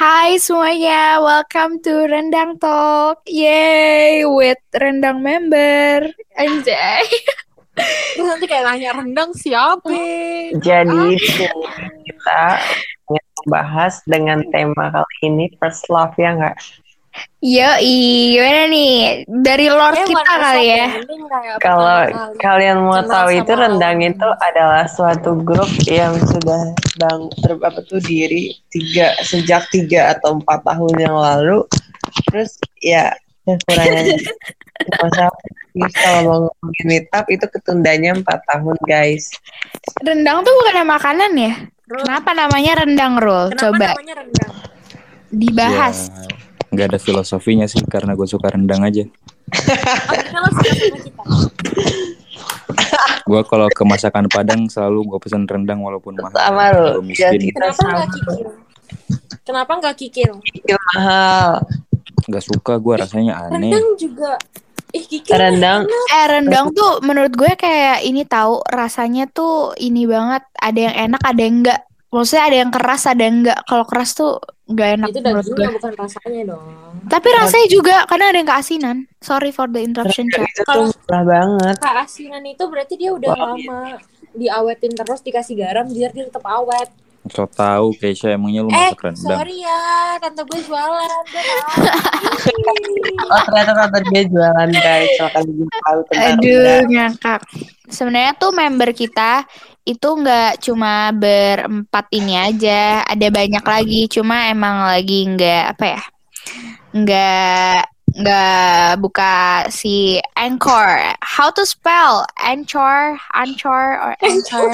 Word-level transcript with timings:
Hai 0.00 0.40
semuanya, 0.40 1.20
welcome 1.20 1.76
to 1.84 2.08
Rendang 2.08 2.56
Talk. 2.56 3.20
Yay, 3.28 4.24
with 4.24 4.56
Rendang 4.72 5.20
member. 5.20 6.08
Anjay. 6.40 7.04
Terus 8.16 8.24
nanti 8.24 8.48
kayak 8.48 8.64
nanya 8.64 8.96
rendang 8.96 9.36
siapa? 9.36 9.92
Jadi 10.56 11.20
kita 12.08 12.42
ingin 13.12 13.26
membahas 13.44 14.00
dengan 14.08 14.40
tema 14.48 14.88
kali 14.88 15.16
ini 15.20 15.52
first 15.60 15.84
love 15.92 16.16
ya 16.16 16.32
nggak? 16.32 16.56
Yo, 17.40 17.66
gimana 17.80 18.68
nih? 18.68 19.24
Dari 19.24 19.66
Lord 19.72 19.96
Eh, 19.96 20.06
kita 20.12 20.22
kali 20.28 20.64
ya. 20.68 20.86
kayak 21.00 21.56
Kalau 21.64 21.98
kalian 22.36 22.84
mau 22.84 23.00
kenal 23.00 23.08
tahu 23.08 23.28
itu 23.32 23.52
rendang 23.56 23.98
itu 24.04 24.28
adalah 24.44 24.84
suatu 24.84 25.40
grup 25.40 25.66
yang 25.88 26.14
sudah 26.20 26.76
bang 27.00 27.20
ter, 27.40 27.56
apa 27.56 27.80
tuh 27.88 27.98
diri 28.04 28.52
tiga 28.68 29.16
sejak 29.24 29.64
tiga 29.72 30.12
atau 30.14 30.36
empat 30.38 30.62
tahun 30.68 30.94
yang 31.00 31.16
lalu. 31.16 31.64
Terus 32.28 32.60
ya 32.84 33.08
kekurangan 33.48 34.04
masa 35.00 35.24
kalau 35.96 36.20
mau 36.22 36.38
ngomongin 36.44 36.84
meetup 36.86 37.24
itu 37.32 37.46
ketundanya 37.48 38.20
empat 38.20 38.44
tahun 38.52 38.76
guys. 38.84 39.32
Rendang 40.04 40.44
tuh 40.44 40.52
bukan 40.60 40.86
makanan 40.86 41.32
ya? 41.40 41.52
Rul, 41.90 42.04
Kenapa 42.06 42.30
namanya 42.36 42.72
rendang 42.84 43.14
roll? 43.18 43.48
Kenapa 43.50 43.64
Coba 43.74 43.86
namanya 43.96 44.14
rendang? 44.22 44.52
Dibahas. 45.30 46.10
Ya, 46.10 46.26
nggak 46.70 46.86
ada 46.94 46.98
filosofinya 46.98 47.66
sih 47.66 47.82
karena 47.86 48.14
gue 48.14 48.26
suka 48.26 48.50
rendang 48.50 48.82
aja. 48.82 49.06
Gue 53.30 53.42
kalau 53.46 53.70
ke 53.70 53.86
masakan 53.86 54.26
Padang 54.26 54.66
selalu 54.66 55.14
gue 55.14 55.18
pesan 55.22 55.46
rendang 55.46 55.78
walaupun 55.78 56.18
mahal. 56.18 56.34
Sama 56.34 56.74
lo, 56.74 56.98
miskin. 56.98 57.54
Kenapa 57.54 57.86
nggak 57.86 58.08
kikil? 58.10 58.48
Kenapa 59.46 59.72
nggak 59.78 59.96
kikil? 59.96 60.32
kikil 60.42 60.78
mahal. 60.94 61.62
Gak 62.26 62.44
suka 62.46 62.82
gue 62.82 62.94
rasanya 62.98 63.46
aneh. 63.46 63.70
Rendang 63.70 63.86
juga. 63.94 64.34
Ih 64.90 65.06
kikil. 65.06 65.38
Rendang 65.38 65.86
Eh 65.86 66.26
rendang 66.26 66.74
tuh 66.74 66.98
menurut 67.06 67.30
gue 67.30 67.54
kayak 67.54 68.02
ini 68.02 68.26
tahu 68.26 68.66
rasanya 68.66 69.30
tuh 69.30 69.78
ini 69.78 70.10
banget. 70.10 70.42
Ada 70.58 70.78
yang 70.90 70.94
enak, 71.10 71.22
ada 71.22 71.40
yang 71.40 71.54
enggak. 71.62 71.80
Maksudnya 72.10 72.44
ada 72.44 72.56
yang 72.58 72.70
keras, 72.70 73.02
ada 73.06 73.22
yang 73.22 73.36
enggak. 73.40 73.58
Kalau 73.64 73.84
keras 73.86 74.10
tuh 74.12 74.32
enggak 74.66 74.88
enak 74.94 75.08
Itu 75.08 75.18
menurut 75.20 75.40
gue. 75.40 75.54
dagingnya 75.54 75.70
bukan 75.72 75.92
rasanya 75.96 76.42
dong. 76.44 76.64
Tapi 77.06 77.28
rasanya 77.32 77.68
juga 77.68 77.96
karena 78.04 78.24
ada 78.26 78.38
yang 78.38 78.48
keasinan. 78.48 78.96
Sorry 79.18 79.50
for 79.50 79.66
the 79.66 79.78
interruption, 79.78 80.26
murah 80.26 81.22
banget. 81.22 81.76
Keasinan 81.78 82.42
itu 82.44 82.62
berarti 82.66 82.94
dia 82.94 83.10
udah 83.10 83.30
Wah, 83.30 83.54
lama 83.54 83.82
diawetin 84.30 84.92
terus 84.92 85.20
dikasih 85.20 85.54
garam 85.56 85.86
biar 85.86 86.10
dia 86.10 86.26
tetap 86.26 86.42
awet. 86.44 86.90
So 87.28 87.44
tau 87.44 87.92
Keisha 87.92 88.32
emangnya 88.32 88.64
lu 88.64 88.70
Eh, 88.70 88.90
masak 88.90 89.04
rendang. 89.04 89.38
sorry 89.38 89.60
ya, 89.60 89.78
tante 90.18 90.40
gue 90.40 90.60
jualan. 90.62 91.22
Gue. 91.26 91.42
Oh 93.22 93.40
ternyata 93.44 93.72
tante 93.76 93.98
dia 94.08 94.22
jualan 94.24 94.68
guys. 94.72 95.10
Aduh, 95.20 96.08
rendang. 96.10 96.84
ngakak. 96.88 97.40
Sebenarnya 97.86 98.32
tuh 98.34 98.50
member 98.50 98.90
kita 98.90 99.44
itu 99.90 100.08
nggak 100.14 100.62
cuma 100.62 101.10
berempat 101.10 102.06
ini 102.14 102.38
aja, 102.38 103.02
ada 103.02 103.26
banyak 103.26 103.64
lagi. 103.66 104.06
Cuma 104.06 104.46
emang 104.46 104.86
lagi 104.86 105.26
nggak 105.26 105.64
apa 105.74 105.84
ya, 105.98 106.02
nggak 106.94 107.78
nggak 108.10 108.98
buka 109.02 109.66
si 109.70 110.18
Anchor. 110.34 111.14
How 111.22 111.50
to 111.54 111.62
spell 111.66 112.26
Anchor, 112.38 113.18
Anchor 113.34 113.86
or 113.98 114.12
Anchor? 114.22 114.70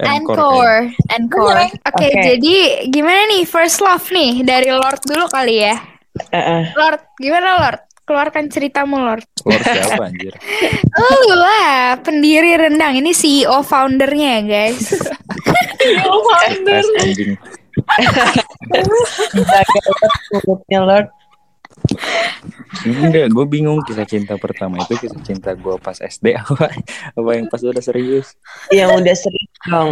Anchor, 0.00 0.72
Anchor. 1.16 1.56
Oke, 1.88 2.08
Oke. 2.08 2.08
jadi 2.24 2.56
gimana 2.88 3.28
nih 3.28 3.44
first 3.44 3.84
love 3.84 4.04
nih 4.08 4.44
dari 4.44 4.72
Lord 4.72 5.00
dulu 5.04 5.28
kali 5.28 5.64
ya. 5.64 5.76
Eh, 6.32 6.36
eh. 6.36 6.62
Lord, 6.74 7.00
gimana 7.20 7.48
Lord? 7.60 7.80
Keluarkan 8.10 8.50
ceritamu 8.50 8.98
Lord. 8.98 9.22
Lor 9.46 9.62
siapa 9.62 10.02
anjir? 10.10 10.34
Oh 10.98 11.30
lah, 11.30 11.94
pendiri 12.02 12.58
rendang 12.58 12.98
ini 12.98 13.14
CEO 13.14 13.62
foundernya 13.62 14.42
ya 14.42 14.66
guys. 14.66 14.98
Anjing. 16.98 17.38
Jaga 19.30 19.80
banget 19.94 20.22
mulutnya 20.34 20.80
Lord. 20.82 21.06
Enggak, 22.82 23.30
gue 23.30 23.44
bingung 23.46 23.78
kisah 23.86 24.02
cinta 24.02 24.34
pertama 24.34 24.82
itu 24.82 24.98
kisah 24.98 25.22
cinta 25.22 25.54
gue 25.54 25.78
pas 25.78 25.94
SD 25.94 26.34
apa 26.42 26.66
apa 27.14 27.30
yang 27.30 27.46
pas 27.46 27.62
udah 27.62 27.78
serius. 27.78 28.34
Yang 28.74 28.90
udah 29.06 29.14
sering 29.14 29.48
dong. 29.70 29.90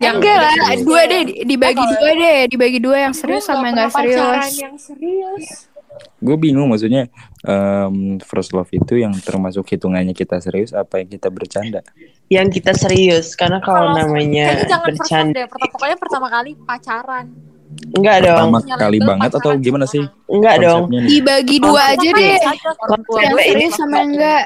Ya 0.00 0.08
Yang 0.08 0.14
enggak 0.16 0.36
lah, 0.40 0.54
serius. 0.56 0.80
dua 0.88 1.00
deh, 1.04 1.22
dibagi 1.44 1.84
dua 1.84 2.10
deh, 2.16 2.38
dibagi 2.48 2.78
dua 2.80 2.96
yang 3.04 3.12
serius 3.12 3.44
sama 3.44 3.68
yang 3.68 3.76
enggak 3.76 3.92
serius. 3.92 4.44
yang 4.56 4.76
serius. 4.80 5.68
Gue 6.16 6.36
bingung 6.40 6.72
maksudnya 6.72 7.12
em, 7.44 8.20
first 8.20 8.52
love 8.52 8.68
itu 8.72 9.00
yang 9.00 9.14
termasuk 9.20 9.64
hitungannya 9.68 10.12
kita 10.12 10.40
serius 10.40 10.76
apa 10.76 11.00
yang 11.00 11.08
kita 11.08 11.28
bercanda? 11.32 11.80
Yang 12.28 12.60
kita 12.60 12.72
serius 12.76 13.32
karena 13.36 13.58
kalau 13.64 13.96
namanya 13.96 14.56
first 14.56 14.70
love 14.70 14.86
bercanda 14.86 15.44
deh. 15.44 15.46
Pertama, 15.48 15.72
pokoknya 15.72 15.96
pertama 15.96 16.26
kali 16.28 16.50
pacaran. 16.64 17.26
enggak 17.94 18.16
dong. 18.26 18.48
Pertama 18.50 18.76
kali 18.82 18.98
banget 18.98 19.30
atau 19.30 19.50
gimana 19.56 19.86
sih? 19.86 20.02
Enggak 20.26 20.56
dong. 20.58 20.90
Nih? 20.90 21.06
Dibagi 21.06 21.56
dua 21.62 21.94
aja 21.94 22.08
deh, 22.10 22.36
Konsepnya 22.82 23.30
first 23.54 23.78
sama 23.78 23.98
enggak. 24.02 24.44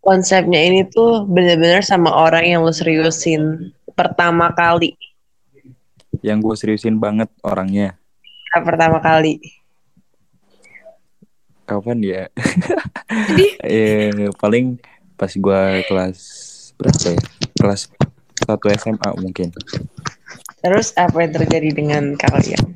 Konsepnya 0.00 0.60
ini 0.62 0.86
tuh 0.86 1.26
bener-bener 1.26 1.82
sama 1.82 2.14
orang 2.14 2.46
yang 2.46 2.60
lu 2.62 2.70
seriusin 2.70 3.74
pertama 3.92 4.54
kali. 4.54 4.94
Yang 6.24 6.38
gue 6.46 6.54
seriusin 6.56 6.96
banget 6.96 7.28
orangnya. 7.42 7.98
Pertama 8.54 9.02
kali. 9.02 9.42
Kapan 11.66 11.98
ya? 11.98 12.22
eh, 13.60 14.30
paling 14.42 14.78
pas 15.18 15.32
gue 15.34 15.60
kelas 15.90 16.18
berapa 16.78 17.08
ya? 17.10 17.20
Kelas 17.58 17.90
1 18.46 18.78
SMA 18.78 19.10
mungkin. 19.18 19.50
Terus 20.62 20.94
apa 20.94 21.26
yang 21.26 21.32
terjadi 21.34 21.70
dengan 21.74 22.14
kalian? 22.14 22.74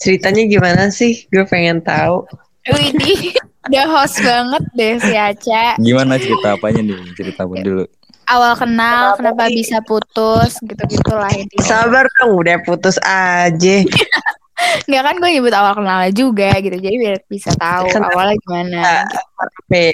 Ceritanya 0.00 0.42
gimana 0.48 0.82
sih? 0.88 1.28
Gue 1.28 1.44
pengen 1.44 1.84
tahu. 1.84 2.24
Widih, 2.68 3.32
udah 3.68 3.86
host 3.88 4.20
banget 4.20 4.64
deh 4.76 4.94
si 5.00 5.14
Aca. 5.16 5.76
Gimana 5.80 6.20
cerita 6.20 6.56
apanya 6.56 6.80
nih? 6.84 7.00
Cerita 7.16 7.44
apa 7.48 7.56
dulu? 7.60 7.84
Awal 8.28 8.52
kenal, 8.60 9.16
Kenapa 9.16 9.40
kenapa 9.40 9.42
sih? 9.48 9.54
bisa 9.56 9.76
putus, 9.80 10.60
gitu-gitu 10.60 11.12
lah 11.16 11.32
intinya. 11.32 11.64
Sabar 11.64 12.04
dong, 12.20 12.36
udah 12.36 12.60
putus 12.60 13.00
aja. 13.00 13.76
Enggak 14.58 15.02
kan 15.04 15.14
gue 15.16 15.30
nyebut 15.30 15.54
awal 15.54 15.72
kenalnya 15.78 16.10
juga 16.10 16.50
gitu, 16.58 16.74
jadi 16.74 16.96
biar 16.98 17.16
bisa 17.24 17.54
tahu 17.54 17.86
Kenapa? 17.88 18.10
awalnya 18.10 18.36
gimana. 18.42 18.82
Sampai 19.06 19.84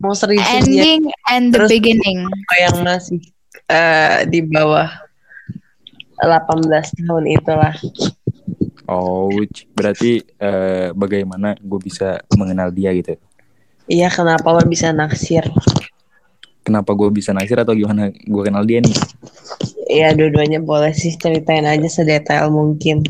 mau 0.00 0.16
seriusin 0.16 0.64
dia 0.64 0.80
Ending 0.96 1.02
and 1.28 1.44
the 1.52 1.58
Terus- 1.60 1.70
beginning. 1.70 2.18
yang 2.56 2.76
masih 2.80 3.20
eh, 3.68 4.24
di 4.24 4.40
bawah 4.40 4.88
18 6.16 7.00
tahun 7.00 7.24
itulah. 7.28 7.76
Oh, 8.84 9.30
berarti 9.72 10.24
eh, 10.36 10.90
bagaimana 10.92 11.54
gue 11.56 11.80
bisa 11.80 12.20
mengenal 12.34 12.72
dia 12.72 12.90
gitu? 12.90 13.14
Iya, 13.86 14.08
kenapa 14.08 14.48
lo 14.50 14.62
bisa 14.64 14.90
naksir? 14.90 15.44
Kenapa 16.60 16.92
gue 16.92 17.08
bisa 17.10 17.32
naksir 17.32 17.58
atau 17.58 17.72
gimana 17.72 18.12
gue 18.12 18.42
kenal 18.44 18.62
dia 18.62 18.78
nih? 18.78 18.94
Iya, 19.90 20.14
dua-duanya 20.14 20.62
boleh 20.62 20.94
sih 20.94 21.16
ceritain 21.16 21.66
aja 21.66 21.88
sedetail 21.90 22.52
mungkin. 22.52 23.02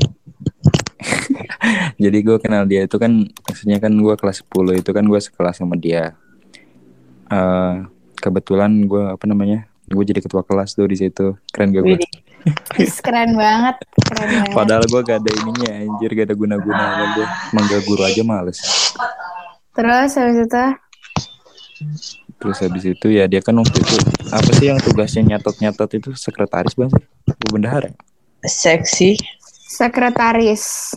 Jadi 2.02 2.18
gue 2.24 2.36
kenal 2.40 2.64
dia 2.64 2.84
itu 2.84 2.96
kan 2.96 3.28
maksudnya 3.44 3.78
kan 3.78 3.92
gue 3.92 4.14
kelas 4.16 4.42
10 4.44 4.80
itu 4.80 4.90
kan 4.90 5.04
gue 5.04 5.20
sekelas 5.20 5.56
sama 5.60 5.76
dia. 5.76 6.16
Eh 7.28 7.76
kebetulan 8.20 8.70
gue 8.84 9.04
apa 9.16 9.24
namanya? 9.24 9.64
Gue 9.90 10.06
jadi 10.06 10.22
ketua 10.22 10.46
kelas 10.46 10.78
tuh 10.78 10.86
di 10.86 10.94
situ. 10.94 11.34
Keren 11.50 11.74
gak 11.74 11.82
gue? 11.82 11.98
Keren 13.02 13.34
banget, 13.34 13.76
keren 14.06 14.28
banget. 14.38 14.54
Padahal 14.54 14.84
gue 14.86 15.00
gak 15.02 15.18
ada 15.18 15.30
ininya 15.34 15.70
anjir 15.82 16.10
gak 16.14 16.26
ada 16.30 16.36
guna-guna 16.38 16.84
gue. 17.18 17.26
Manggil 17.56 17.80
guru 17.82 18.02
aja 18.06 18.22
males. 18.22 18.58
Terus 19.74 20.12
habis 20.14 20.38
itu 20.46 20.64
Terus 22.40 22.58
habis 22.64 22.84
itu 22.88 23.06
ya 23.12 23.28
dia 23.28 23.44
kan 23.44 23.52
waktu 23.56 23.80
itu 23.84 23.96
apa 24.32 24.50
sih 24.56 24.72
yang 24.72 24.80
tugasnya 24.80 25.36
nyatot-nyatot 25.36 25.90
itu 25.96 26.10
sekretaris 26.16 26.72
bang 26.72 26.88
sih? 26.88 27.04
Bendahara. 27.52 27.92
Seksi 28.44 29.16
sekretaris. 29.70 30.96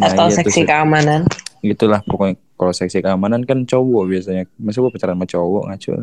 Nah, 0.00 0.08
atau 0.12 0.26
iya 0.30 0.36
seksi 0.40 0.60
se- 0.64 0.68
keamanan? 0.68 1.20
Gitulah 1.60 2.00
pokoknya 2.06 2.34
kalau 2.56 2.72
seksi 2.72 2.98
keamanan 3.02 3.42
kan 3.44 3.66
cowok 3.66 4.04
biasanya. 4.08 4.44
Masa 4.56 4.80
gue 4.80 4.90
pacaran 4.90 5.16
sama 5.18 5.26
cowok 5.28 5.62
ngaco. 5.68 5.92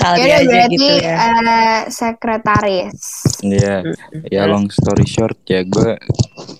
Kali 0.00 0.18
Yaudah 0.22 0.38
aja 0.38 0.46
berarti 0.46 0.74
gitu 0.78 0.92
ya. 1.02 1.14
eh, 1.18 1.80
sekretaris. 1.90 2.98
Iya, 3.44 3.76
ya 4.30 4.46
long 4.46 4.70
story 4.70 5.04
short 5.04 5.36
ya 5.44 5.66
gue 5.66 5.98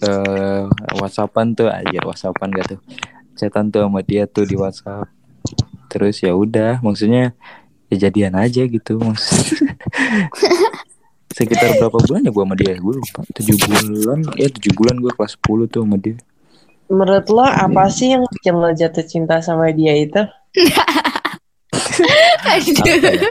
eh 0.05 0.63
whatsappan 0.99 1.55
tuh 1.55 1.71
aja 1.71 2.01
whatsappan 2.05 2.51
gak 2.53 2.77
tuh 2.77 2.81
chatan 3.35 3.71
tuh 3.73 3.87
sama 3.87 4.01
dia 4.05 4.27
tuh 4.29 4.45
di 4.45 4.55
WhatsApp 4.59 5.09
terus 5.89 6.21
ya 6.21 6.35
udah 6.35 6.83
maksudnya 6.83 7.33
ya 7.89 7.97
jadian 8.09 8.35
aja 8.35 8.67
gitu 8.67 8.99
maksud 8.99 9.71
sekitar 11.35 11.75
berapa 11.77 11.99
bulan 11.99 12.23
ya 12.23 12.31
gue 12.31 12.45
sama 12.47 12.55
dia? 12.55 12.73
Gue 12.79 12.95
lupa. 12.95 13.21
Tujuh 13.35 13.57
bulan 13.67 13.85
ya 14.39 14.49
tujuh 14.55 14.73
bulan 14.79 14.95
gue 15.03 15.11
kelas 15.11 15.35
10 15.37 15.67
tuh 15.69 15.81
sama 15.83 15.97
dia. 15.99 16.17
Menurut 16.87 17.27
lo 17.29 17.43
apa 17.43 17.91
sih 17.91 18.15
yang 18.15 18.23
bikin 18.31 18.55
lo 18.55 18.71
jatuh 18.71 19.03
cinta 19.03 19.43
sama 19.43 19.75
dia 19.75 19.99
itu? 19.99 20.23
Aduh. 22.47 23.15
ya? 23.19 23.31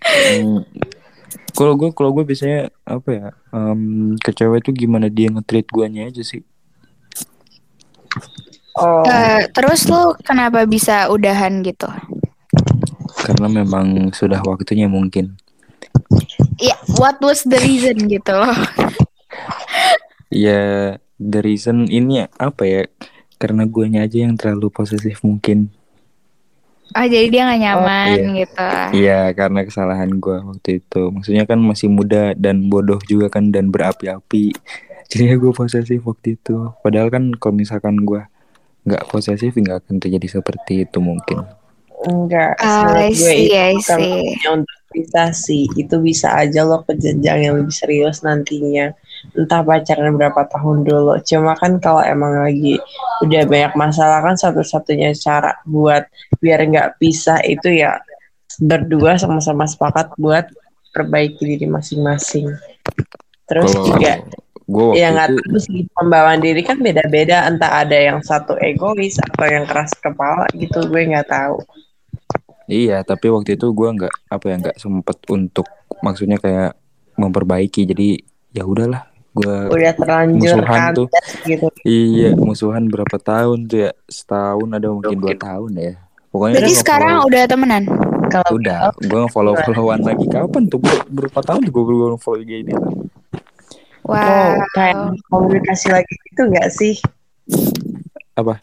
Hmm, 0.00 0.64
kalau 1.52 1.76
gue 1.76 1.90
kalau 1.92 2.10
gue 2.14 2.24
biasanya 2.24 2.70
apa 2.88 3.08
ya 3.10 3.26
em, 3.52 4.14
ke 4.16 4.30
cewek 4.32 4.64
tuh 4.64 4.72
gimana 4.72 5.10
dia 5.12 5.28
nge-treat 5.28 5.66
guanya 5.68 6.08
aja 6.08 6.22
sih. 6.24 6.40
Oh, 8.80 9.04
Eh, 9.04 9.44
terus 9.52 9.84
lu 9.90 10.14
kenapa 10.24 10.64
bisa 10.64 11.10
udahan 11.10 11.60
gitu? 11.60 11.90
karena 13.20 13.46
memang 13.52 14.10
sudah 14.16 14.40
waktunya 14.42 14.88
mungkin 14.88 15.36
Ya, 16.60 16.76
what 17.00 17.16
was 17.24 17.42
the 17.48 17.56
reason 17.64 17.96
gitu 18.06 18.32
loh? 18.36 18.52
ya 20.30 20.94
the 21.18 21.40
reason 21.42 21.90
ini 21.90 22.22
apa 22.38 22.62
ya 22.62 22.82
karena 23.40 23.66
guanya 23.66 24.06
aja 24.06 24.22
yang 24.22 24.38
terlalu 24.38 24.70
posesif 24.70 25.20
mungkin 25.26 25.72
Oh, 26.90 27.06
jadi 27.06 27.30
dia 27.30 27.46
nggak 27.46 27.62
nyaman 27.62 28.08
iya. 28.18 28.34
gitu. 28.42 28.68
Iya 28.98 29.20
karena 29.38 29.62
kesalahan 29.62 30.10
gua 30.18 30.42
waktu 30.42 30.82
itu 30.82 31.14
Maksudnya 31.14 31.46
kan 31.46 31.62
masih 31.62 31.86
muda 31.86 32.34
dan 32.34 32.66
bodoh 32.66 32.98
juga 33.06 33.30
kan 33.30 33.54
Dan 33.54 33.70
berapi-api 33.70 34.50
Jadi 35.06 35.22
ya 35.22 35.38
gue 35.38 35.54
posesif 35.54 36.02
waktu 36.02 36.34
itu 36.34 36.74
Padahal 36.82 37.14
kan 37.14 37.30
kalau 37.38 37.54
misalkan 37.54 37.94
gua 38.02 38.26
nggak 38.82 39.06
posesif 39.06 39.54
nggak 39.54 39.86
akan 39.86 40.02
terjadi 40.02 40.42
seperti 40.42 40.82
itu 40.88 40.98
mungkin 40.98 41.46
enggak. 42.06 42.56
I 42.60 42.64
Menurut 42.64 43.12
gue 43.12 43.32
see, 43.32 43.44
itu 43.46 43.54
I 43.56 43.72
bukan 43.76 43.98
see. 43.98 44.10
waktunya 44.10 44.50
untuk 44.56 44.78
bisa 44.90 45.22
sih. 45.36 45.64
Itu 45.76 45.96
bisa 46.00 46.28
aja 46.34 46.60
lo 46.64 46.82
ke 46.84 46.92
jenjang 46.96 47.38
yang 47.44 47.54
lebih 47.60 47.74
serius 47.74 48.24
nantinya. 48.24 48.92
Entah 49.36 49.60
pacaran 49.60 50.16
berapa 50.16 50.42
tahun 50.48 50.88
dulu. 50.88 51.20
Cuma 51.24 51.52
kan 51.58 51.76
kalau 51.78 52.00
emang 52.00 52.40
lagi 52.40 52.80
udah 53.24 53.42
banyak 53.44 53.72
masalah 53.76 54.24
kan 54.24 54.36
satu-satunya 54.38 55.12
cara 55.18 55.60
buat 55.68 56.08
biar 56.40 56.64
nggak 56.64 56.96
pisah 56.96 57.44
itu 57.44 57.68
ya 57.84 58.00
berdua 58.60 59.20
sama-sama 59.20 59.68
sepakat 59.68 60.16
buat 60.16 60.48
perbaiki 60.90 61.42
diri 61.44 61.66
masing-masing. 61.68 62.50
Terus 63.44 63.72
Kalau 63.74 63.86
juga 63.92 64.12
gue 64.70 64.84
waktu 64.94 65.02
ya 65.02 65.06
nggak 65.10 65.28
itu 65.34 65.58
sih 65.66 65.78
pembawaan 65.90 66.38
diri 66.38 66.62
kan 66.62 66.78
beda-beda 66.78 67.42
entah 67.50 67.82
ada 67.82 67.98
yang 67.98 68.22
satu 68.22 68.54
egois 68.62 69.18
atau 69.18 69.46
yang 69.50 69.66
keras 69.66 69.90
kepala 69.98 70.46
gitu 70.54 70.86
gue 70.86 71.10
nggak 71.10 71.26
tahu 71.26 71.58
Iya 72.70 73.02
tapi 73.02 73.26
waktu 73.34 73.58
itu 73.58 73.66
gua 73.74 73.90
nggak 73.92 74.14
apa 74.30 74.44
ya 74.46 74.56
nggak 74.62 74.76
sempet 74.78 75.18
untuk 75.28 75.66
Maksudnya 76.00 76.40
kayak 76.40 76.78
memperbaiki. 77.20 77.84
Jadi 77.84 78.16
ya 78.56 78.64
udahlah 78.64 79.04
gua 79.34 79.68
udah 79.68 79.92
terlanjur 79.94 80.64
Musuhan 80.64 80.80
tuh. 80.96 81.06
gitu. 81.44 81.66
Iya 81.84 82.32
musuhan 82.38 82.88
berapa 82.88 83.16
tahun 83.20 83.68
tuh 83.68 83.78
ya? 83.84 83.92
Setahun 84.08 84.68
ada 84.70 84.88
mungkin 84.88 85.18
dua 85.20 85.36
tahun 85.36 85.72
ya. 85.76 85.94
Pokoknya 86.30 86.62
Jadi 86.62 86.72
sekarang 86.78 87.26
udah 87.26 87.42
temenan? 87.50 87.84
kalau 88.30 88.50
Udah 88.54 88.94
Gue 89.02 89.26
follow 89.34 89.58
followan 89.66 90.06
lagi. 90.06 90.24
Kapan 90.30 90.70
tuh? 90.70 90.78
Berapa 91.10 91.42
tahun 91.42 91.66
tuh 91.66 91.72
gue 91.74 92.14
follow 92.22 92.38
IG 92.38 92.70
dia 92.70 92.78
oh, 92.78 93.10
Wow. 94.06 94.56
kayak 94.74 94.96
komunikasi 95.28 95.92
lagi 95.92 96.14
gitu 96.30 96.42
nggak 96.48 96.68
sih? 96.72 96.94
Apa? 98.34 98.62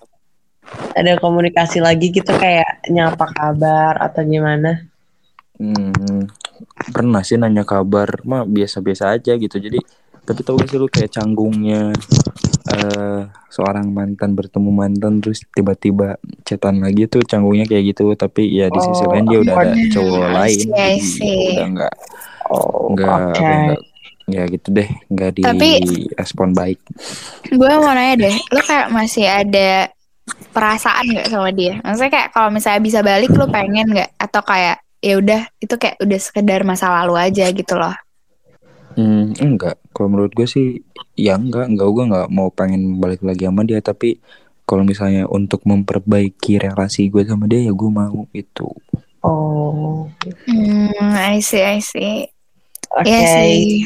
Ada 0.94 1.14
komunikasi 1.18 1.78
lagi 1.78 2.10
gitu 2.10 2.34
kayak 2.34 2.88
nyapa 2.90 3.30
kabar 3.30 4.02
atau 4.02 4.22
gimana? 4.22 4.82
Hmm, 5.58 6.26
pernah 6.90 7.22
sih 7.22 7.38
nanya 7.38 7.62
kabar 7.62 8.22
mah 8.24 8.46
biasa-biasa 8.46 9.14
aja 9.14 9.34
gitu. 9.36 9.58
Jadi 9.58 9.78
tapi 10.22 10.44
tau 10.44 10.60
gak 10.60 10.68
sih 10.68 10.78
lu 10.78 10.86
kayak 10.86 11.12
canggungnya 11.14 11.96
eh 12.68 13.22
seorang 13.48 13.88
mantan 13.90 14.36
bertemu 14.36 14.70
mantan 14.70 15.24
terus 15.24 15.40
tiba-tiba 15.56 16.20
chatan 16.44 16.84
lagi 16.84 17.08
tuh 17.08 17.24
canggungnya 17.24 17.66
kayak 17.66 17.96
gitu. 17.96 18.14
Tapi 18.14 18.50
ya 18.54 18.68
di 18.68 18.80
sisi 18.82 19.04
Oh, 19.06 19.12
lain 19.16 19.26
dia 19.26 19.40
udah 19.42 19.56
ada 19.56 19.74
cowok 19.94 20.20
I 20.20 20.34
lain 20.36 20.58
see, 20.60 20.70
I 20.70 20.78
jadi 20.78 21.00
see. 21.02 21.42
udah 21.56 21.68
nggak 21.74 21.94
oh 22.48 22.86
nggak 22.94 23.08
ya, 23.08 23.56
nggak 23.66 23.82
ya 24.28 24.44
gitu 24.52 24.68
deh 24.76 24.90
nggak 25.08 25.32
di 25.32 25.42
Tapi- 25.48 26.12
respon 26.14 26.52
baik. 26.52 26.80
Gue 27.48 27.72
mau 27.80 27.96
nanya 27.96 28.28
deh, 28.28 28.36
lu 28.52 28.60
kayak 28.62 28.92
masih 28.92 29.24
ada 29.26 29.88
perasaan 30.56 31.06
nggak 31.14 31.30
sama 31.34 31.50
dia? 31.60 31.80
Maksudnya 31.86 32.12
kayak 32.16 32.30
kalau 32.36 32.50
misalnya 32.56 32.82
bisa 32.88 33.00
balik, 33.10 33.32
lu 33.40 33.46
pengen 33.52 33.88
nggak? 33.94 34.10
Atau 34.20 34.42
kayak 34.44 34.78
ya 35.00 35.14
udah 35.22 35.42
itu 35.64 35.76
kayak 35.82 35.98
udah 36.04 36.20
sekedar 36.20 36.62
masa 36.68 36.90
lalu 36.92 37.14
aja 37.20 37.46
gitu 37.54 37.74
loh? 37.78 37.96
Hmm, 38.98 39.38
enggak. 39.46 39.76
Kalau 39.94 40.08
menurut 40.12 40.34
gue 40.38 40.48
sih, 40.50 40.66
ya 41.26 41.38
enggak. 41.42 41.66
Enggak, 41.72 41.88
gue 41.96 42.04
enggak 42.10 42.28
mau 42.38 42.50
pengen 42.50 42.82
balik 43.02 43.22
lagi 43.28 43.44
sama 43.48 43.62
dia. 43.70 43.80
Tapi 43.90 44.18
kalau 44.68 44.84
misalnya 44.84 45.24
untuk 45.38 45.62
memperbaiki 45.70 46.52
relasi 46.66 47.02
gue 47.14 47.24
sama 47.30 47.46
dia, 47.52 47.60
ya 47.68 47.72
gue 47.80 47.90
mau 48.00 48.26
itu. 48.34 48.68
oh 49.24 50.10
Hmm, 50.48 50.92
I 51.36 51.40
see, 51.42 51.64
I 51.64 51.80
see. 51.80 52.28
oke 53.02 53.08
Iya 53.08 53.26
sih. 53.34 53.86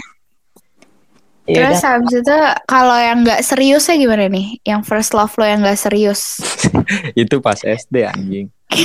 Ya 1.49 1.57
Terus 1.57 1.81
udah. 1.81 1.89
habis 1.97 2.13
itu 2.21 2.37
kalau 2.69 2.97
yang 3.01 3.25
nggak 3.25 3.41
seriusnya 3.41 3.95
gimana 3.97 4.29
nih? 4.29 4.61
Yang 4.61 4.81
first 4.85 5.11
love 5.17 5.33
lo 5.41 5.45
yang 5.45 5.65
nggak 5.65 5.79
serius? 5.79 6.37
itu 7.17 7.41
pas 7.41 7.57
SD 7.57 8.05
anjing. 8.05 8.47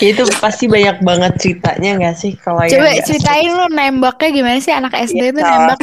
itu 0.00 0.22
pasti 0.40 0.70
banyak 0.70 1.04
banget 1.04 1.32
ceritanya 1.36 1.90
nggak 2.00 2.16
sih 2.16 2.32
kalau 2.38 2.64
yang 2.64 2.80
Coba 2.80 2.86
nggak 2.88 3.04
ceritain 3.04 3.50
lo 3.52 3.66
nembaknya 3.68 4.28
gimana 4.32 4.58
sih 4.62 4.72
anak 4.72 4.94
SD 4.94 5.20
Iya, 5.20 5.30
tuh 5.36 5.42
salah 5.42 5.58
nembak? 5.58 5.80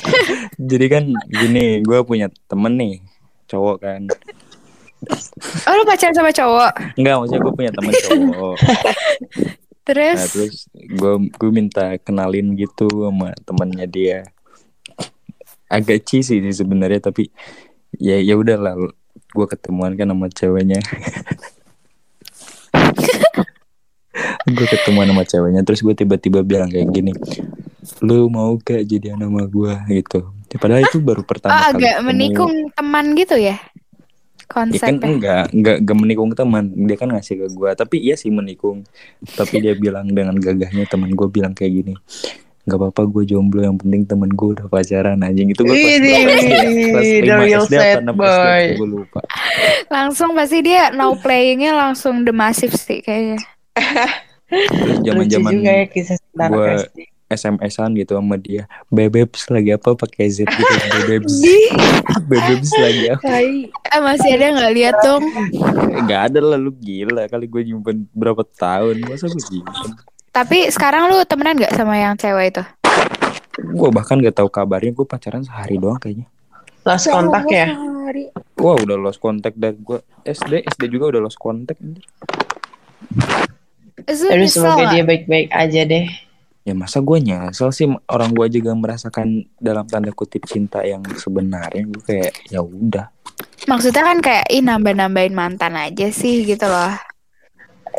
Jadi 0.70 0.86
kan 0.90 1.04
gini, 1.30 1.66
gue 1.80 1.98
punya 2.04 2.26
temen 2.50 2.74
nih, 2.74 2.94
cowok 3.46 3.76
kan. 3.80 4.02
Oh 5.64 5.72
lo 5.72 5.82
pacaran 5.88 6.12
sama 6.12 6.34
cowok? 6.34 7.00
Enggak, 7.00 7.14
maksudnya 7.16 7.40
gue 7.40 7.54
punya 7.56 7.72
temen 7.72 7.92
cowok. 7.96 8.56
Terus? 9.88 10.18
Nah, 10.20 10.28
terus 10.28 10.56
gue 10.76 11.14
gue 11.32 11.50
minta 11.50 11.96
kenalin 12.02 12.52
gitu 12.58 12.86
sama 13.08 13.32
temennya 13.48 13.86
dia. 13.88 14.20
Agak 15.70 16.02
cheesy 16.02 16.42
sih 16.42 16.54
sebenarnya, 16.54 16.98
tapi 16.98 17.30
ya 17.96 18.18
ya 18.18 18.34
udahlah. 18.34 18.74
Gue 19.30 19.46
ketemuan 19.46 19.94
kan 19.94 20.10
sama 20.10 20.26
ceweknya. 20.26 20.82
gue 24.50 24.66
ketemuan 24.66 25.06
sama 25.06 25.24
ceweknya 25.24 25.62
terus 25.62 25.80
gue 25.84 25.94
tiba-tiba 25.94 26.42
bilang 26.42 26.68
kayak 26.72 26.90
gini 26.90 27.12
lu 28.02 28.26
mau 28.28 28.56
gak 28.58 28.82
jadi 28.84 29.14
nama 29.14 29.46
gue 29.46 29.74
gitu 30.02 30.32
padahal 30.58 30.82
itu 30.82 30.98
baru 30.98 31.22
Oh 31.22 31.28
pertama 31.28 31.62
kali 31.70 31.78
agak 31.78 31.94
ketemu. 32.02 32.08
menikung 32.10 32.52
teman 32.74 33.14
gitu 33.14 33.36
ya? 33.38 33.54
Ya 34.70 34.82
kan 34.82 34.98
Konsepnya. 34.98 35.06
enggak, 35.06 35.44
enggak, 35.54 35.76
enggak 35.78 35.96
menikung 36.02 36.30
teman. 36.34 36.74
Dia 36.74 36.98
kan 36.98 37.14
ngasih 37.14 37.38
ke 37.38 37.46
gua, 37.54 37.70
tapi 37.78 38.02
iya 38.02 38.18
sih 38.18 38.34
menikung. 38.34 38.82
Tapi 39.22 39.62
dia 39.62 39.78
bilang 39.78 40.10
dengan 40.10 40.34
gagahnya 40.34 40.90
teman 40.90 41.14
gue 41.14 41.28
bilang 41.30 41.54
kayak 41.54 41.70
gini. 41.70 41.94
Enggak 42.70 42.86
apa-apa 42.86 43.02
gue 43.10 43.24
jomblo 43.26 43.66
yang 43.66 43.74
penting 43.74 44.06
temen 44.06 44.30
gue 44.30 44.54
udah 44.54 44.70
pacaran 44.70 45.18
anjing 45.18 45.50
itu 45.50 45.66
gue? 45.66 45.74
Kelas 45.74 47.02
the 47.02 47.18
5 47.26 47.42
real 47.42 47.64
SD 47.66 47.74
apa 47.74 47.82
sad 47.82 47.98
6 47.98 48.06
SD 48.06 48.14
boy. 48.14 48.62
gue 48.78 48.88
lupa. 48.94 49.20
Langsung 49.90 50.30
pasti 50.38 50.58
dia 50.62 50.94
now 50.94 51.18
playingnya 51.18 51.74
langsung 51.74 52.22
the 52.22 52.30
massive 52.30 52.70
sih 52.70 53.02
kayaknya. 53.02 53.42
Terus 53.74 55.02
lucu 55.02 55.02
zaman-zaman 55.02 55.50
juga 55.50 55.70
ya 55.74 55.84
gua- 56.46 56.86
SMS-an 57.30 57.94
gitu 57.94 58.18
sama 58.18 58.38
dia. 58.38 58.70
Bebebs 58.86 59.50
lagi 59.50 59.70
apa 59.70 59.94
pakai 59.94 60.30
Z 60.30 60.46
gitu. 60.46 60.74
Bebebs. 60.98 61.34
Bebebs 62.26 62.70
lagi 62.74 63.02
apa? 63.10 63.22
Eh, 63.38 63.98
masih 63.98 64.30
ada 64.34 64.46
nggak 64.58 64.72
lihat 64.74 64.96
dong? 65.02 65.22
Enggak 65.90 66.30
ada 66.30 66.38
lah 66.38 66.58
lu 66.58 66.70
gila 66.74 67.26
kali 67.26 67.46
gue 67.46 67.62
nyimpen 67.66 68.06
berapa 68.10 68.42
tahun. 68.46 69.06
Masa 69.06 69.26
gue 69.26 69.42
nyimpen? 69.42 69.90
Tapi 70.30 70.70
sekarang 70.70 71.10
lu 71.10 71.26
temenan 71.26 71.58
nggak 71.58 71.74
sama 71.74 71.98
yang 71.98 72.14
cewek 72.14 72.54
itu? 72.54 72.62
Gue 73.60 73.90
bahkan 73.90 74.16
gak 74.16 74.38
tahu 74.38 74.48
kabarnya 74.48 74.94
gue 74.94 75.02
pacaran 75.04 75.42
sehari 75.42 75.76
doang 75.76 75.98
kayaknya. 75.98 76.26
lost 76.80 77.12
kontak 77.12 77.44
ya 77.46 77.68
Wah 78.56 78.72
udah 78.74 78.96
lost 78.96 79.20
contact 79.20 79.52
dari 79.54 79.76
gue 79.76 80.00
SD 80.22 80.64
SD 80.64 80.88
juga 80.88 81.12
udah 81.12 81.20
lost 81.20 81.36
contact 81.36 81.76
anjir. 81.76 82.04
Itu 84.00 84.26
Aduh 84.26 84.40
nyesel 84.40 84.64
semoga 84.64 84.84
dia 84.88 85.04
baik-baik 85.04 85.48
aja 85.52 85.84
deh 85.84 86.08
Ya 86.60 86.72
masa 86.72 87.00
gue 87.00 87.18
nyesel 87.20 87.68
sih 87.68 87.84
orang 88.06 88.32
gue 88.32 88.46
juga 88.50 88.72
merasakan 88.72 89.44
dalam 89.56 89.84
tanda 89.84 90.08
kutip 90.10 90.44
cinta 90.44 90.80
yang 90.80 91.04
sebenarnya 91.10 91.84
gue 91.84 92.00
kayak 92.00 92.32
ya 92.48 92.60
udah. 92.60 93.08
Maksudnya 93.64 94.02
kan 94.02 94.18
kayak 94.20 94.46
ih 94.48 94.60
nambah-nambahin 94.60 95.32
mantan 95.32 95.76
aja 95.76 96.08
sih 96.08 96.44
gitu 96.44 96.64
loh. 96.64 96.96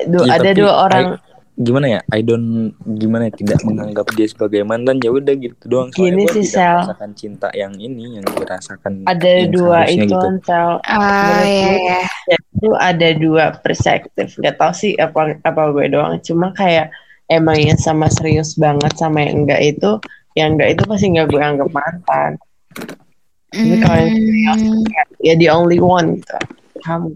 Du- 0.08 0.26
Ya, 0.26 0.38
ada 0.38 0.50
tapi 0.50 0.58
dua 0.58 0.74
orang 0.80 1.06
I- 1.12 1.31
gimana 1.60 1.88
ya? 1.88 2.00
I 2.12 2.24
don't 2.24 2.72
gimana 2.96 3.28
ya 3.28 3.34
tidak 3.36 3.60
menganggap 3.68 4.08
dia 4.16 4.28
sebagai 4.28 4.64
mantan 4.64 5.04
ya 5.04 5.12
udah 5.12 5.34
gitu 5.36 5.64
doang. 5.68 5.90
Gini 5.92 6.24
gua 6.24 6.34
sih, 6.34 6.46
Sel. 6.48 6.80
merasakan 6.84 7.12
cinta 7.14 7.48
yang 7.52 7.76
ini 7.76 8.18
yang 8.20 8.26
dirasakan. 8.26 9.04
ada 9.04 9.28
yang 9.28 9.52
dua 9.52 9.80
itu 9.92 10.08
gitu. 10.08 10.18
Ansel 10.18 10.70
Ah 10.88 11.44
iya 11.44 11.68
gue, 11.68 11.76
iya. 11.84 12.00
itu 12.56 12.70
ada 12.78 13.10
dua 13.18 13.46
perspektif 13.60 14.38
nggak 14.40 14.56
tahu 14.56 14.74
sih 14.74 14.94
apa 14.96 15.36
apa 15.44 15.62
gue 15.76 15.86
doang 15.92 16.16
cuma 16.24 16.54
kayak 16.56 16.94
emang 17.28 17.58
yang 17.60 17.80
sama 17.80 18.08
serius 18.12 18.56
banget 18.56 18.92
sama 18.96 19.24
yang 19.26 19.44
enggak 19.44 19.62
itu 19.64 19.98
yang 20.40 20.56
enggak 20.56 20.80
itu 20.80 20.84
pasti 20.88 21.06
nggak 21.12 21.28
gue 21.32 21.42
anggap 21.42 21.70
mantan 21.72 22.32
Tapi 23.52 23.76
kalau 23.84 24.00
yang 24.00 24.16
serius, 24.16 24.60
Hmm, 24.64 24.84
ya 25.20 25.34
the 25.36 25.52
only 25.52 25.80
one 25.84 26.16
gitu 26.20 26.38
paham 26.88 27.12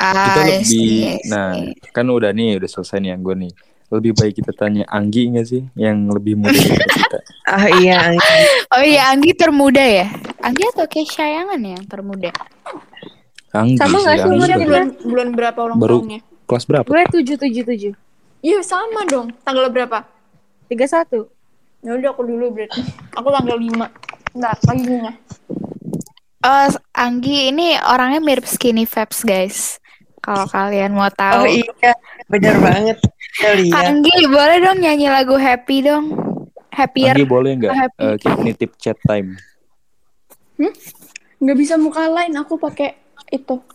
nggak? 0.00 0.26
Kita 0.26 0.40
lebih, 0.48 0.64
see, 0.64 0.88
I 1.04 1.20
nah 1.28 1.52
kan 1.92 2.08
udah 2.08 2.32
nih, 2.32 2.56
udah 2.56 2.68
selesai 2.68 2.98
nih 2.98 3.10
yang 3.12 3.20
gue 3.20 3.36
nih. 3.46 3.52
Lebih 3.90 4.12
baik 4.14 4.34
kita 4.38 4.52
tanya 4.54 4.86
Anggi 4.86 5.34
nggak 5.34 5.46
sih, 5.46 5.62
yang 5.74 6.06
lebih 6.08 6.38
muda 6.38 6.54
dari 6.54 6.78
kita? 6.78 7.18
ah 7.50 7.66
iya 7.82 7.98
Oh 8.70 8.82
iya, 8.86 9.10
Anggi 9.10 9.34
termuda 9.34 9.82
ya? 9.82 10.06
Anggi 10.40 10.62
atau 10.70 10.86
Kesha 10.86 11.26
yang 11.26 11.50
mana 11.50 11.74
yang 11.74 11.84
termuda? 11.90 12.30
Anggi 13.50 13.76
Sama 13.82 13.98
sih, 13.98 14.06
gak 14.06 14.16
sih 14.16 14.22
Anggi 14.22 14.36
umurnya 14.38 14.58
bulan, 14.62 14.84
bulan 15.02 15.28
berapa 15.34 15.58
ulang 15.66 15.78
Baru. 15.82 15.96
tahunnya? 16.06 16.20
kelas 16.46 16.64
berapa? 16.66 16.86
Gue 16.86 17.02
tujuh 17.14 17.36
tujuh 17.38 17.64
tujuh 17.66 17.92
Iya 18.40 18.58
sama 18.64 19.04
dong. 19.04 19.30
Tanggal 19.44 19.68
berapa? 19.68 20.02
tiga 20.70 20.86
satu. 20.86 21.26
Ya 21.82 21.98
udah 21.98 22.14
aku 22.14 22.22
dulu 22.24 22.54
berarti. 22.54 22.80
Aku 23.18 23.28
tanggal 23.28 23.58
5. 23.58 23.90
Enggak, 24.38 24.54
paginya. 24.64 25.12
Oh, 26.40 26.68
Anggi 26.96 27.50
ini 27.50 27.74
orangnya 27.76 28.22
mirip 28.22 28.46
Skinny 28.46 28.86
Fabs, 28.86 29.26
guys. 29.26 29.76
Kalau 30.20 30.44
kalian 30.46 30.92
mau 30.92 31.06
oh 31.06 31.12
tahu. 31.12 31.48
iya 31.48 31.92
bener 32.28 32.54
banget 32.60 32.98
Anggi, 33.72 34.26
boleh 34.26 34.58
dong 34.60 34.78
nyanyi 34.78 35.08
lagu 35.08 35.34
Happy 35.34 35.80
dong. 35.80 36.12
Happier. 36.70 37.14
Anggi 37.14 37.24
boleh 37.24 37.50
nggak 37.56 37.72
eh, 37.96 38.14
kita 38.16 38.36
nitip 38.38 38.70
chat 38.76 38.98
time? 39.02 39.40
Nggak 41.40 41.56
bisa 41.56 41.74
muka 41.74 42.04
lain, 42.04 42.36
aku 42.36 42.56
pakai 42.56 42.94
itu. 43.30 43.56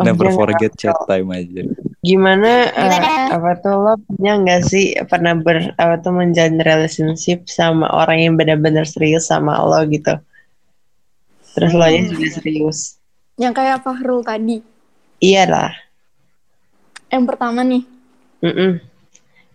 Oh, 0.00 0.08
Never 0.08 0.32
jangan. 0.32 0.40
forget 0.40 0.72
chat 0.72 0.96
time 1.04 1.28
aja. 1.30 1.60
gimana 2.00 2.72
eh, 2.72 2.80
Gimana? 2.88 3.28
apa 3.28 3.50
tuh 3.60 3.76
lo 3.76 3.92
punya 4.00 4.40
nggak 4.40 4.62
sih 4.64 4.96
pernah 5.04 5.36
ber 5.36 5.76
apa 5.76 6.00
tuh 6.00 6.16
menjalin 6.16 6.56
relationship 6.56 7.44
sama 7.44 7.84
orang 7.92 8.24
yang 8.24 8.34
benar-benar 8.40 8.88
serius 8.88 9.28
sama 9.28 9.60
lo 9.60 9.76
gitu 9.84 10.16
terus 11.52 11.76
lo 11.76 11.84
nya 11.84 12.08
juga 12.08 12.26
serius 12.32 12.96
Yang 13.36 13.52
kayak 13.52 13.84
Fahrul 13.84 14.24
tadi. 14.24 14.64
Iya 15.20 15.44
lah 15.48 15.72
Yang 17.06 17.24
pertama 17.32 17.60
nih. 17.62 17.82
Mm-mm. 18.42 18.82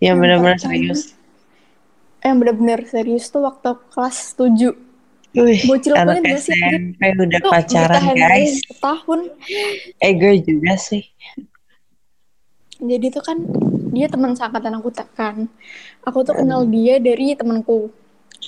yang 0.02 0.16
Yang 0.16 0.16
benar-benar 0.18 0.58
serius 0.58 1.00
Yang 2.22 2.36
bener-bener 2.38 2.80
serius 2.86 3.24
tuh 3.30 3.42
waktu 3.46 3.70
kelas 3.92 4.34
7. 4.34 4.74
Wih, 5.32 5.60
Bocil 5.64 5.96
banget 5.96 6.22
gak 6.28 6.40
sih? 6.44 6.52
SMP 6.52 7.00
udah 7.16 7.40
Tuh 7.40 7.52
pacaran 7.52 8.02
guys 8.12 8.60
Setahun. 8.68 9.20
eh 9.96 10.12
gue 10.12 10.34
juga 10.44 10.76
sih 10.76 11.08
Jadi 12.82 13.06
tuh 13.14 13.22
kan 13.22 13.38
dia 13.92 14.08
teman 14.08 14.32
seangkatan 14.32 14.80
aku 14.80 14.90
kan. 15.12 15.46
Aku 16.02 16.24
tuh 16.26 16.34
kenal 16.34 16.66
dia 16.66 16.98
dari 16.98 17.36
temanku. 17.36 17.92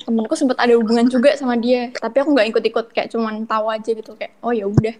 Temanku 0.03 0.35
sempat 0.35 0.59
ada 0.59 0.75
hubungan 0.75 1.07
juga 1.07 1.39
sama 1.39 1.55
dia, 1.55 1.93
tapi 1.95 2.19
aku 2.19 2.35
nggak 2.35 2.49
ikut-ikut 2.51 2.87
kayak 2.91 3.15
cuman 3.15 3.47
tahu 3.47 3.71
aja 3.71 3.95
gitu 3.95 4.19
kayak 4.19 4.35
oh 4.43 4.51
ya 4.51 4.67
udah. 4.67 4.97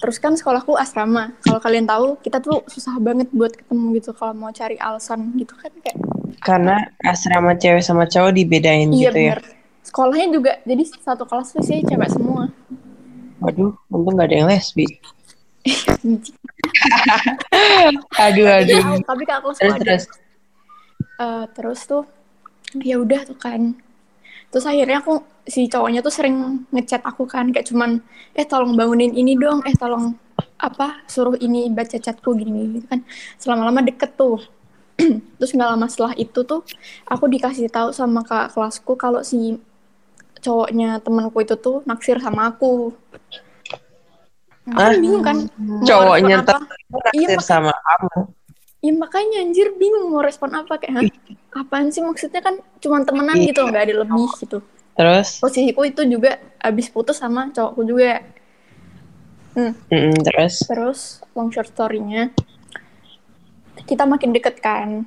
Terus 0.00 0.16
kan 0.16 0.32
sekolahku 0.32 0.74
asrama. 0.74 1.36
Kalau 1.44 1.60
kalian 1.60 1.84
tahu, 1.84 2.16
kita 2.18 2.40
tuh 2.40 2.64
susah 2.66 2.96
banget 2.96 3.28
buat 3.30 3.52
ketemu 3.52 4.00
gitu 4.00 4.10
kalau 4.12 4.32
mau 4.32 4.48
cari 4.50 4.80
alasan 4.80 5.36
gitu 5.36 5.52
kan 5.54 5.68
kayak 5.78 5.98
karena 6.40 6.76
asrama 7.04 7.52
cewek 7.52 7.84
sama 7.84 8.08
cowok 8.08 8.32
dibedain 8.32 8.88
iya 8.90 9.12
gitu 9.12 9.18
ya 9.20 9.34
bener. 9.36 9.42
Sekolahnya 9.84 10.26
juga 10.32 10.52
jadi 10.62 10.82
satu 10.88 11.28
kelas 11.28 11.52
tuh 11.52 11.60
sih 11.60 11.84
cewek 11.84 12.08
semua. 12.08 12.48
waduh 13.40 13.72
untung 13.88 14.16
gak 14.16 14.28
ada 14.28 14.36
yang 14.36 14.48
lesbi 14.48 14.84
aduh 18.16 18.48
aduh 18.48 18.80
Tapi, 18.80 19.04
tapi 19.04 19.22
kak 19.24 19.38
kelasku 19.42 19.60
terus 19.60 19.74
ada. 19.76 19.82
terus 19.84 20.04
Eh, 21.20 21.44
terus 21.52 21.80
tuh 21.84 22.04
ya 22.80 22.96
udah 22.96 23.20
tuh 23.28 23.36
kan 23.36 23.76
terus 24.50 24.66
akhirnya 24.66 24.98
aku 25.02 25.22
si 25.46 25.60
cowoknya 25.72 26.00
tuh 26.06 26.12
sering 26.14 26.36
ngechat 26.74 27.02
aku 27.10 27.22
kan 27.26 27.46
kayak 27.54 27.66
cuman 27.70 27.90
eh 28.38 28.46
tolong 28.46 28.72
bangunin 28.78 29.12
ini 29.14 29.32
dong 29.38 29.62
eh 29.68 29.74
tolong 29.78 30.14
apa 30.60 30.86
suruh 31.08 31.36
ini 31.40 31.70
baca 31.72 31.96
chatku 31.96 32.30
gini 32.36 32.60
gitu 32.80 32.86
kan. 32.90 33.00
Selama 33.40 33.62
lama 33.70 33.80
deket 33.88 34.10
tuh. 34.20 34.38
Terus 35.40 35.50
nggak 35.56 35.70
lama 35.72 35.86
setelah 35.88 36.12
itu 36.20 36.40
tuh 36.44 36.60
aku 37.08 37.24
dikasih 37.32 37.68
tahu 37.72 37.88
sama 37.96 38.20
kak 38.26 38.52
kelasku 38.52 38.92
kalau 39.00 39.20
si 39.24 39.56
cowoknya 40.44 41.00
temanku 41.04 41.38
itu 41.44 41.54
tuh 41.56 41.76
naksir 41.88 42.16
sama 42.20 42.52
aku? 42.52 42.92
Aku 44.70 44.90
bingung 45.02 45.24
kan 45.24 45.36
Cowoknya 45.88 46.36
Iya, 47.16 47.26
naksir 47.32 47.40
mak- 47.40 47.48
sama 47.50 47.72
kamu 47.86 48.18
Ya 48.80 48.92
makanya 48.96 49.44
anjir 49.44 49.76
bingung 49.76 50.08
mau 50.08 50.24
respon 50.24 50.56
apa 50.56 50.80
kayak 50.80 50.92
Hah? 50.96 51.04
apaan 51.60 51.92
sih? 51.92 52.00
Maksudnya 52.00 52.40
kan 52.40 52.56
cuma 52.80 53.04
temenan 53.04 53.36
Iya. 53.36 53.52
gitu 53.52 53.60
nggak 53.68 53.84
ada 53.84 53.94
lebih 54.04 54.28
gitu. 54.40 54.58
Terus? 54.96 55.28
Posisiku 55.36 55.84
itu 55.84 56.00
juga 56.08 56.40
abis 56.60 56.88
putus 56.88 57.20
sama 57.20 57.52
cowokku 57.52 57.82
juga. 57.84 58.24
Mm-mm, 59.52 60.16
terus? 60.24 60.64
Terus 60.64 61.00
long 61.36 61.52
short 61.52 61.68
story-nya 61.68 62.32
kita 63.84 64.08
makin 64.08 64.32
deket 64.32 64.56
kan. 64.64 65.04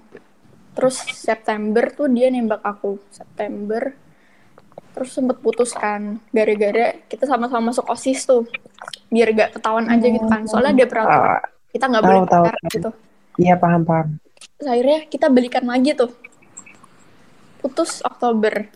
Terus 0.78 1.02
September 1.14 1.90
tuh 1.90 2.10
dia 2.14 2.30
nembak 2.30 2.62
aku 2.62 3.02
September. 3.10 3.94
Terus 4.94 5.10
sempet 5.10 5.42
putus 5.42 5.74
kan 5.74 6.22
gara-gara 6.30 6.94
kita 7.10 7.26
sama-sama 7.26 7.74
masuk 7.74 7.90
osis 7.90 8.30
tuh 8.30 8.46
biar 9.10 9.34
gak 9.34 9.58
ketahuan 9.58 9.90
aja 9.90 10.06
gitu 10.06 10.26
kan. 10.30 10.46
Soalnya 10.46 10.78
ada 10.78 10.86
peraturan 10.86 11.30
Ah, 11.34 11.42
kita 11.74 11.86
nggak 11.90 12.04
boleh 12.06 12.22
tahu, 12.30 12.46
tahu. 12.46 12.70
gitu 12.70 12.90
iya 13.38 13.58
paham 13.58 13.86
paham 13.86 14.24
Terus 14.64 14.80
akhirnya 14.80 15.00
kita 15.12 15.28
balikan 15.28 15.66
lagi 15.68 15.92
tuh. 15.92 16.12
Putus 17.60 18.00
Oktober. 18.00 18.72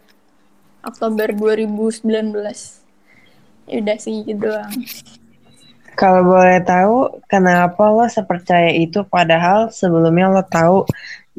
Oktober 0.84 1.32
2019. 1.32 2.04
Ya 3.68 3.76
udah 3.84 3.98
sih 4.00 4.24
gitu 4.28 4.52
doang. 4.52 4.72
Kalau 5.96 6.28
boleh 6.28 6.60
tahu, 6.68 7.24
kenapa 7.32 7.88
lo 7.88 8.04
sepercaya 8.12 8.68
itu 8.76 9.02
padahal 9.08 9.72
sebelumnya 9.72 10.28
lo 10.28 10.44
tahu 10.44 10.84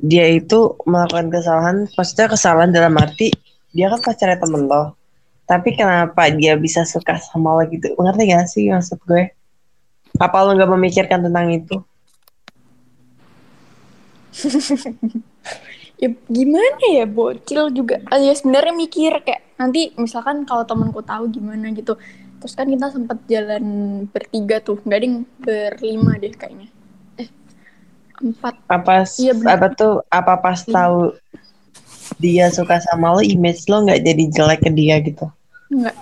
dia 0.01 0.33
itu 0.33 0.81
melakukan 0.89 1.31
kesalahan, 1.31 1.77
maksudnya 1.93 2.27
kesalahan 2.33 2.73
dalam 2.73 2.97
arti 2.97 3.29
dia 3.77 3.93
kan 3.93 4.01
pacarnya 4.01 4.41
temen 4.41 4.65
lo. 4.65 4.99
Tapi 5.45 5.77
kenapa 5.77 6.33
dia 6.33 6.57
bisa 6.57 6.89
suka 6.89 7.21
sama 7.21 7.53
lo 7.53 7.69
gitu? 7.69 7.93
Ngerti 8.01 8.23
gak 8.33 8.49
sih 8.49 8.73
maksud 8.73 8.97
gue? 9.05 9.29
Apa 10.17 10.41
lo 10.41 10.57
gak 10.57 10.73
memikirkan 10.73 11.21
tentang 11.21 11.53
itu? 11.53 11.85
Ya 15.99 16.15
gimana 16.31 16.79
ya 16.95 17.11
bocil 17.11 17.75
juga. 17.75 17.99
Ah, 18.07 18.23
ya 18.23 18.31
sebenarnya 18.31 18.71
mikir 18.71 19.19
kayak 19.19 19.43
nanti 19.59 19.91
misalkan 19.99 20.47
kalau 20.47 20.63
temanku 20.63 21.03
tahu 21.03 21.27
gimana 21.27 21.75
gitu. 21.75 21.99
Terus 22.39 22.55
kan 22.55 22.71
kita 22.71 22.95
sempat 22.95 23.19
jalan 23.27 23.65
bertiga 24.07 24.63
tuh, 24.63 24.79
nggak 24.87 25.01
ding 25.03 25.27
berlima 25.43 26.15
deh 26.23 26.31
kayaknya. 26.31 26.71
Eh 27.19 27.27
empat. 28.23 28.63
Apa 28.71 29.03
bener. 29.11 29.51
apa 29.51 29.67
tuh 29.75 29.95
apa 30.07 30.39
pas 30.39 30.63
tahu 30.63 31.19
dia 32.23 32.47
suka 32.55 32.79
sama 32.79 33.19
lo, 33.19 33.23
image 33.27 33.67
lo 33.67 33.83
nggak 33.83 33.99
jadi 34.07 34.25
jelek 34.31 34.61
ke 34.63 34.71
dia 34.71 35.03
gitu? 35.03 35.27
Enggak. 35.75 35.99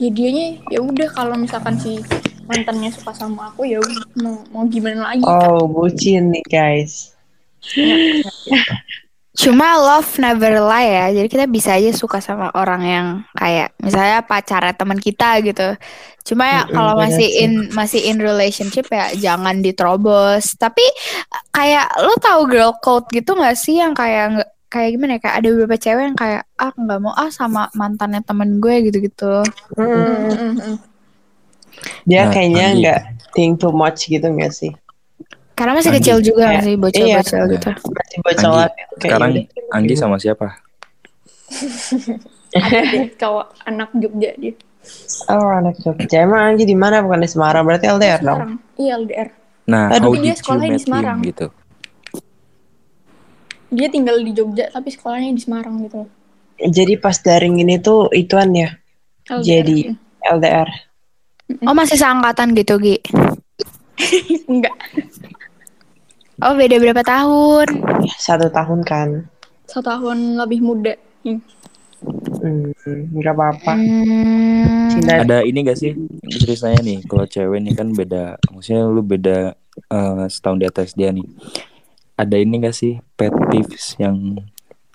Ya 0.00 0.08
dianya 0.08 0.56
ya 0.72 0.80
udah 0.80 1.08
kalau 1.12 1.36
misalkan 1.36 1.76
si 1.76 2.00
mantannya 2.48 2.88
suka 2.96 3.12
sama 3.12 3.52
aku 3.52 3.68
ya 3.68 3.76
mau 4.16 4.40
mau 4.56 4.64
gimana 4.64 5.12
lagi. 5.12 5.20
Oh, 5.28 5.68
bucin 5.68 6.32
nih 6.32 6.44
guys. 6.48 7.17
Cuma 9.38 9.78
love 9.78 10.18
never 10.18 10.58
lie 10.58 10.90
ya. 10.90 11.06
Jadi 11.14 11.28
kita 11.30 11.46
bisa 11.46 11.78
aja 11.78 11.94
suka 11.94 12.18
sama 12.18 12.50
orang 12.58 12.82
yang 12.82 13.06
kayak 13.38 13.70
misalnya 13.78 14.18
pacarnya 14.26 14.74
teman 14.74 14.98
kita 14.98 15.38
gitu. 15.46 15.78
Cuma 16.26 16.44
ya 16.44 16.60
kalau 16.66 16.98
bener 16.98 17.02
masih 17.06 17.28
sih. 17.30 17.42
in 17.46 17.52
masih 17.70 18.00
in 18.10 18.18
relationship 18.18 18.90
ya 18.90 19.14
jangan 19.14 19.62
diterobos. 19.62 20.58
Tapi 20.58 20.82
kayak 21.54 21.86
lo 22.02 22.18
tahu 22.18 22.50
girl 22.50 22.74
code 22.82 23.06
gitu 23.14 23.38
nggak 23.38 23.54
sih 23.54 23.78
yang 23.78 23.94
kayak 23.94 24.42
kayak 24.68 24.98
gimana 24.98 25.16
ya 25.16 25.20
kayak 25.22 25.36
ada 25.40 25.48
beberapa 25.54 25.76
cewek 25.80 26.04
yang 26.12 26.18
kayak 26.18 26.42
ah 26.60 26.72
nggak 26.76 27.00
mau 27.00 27.14
ah 27.16 27.30
sama 27.32 27.72
mantannya 27.72 28.20
temen 28.26 28.58
gue 28.60 28.90
gitu-gitu. 28.90 29.46
Mm. 29.78 30.76
Dia 32.04 32.26
Nah, 32.26 32.32
kayaknya 32.34 32.66
Anggi. 32.74 32.80
nggak 32.82 33.00
think 33.38 33.62
too 33.62 33.70
much 33.70 34.10
gitu 34.10 34.26
nggak 34.26 34.50
sih? 34.50 34.74
Karena 35.58 35.74
masih 35.74 35.90
Anggi. 35.90 35.98
kecil 36.06 36.16
juga 36.22 36.42
nggak 36.54 36.62
sih 36.62 36.74
bocil-bocil 36.78 37.42
iya. 37.42 37.52
gitu. 37.58 37.70
Masih 37.74 38.18
bocah 38.22 38.46
Anggi, 38.46 38.54
lah. 38.62 38.70
Kayak 38.70 39.02
Sekarang 39.02 39.30
udah. 39.34 39.74
Anggi 39.74 39.94
sama 39.98 40.16
siapa? 40.22 40.46
Cowok 43.20 43.46
anak 43.66 43.90
Jogja 43.98 44.30
dia. 44.38 44.54
Oh, 45.26 45.50
anak 45.50 45.74
Jogja. 45.82 46.22
Emang 46.22 46.54
Anggi 46.54 46.62
di 46.62 46.78
mana? 46.78 47.02
Bukan 47.02 47.18
di 47.18 47.28
Semarang. 47.28 47.66
Berarti 47.66 47.90
LDR 47.90 48.22
dong. 48.22 48.38
Semarang. 48.38 48.52
Iya 48.78 48.92
LDR. 49.02 49.28
Nah, 49.68 49.84
Aduh, 49.92 50.14
how 50.14 50.22
dia 50.22 50.32
did 50.32 50.38
sekolahnya 50.38 50.70
di 50.70 50.82
Semarang. 50.86 51.18
him 51.18 51.28
gitu? 51.28 51.46
Dia 53.68 53.88
tinggal 53.90 54.16
di 54.22 54.32
Jogja 54.32 54.64
tapi 54.70 54.88
sekolahnya 54.94 55.34
di 55.34 55.42
Semarang 55.42 55.74
gitu. 55.84 56.06
Jadi 56.58 56.94
pas 57.02 57.18
daring 57.18 57.60
ini 57.60 57.82
tuh 57.82 58.08
ituan 58.14 58.54
ya, 58.54 58.70
LDR. 59.26 59.42
Jadi. 59.42 59.78
LDR. 60.24 60.68
Oh 61.66 61.74
masih 61.76 61.98
seangkatan 61.98 62.54
gitu 62.54 62.78
Gi. 62.78 62.96
enggak. 64.52 64.74
Oh 66.38 66.54
beda 66.54 66.78
berapa 66.78 67.02
tahun? 67.02 67.66
Satu 68.14 68.46
tahun 68.48 68.80
kan. 68.86 69.26
Satu 69.66 69.90
tahun 69.90 70.38
lebih 70.38 70.62
muda. 70.62 70.94
Hmm. 71.26 71.42
Hmm, 72.38 73.10
apa-apa. 73.18 73.74
Hmm, 73.74 74.86
Cinta 74.94 75.18
Ada 75.26 75.42
ini 75.42 75.66
gak 75.66 75.82
sih 75.82 75.98
ceritanya 76.30 76.78
nih 76.78 76.98
kalau 77.10 77.26
cewek 77.26 77.58
nih 77.58 77.74
kan 77.74 77.90
beda 77.90 78.38
maksudnya 78.54 78.86
lu 78.86 79.02
beda 79.02 79.58
eh, 79.90 80.24
setahun 80.30 80.62
di 80.62 80.66
atas 80.70 80.94
dia 80.94 81.10
nih. 81.10 81.26
Ada 82.14 82.38
ini 82.38 82.62
gak 82.62 82.76
sih 82.78 83.02
pet 83.18 83.34
peeves 83.50 83.98
yang 83.98 84.38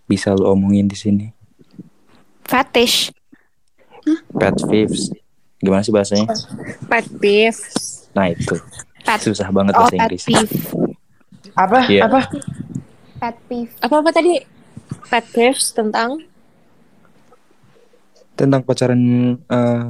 bisa 0.08 0.32
lu 0.32 0.48
omongin 0.48 0.88
di 0.88 0.96
sini? 0.96 1.28
fetish. 2.44 3.12
Pet 4.36 4.56
peeves. 4.68 5.10
Gimana 5.60 5.80
sih 5.80 5.96
bahasanya? 5.96 6.28
Pet 6.92 7.08
peeve. 7.20 7.56
Nah, 8.12 8.28
itu. 8.30 8.56
Pet. 9.02 9.20
Susah 9.24 9.48
banget 9.48 9.74
Oh, 9.74 9.88
bahasa 9.88 9.96
pet 9.96 10.00
Inggris. 10.04 10.24
peeve. 10.28 10.56
Apa? 11.52 11.80
Iya. 11.92 12.02
Apa? 12.08 12.20
Pet 13.20 13.36
peeve. 13.48 13.74
Apa-apa 13.84 14.10
tadi? 14.16 14.40
Pet 15.12 15.26
peeves 15.32 15.76
tentang 15.76 16.24
Tentang 18.34 18.66
pacaran 18.66 19.02
eh, 19.38 19.84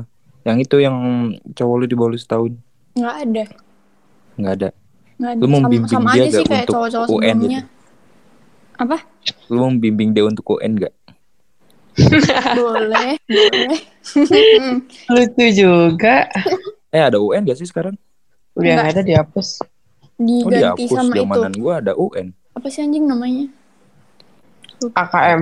yang 0.43 0.57
itu 0.59 0.75
yang 0.83 0.95
cowok 1.55 1.75
lu 1.79 1.85
di 1.87 1.95
bawah 1.95 2.11
lu 2.11 2.19
setahun. 2.19 2.51
Nggak 2.99 3.15
ada. 3.23 3.45
Nggak 4.35 4.53
ada. 4.59 4.69
Nggak 5.15 5.31
ada. 5.31 5.39
Lu 5.39 5.47
mau 5.47 5.61
sama, 5.63 5.71
bimbing 5.71 5.91
sama 5.91 6.11
dia 6.11 6.21
aja 6.21 6.29
sih 6.29 6.43
nggak 6.43 6.49
kayak 6.51 6.65
untuk 6.67 6.73
cowok-cowok 6.75 7.07
UN 7.15 7.37
gitu? 7.39 7.61
Apa? 8.73 8.97
Lu 9.47 9.57
mau 9.61 9.71
bimbing 9.71 10.09
dia 10.11 10.23
untuk 10.27 10.45
UN 10.59 10.73
gak? 10.81 10.93
boleh, 12.57 13.21
boleh. 13.29 13.79
Lucu 15.13 15.45
juga. 15.53 16.25
Eh 16.89 17.01
ada 17.01 17.21
UN 17.21 17.45
gak 17.45 17.57
sih 17.61 17.69
sekarang? 17.69 17.95
Udah 18.57 18.81
nggak 18.81 18.91
ada 18.97 19.01
dihapus. 19.05 19.61
Oh 20.23 20.49
Diganti 20.49 20.83
dihapus 20.83 20.89
sama 20.91 21.11
itu. 21.11 21.19
zamanan 21.19 21.53
gua 21.53 21.73
ada 21.79 21.93
UN. 21.95 22.27
Apa 22.53 22.67
sih 22.67 22.81
anjing 22.81 23.03
namanya? 23.03 23.45
AKM. 24.85 25.41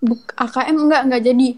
Buk 0.00 0.20
AKM 0.34 0.76
enggak, 0.78 1.02
enggak 1.02 1.22
jadi. 1.22 1.48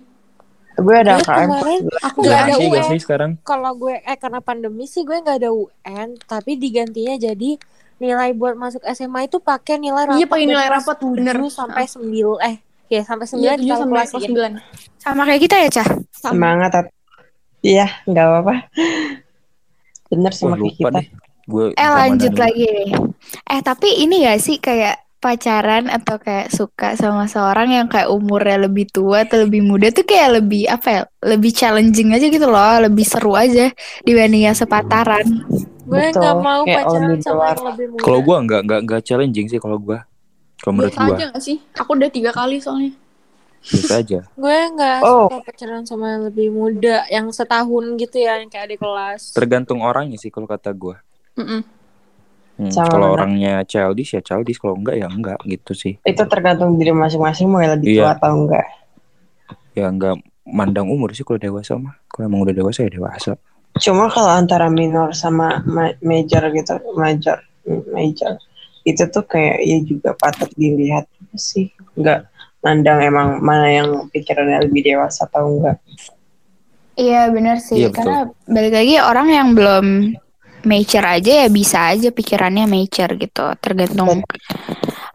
Gue 0.77 0.93
ada 0.95 1.13
Gue 1.15 1.25
AKM. 1.25 1.49
kemarin 1.49 1.81
Aku 2.05 2.19
Nggak 2.21 2.29
nggak 2.29 2.41
ada 2.43 2.55
UN. 2.61 2.85
sih 2.87 3.01
sekarang? 3.01 3.31
kalau 3.43 3.73
gue 3.75 3.95
eh 3.97 4.17
karena 4.17 4.41
pandemi 4.41 4.85
sih 4.85 5.03
gue 5.03 5.17
nggak 5.17 5.39
ada 5.39 5.51
UN 5.51 6.09
tapi 6.23 6.55
digantinya 6.55 7.17
jadi 7.17 7.51
nilai 7.97 8.31
buat 8.31 8.55
masuk 8.55 8.85
SMA 8.87 9.25
itu 9.25 9.41
pakai 9.41 9.79
nilai 9.79 10.05
rapat 10.05 10.21
Iya, 10.21 10.27
pakai 10.27 10.45
nilai 10.45 10.69
rapat, 10.69 10.97
7 11.01 11.17
bener. 11.17 11.37
sampai 11.49 11.85
9 11.87 12.37
eh 12.45 12.57
ya 12.87 13.01
sampai 13.03 13.25
9 13.25 13.41
Iya, 13.41 13.49
sampai 13.49 13.57
kelas 13.57 13.65
dikalkulasiin. 13.65 14.21
sembilan. 14.29 14.53
Sama 14.97 15.23
kayak 15.25 15.41
kita 15.41 15.57
ya, 15.57 15.69
Cah? 15.73 15.89
Sama. 16.13 16.31
Semangat. 16.31 16.73
Iya, 17.59 17.87
nggak 18.05 18.25
apa-apa. 18.27 18.55
Bener 20.07 20.29
Wah 20.29 20.37
sama 20.37 20.53
kayak 20.53 20.61
lupa 20.61 20.77
kita. 20.77 20.91
deh. 20.93 21.07
Gue 21.47 21.71
Eh 21.73 21.91
lanjut 21.91 22.35
lagi 22.35 22.67
nih. 22.67 22.91
Eh 23.47 23.61
tapi 23.63 24.03
ini 24.03 24.27
gak 24.27 24.41
sih 24.43 24.59
kayak 24.59 24.99
pacaran 25.17 25.89
atau 25.89 26.19
kayak 26.19 26.53
suka 26.53 26.95
sama 26.95 27.27
seorang 27.27 27.73
yang 27.73 27.87
kayak 27.87 28.11
umurnya 28.11 28.69
lebih 28.69 28.87
tua 28.87 29.27
atau 29.27 29.43
lebih 29.43 29.63
muda 29.65 29.91
tuh 29.91 30.03
kayak 30.03 30.43
lebih 30.43 30.67
apa 30.67 30.89
ya? 30.91 31.03
Lebih 31.25 31.51
challenging 31.51 32.15
aja 32.15 32.27
gitu 32.27 32.47
loh, 32.47 32.75
lebih 32.83 33.07
seru 33.07 33.35
aja 33.35 33.71
dibanding 34.03 34.47
yang 34.47 34.55
sepataran. 34.55 35.27
Gue 35.87 36.11
nggak 36.11 36.37
mau 36.43 36.67
kayak 36.67 36.83
pacaran 36.83 37.19
sama 37.23 37.43
yang 37.55 37.65
lebih 37.71 37.87
muda. 37.95 38.03
Kalau 38.03 38.19
gua 38.23 38.37
nggak 38.43 38.61
nggak 38.67 38.81
nggak 38.91 39.03
challenging 39.03 39.47
sih 39.47 39.59
kalau 39.59 39.79
gua. 39.79 40.03
Kalau 40.59 40.73
menurut 40.75 40.95
gua 40.95 41.15
aja 41.15 41.27
sih? 41.39 41.63
Aku 41.79 41.95
udah 41.95 42.11
tiga 42.11 42.31
kali 42.35 42.59
soalnya. 42.59 42.91
biasa 43.67 43.95
aja. 43.99 44.21
gue 44.43 44.59
nggak 44.79 44.99
Oh. 45.03 45.27
suka 45.27 45.43
pacaran 45.43 45.83
sama 45.83 46.15
yang 46.15 46.23
lebih 46.31 46.55
muda 46.55 47.03
yang 47.11 47.27
setahun 47.31 47.99
gitu 47.99 48.23
ya 48.23 48.39
yang 48.39 48.47
kayak 48.47 48.71
adik 48.71 48.79
kelas. 48.79 49.35
Tergantung 49.35 49.83
orangnya 49.83 50.19
sih 50.19 50.31
kalau 50.31 50.47
kata 50.47 50.71
Hmm, 51.37 52.73
Sama 52.73 52.89
kalau 52.89 53.09
orangnya 53.13 53.61
childish 53.69 54.17
ya 54.17 54.25
childish, 54.25 54.57
kalau 54.57 54.81
enggak 54.81 54.97
ya 54.97 55.07
enggak 55.13 55.37
gitu 55.45 55.77
sih. 55.77 56.01
Itu 56.01 56.25
tergantung 56.25 56.81
diri 56.81 56.89
masing-masing 56.89 57.53
mau 57.53 57.61
yang 57.61 57.77
lebih 57.77 58.01
tua 58.01 58.09
Iya. 58.09 58.17
atau 58.17 58.31
enggak. 58.33 58.67
Ya 59.77 59.87
enggak 59.93 60.15
mandang 60.49 60.89
umur 60.89 61.13
sih 61.13 61.21
kalau 61.21 61.37
dewasa 61.37 61.77
mah. 61.77 62.01
Kalau 62.09 62.33
emang 62.33 62.49
udah 62.49 62.57
dewasa 62.57 62.89
ya 62.89 62.91
dewasa. 62.91 63.37
Cuma 63.77 64.09
kalau 64.09 64.33
antara 64.33 64.73
minor 64.73 65.13
sama 65.13 65.61
ma- 65.69 65.93
major 66.01 66.49
gitu, 66.49 66.81
major, 66.97 67.45
major, 67.93 68.41
itu 68.89 69.05
tuh 69.05 69.25
kayak 69.29 69.61
ya 69.61 69.77
juga 69.85 70.17
patut 70.17 70.49
dilihat 70.57 71.05
sih. 71.37 71.69
Enggak 71.93 72.25
mandang 72.65 73.05
emang 73.05 73.37
mana 73.45 73.69
yang 73.69 73.89
pikirannya 74.09 74.65
lebih 74.65 74.81
dewasa 74.81 75.29
atau 75.29 75.45
enggak. 75.53 75.77
Iya 76.97 77.29
benar 77.29 77.61
sih, 77.61 77.85
Iya, 77.85 77.93
betul. 77.93 78.01
karena 78.01 78.19
balik 78.49 78.73
lagi 78.73 78.95
orang 78.97 79.29
yang 79.29 79.49
belum 79.53 79.87
mature 80.67 81.07
aja 81.07 81.47
ya 81.47 81.49
bisa 81.49 81.95
aja 81.95 82.11
pikirannya 82.11 82.67
mature 82.67 83.15
gitu, 83.15 83.47
tergantung 83.63 84.27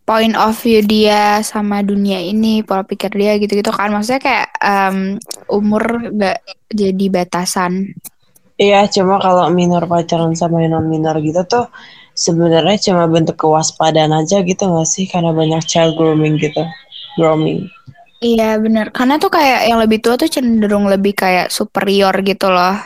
point 0.08 0.36
of 0.36 0.56
view 0.60 0.82
dia 0.84 1.40
sama 1.46 1.84
dunia 1.86 2.20
ini, 2.20 2.66
pola 2.66 2.84
pikir 2.84 3.14
dia 3.14 3.38
gitu-gitu 3.38 3.70
kan. 3.72 3.94
Maksudnya 3.94 4.22
kayak 4.24 4.48
em, 4.60 4.98
umur 5.48 6.12
gak 6.16 6.44
jadi 6.72 7.06
batasan. 7.12 7.96
Iya, 8.60 8.86
cuma 8.94 9.18
kalau 9.18 9.50
minor 9.50 9.88
pacaran 9.90 10.38
sama 10.38 10.62
yang 10.62 10.78
non 10.78 10.86
minor 10.86 11.18
gitu 11.24 11.42
tuh 11.50 11.66
sebenarnya 12.14 12.92
cuma 12.92 13.10
bentuk 13.10 13.40
kewaspadaan 13.40 14.14
aja 14.14 14.46
gitu 14.46 14.64
nggak 14.70 14.86
sih? 14.86 15.10
Karena 15.10 15.34
banyak 15.34 15.66
child 15.66 15.98
grooming 15.98 16.38
gitu, 16.38 16.62
grooming. 17.18 17.66
Iya 18.22 18.62
benar, 18.62 18.94
karena 18.94 19.18
tuh 19.18 19.34
kayak 19.34 19.66
yang 19.66 19.82
lebih 19.82 19.98
tua 19.98 20.14
tuh 20.14 20.30
cenderung 20.30 20.86
lebih 20.86 21.18
kayak 21.18 21.50
superior 21.50 22.14
gitu 22.22 22.54
loh. 22.54 22.78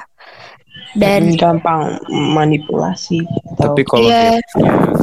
Dan 0.95 1.36
gampang 1.36 1.99
manipulasi. 2.08 3.19
Atau, 3.51 3.75
Tapi 3.75 3.81
kalau 3.84 4.08
gapnya 4.08 4.39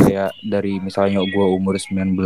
kayak 0.03 0.31
dari 0.41 0.81
misalnya 0.81 1.21
gua 1.29 1.53
umur 1.53 1.77
19 1.77 2.17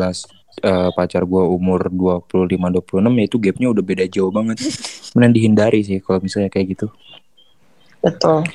eh, 0.63 0.91
pacar 0.95 1.27
gua 1.27 1.51
umur 1.51 1.91
25 1.91 2.31
26 2.57 3.11
ya 3.11 3.25
itu 3.27 3.37
gapnya 3.37 3.69
udah 3.71 3.85
beda 3.85 4.05
jauh 4.07 4.31
banget. 4.31 4.63
Mending 5.19 5.35
dihindari 5.35 5.83
sih 5.83 5.99
kalau 5.99 6.23
misalnya 6.23 6.47
kayak 6.47 6.79
gitu. 6.79 6.87
betul. 7.99 8.47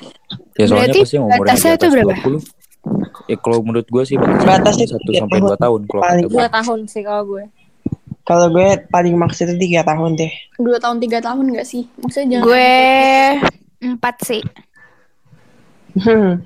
Ya 0.56 0.64
soalnya 0.64 0.96
Berarti 0.96 1.00
pasti 1.04 1.14
yang 1.14 1.26
umurnya 1.28 1.44
batasnya 1.44 1.70
atas 1.76 1.76
itu 1.76 1.86
berapa? 1.92 2.14
20. 3.22 3.30
Ya 3.30 3.36
kalau 3.38 3.58
menurut 3.62 3.86
gua 3.86 4.02
sih 4.02 4.16
batasnya, 4.16 4.48
Batasnya 4.48 4.86
1 4.90 5.06
tiga 5.06 5.20
sampai 5.22 5.38
2 5.38 5.54
tahun. 5.60 5.80
kalau 5.84 6.02
Paling 6.02 6.24
kata 6.24 6.32
Dua 6.32 6.40
gua. 6.40 6.48
tahun 6.50 6.78
sih 6.88 7.02
kalau 7.04 7.24
gue. 7.28 7.44
Kalau 8.22 8.46
gue 8.48 8.68
paling 8.86 9.14
maks 9.18 9.42
itu 9.42 9.54
tiga 9.58 9.82
tahun 9.82 10.14
deh. 10.14 10.30
Dua 10.56 10.78
tahun, 10.78 11.02
tiga 11.02 11.18
tahun 11.18 11.42
nggak 11.42 11.66
sih? 11.66 11.90
Maksudnya 11.98 12.38
jangan. 12.38 12.44
gue 12.46 12.70
empat 13.82 14.16
sih. 14.22 14.40
Hmm. 15.94 16.44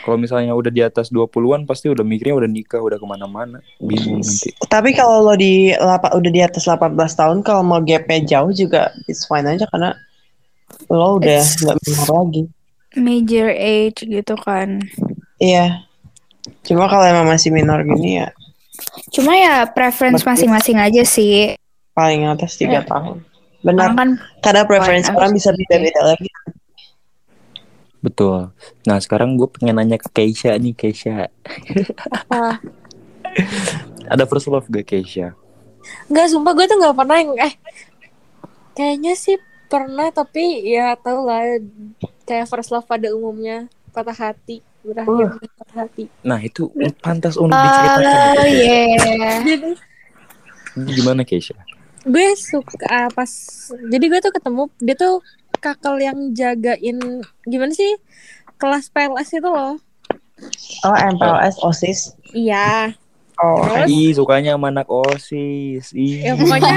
Kalau 0.00 0.16
misalnya 0.16 0.54
udah 0.54 0.70
di 0.70 0.78
atas 0.80 1.10
20-an 1.10 1.66
pasti 1.66 1.90
udah 1.90 2.06
mikirnya 2.06 2.38
udah 2.38 2.46
nikah, 2.46 2.78
udah 2.78 2.94
ke 2.94 3.02
mana-mana. 3.02 3.58
Bingung 3.82 4.22
nanti. 4.22 4.54
Tapi 4.62 4.94
kalau 4.94 5.26
lo 5.26 5.34
di 5.34 5.74
lapa, 5.74 6.14
udah 6.14 6.30
di 6.30 6.38
atas 6.38 6.62
18 6.62 6.94
tahun, 6.94 7.42
kalau 7.42 7.66
mau 7.66 7.82
gapnya 7.82 8.38
jauh 8.38 8.54
juga 8.54 8.94
it's 9.10 9.26
fine 9.26 9.42
aja 9.44 9.66
karena 9.66 9.98
lo 10.86 11.18
udah 11.18 11.42
nggak 11.42 11.76
minor 11.82 12.08
lagi. 12.22 12.42
Major 12.94 13.48
age 13.50 14.06
gitu 14.06 14.34
kan. 14.38 14.78
Iya. 15.42 15.82
Cuma 16.62 16.86
kalau 16.86 17.02
emang 17.02 17.26
masih 17.26 17.50
minor 17.50 17.82
gini 17.82 18.22
ya 18.22 18.30
Cuma 19.10 19.34
ya 19.34 19.66
preference 19.66 20.22
masing-masing 20.22 20.78
aja 20.78 21.02
sih. 21.02 21.58
paling 21.90 22.28
atas 22.30 22.54
tiga 22.54 22.84
Iya. 22.84 22.86
tahun. 22.86 23.16
Orang 23.66 23.66
Benar. 23.66 23.88
kan 23.98 24.08
Karena 24.38 24.62
preferensi 24.62 25.10
Fine, 25.10 25.18
orang 25.18 25.32
bisa 25.34 25.50
beda-beda 25.50 26.00
lagi. 26.06 26.28
Betul. 28.06 28.54
Nah 28.86 29.02
sekarang 29.02 29.34
gue 29.34 29.50
pengen 29.50 29.82
nanya 29.82 29.98
ke 29.98 30.06
Keisha 30.06 30.54
nih, 30.54 30.78
Keisha. 30.78 31.26
Apa? 32.06 32.62
Ada 34.06 34.22
first 34.30 34.46
love 34.46 34.70
gak 34.70 34.86
Keisha? 34.86 35.34
Enggak, 36.06 36.30
sumpah 36.30 36.54
gue 36.54 36.66
tuh 36.70 36.78
nggak 36.78 36.94
pernah 36.94 37.16
yang 37.18 37.34
eh 37.42 37.54
kayaknya 38.78 39.18
sih 39.18 39.34
pernah 39.66 40.14
tapi 40.14 40.62
ya 40.62 40.94
tau 40.94 41.26
lah 41.26 41.58
kayak 42.22 42.46
first 42.46 42.70
love 42.70 42.86
pada 42.86 43.10
umumnya 43.10 43.66
patah 43.90 44.14
hati 44.30 44.62
berakhir 44.86 45.34
dengan 45.34 45.50
patah 45.58 45.76
hati. 45.82 46.04
Nah 46.22 46.38
itu 46.38 46.70
pantas 47.02 47.34
untuk 47.34 47.58
diceritakan. 47.58 48.06
Oh 48.06 48.46
gitu, 48.46 48.62
Keisha. 48.62 49.10
yeah. 49.10 49.36
Jadi 49.42 49.70
Gimana 50.94 51.26
Keisha? 51.26 51.58
gue 52.06 52.38
suka 52.38 53.10
pas 53.10 53.30
jadi 53.90 54.04
gue 54.06 54.20
tuh 54.22 54.30
ketemu 54.30 54.70
dia 54.78 54.94
tuh 54.94 55.18
kakak 55.58 55.98
yang 56.00 56.32
jagain 56.36 57.24
gimana 57.44 57.72
sih 57.72 57.96
kelas 58.56 58.88
PLS 58.92 59.36
itu 59.36 59.48
loh. 59.48 59.76
Oh, 60.84 60.96
MPLS, 60.96 61.56
OSIS. 61.64 62.12
Iya. 62.36 62.92
Oh, 63.36 63.60
Terus? 63.68 63.88
Ih 63.92 64.10
sukanya 64.16 64.56
sama 64.56 64.72
anak 64.72 64.88
osis. 64.88 65.92
Ih. 65.92 66.24
Ya 66.24 66.32
pokoknya 66.32 66.76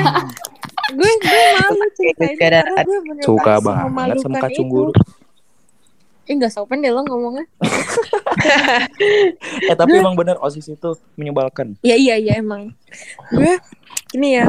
gue 0.89 1.11
gue 1.21 1.43
malu 1.55 1.85
ceritain 1.93 2.35
karena 2.35 2.63
gue 2.83 2.99
bener 3.05 3.23
Suka 3.23 3.53
banget 3.63 4.17
sama 4.19 4.37
kacung 4.43 4.67
guru. 4.67 4.91
Ih 6.27 6.35
gak 6.35 6.51
sopan 6.51 6.83
deh 6.83 6.91
lo 6.91 7.03
ngomongnya. 7.07 7.45
Eh 9.69 9.75
tapi 9.75 9.99
emang 9.99 10.15
bener 10.15 10.39
osis 10.39 10.71
itu 10.71 10.95
menyebalkan. 11.19 11.75
Ya 11.83 11.95
iya 11.95 12.15
iya 12.15 12.39
emang. 12.39 12.75
Gue 13.31 13.59
ini 14.15 14.39
ya. 14.39 14.47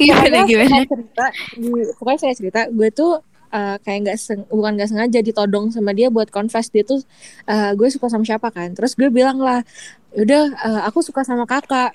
Gimana 0.00 0.42
pokoknya 0.42 0.44
gimana? 0.46 0.70
saya 0.70 0.84
cerita 0.86 1.24
di 1.54 1.70
pokoknya 1.96 2.20
saya 2.20 2.34
cerita 2.34 2.60
gue 2.70 2.88
tuh 2.90 3.12
eh, 3.54 3.76
kayak 3.80 3.98
nggak 4.04 4.18
seng, 4.18 4.40
bukan 4.50 4.72
nggak 4.74 4.88
sengaja 4.90 5.20
ditodong 5.22 5.70
sama 5.70 5.94
dia 5.94 6.10
buat 6.10 6.28
confess 6.28 6.68
dia 6.68 6.82
tuh 6.82 7.00
eh, 7.46 7.72
gue 7.78 7.88
suka 7.88 8.10
sama 8.10 8.24
siapa 8.26 8.50
kan 8.50 8.74
terus 8.74 8.98
gue 8.98 9.08
bilang 9.08 9.38
lah 9.38 9.62
udah 10.16 10.56
aku 10.88 11.04
suka 11.04 11.20
sama 11.20 11.44
kakak 11.44 11.92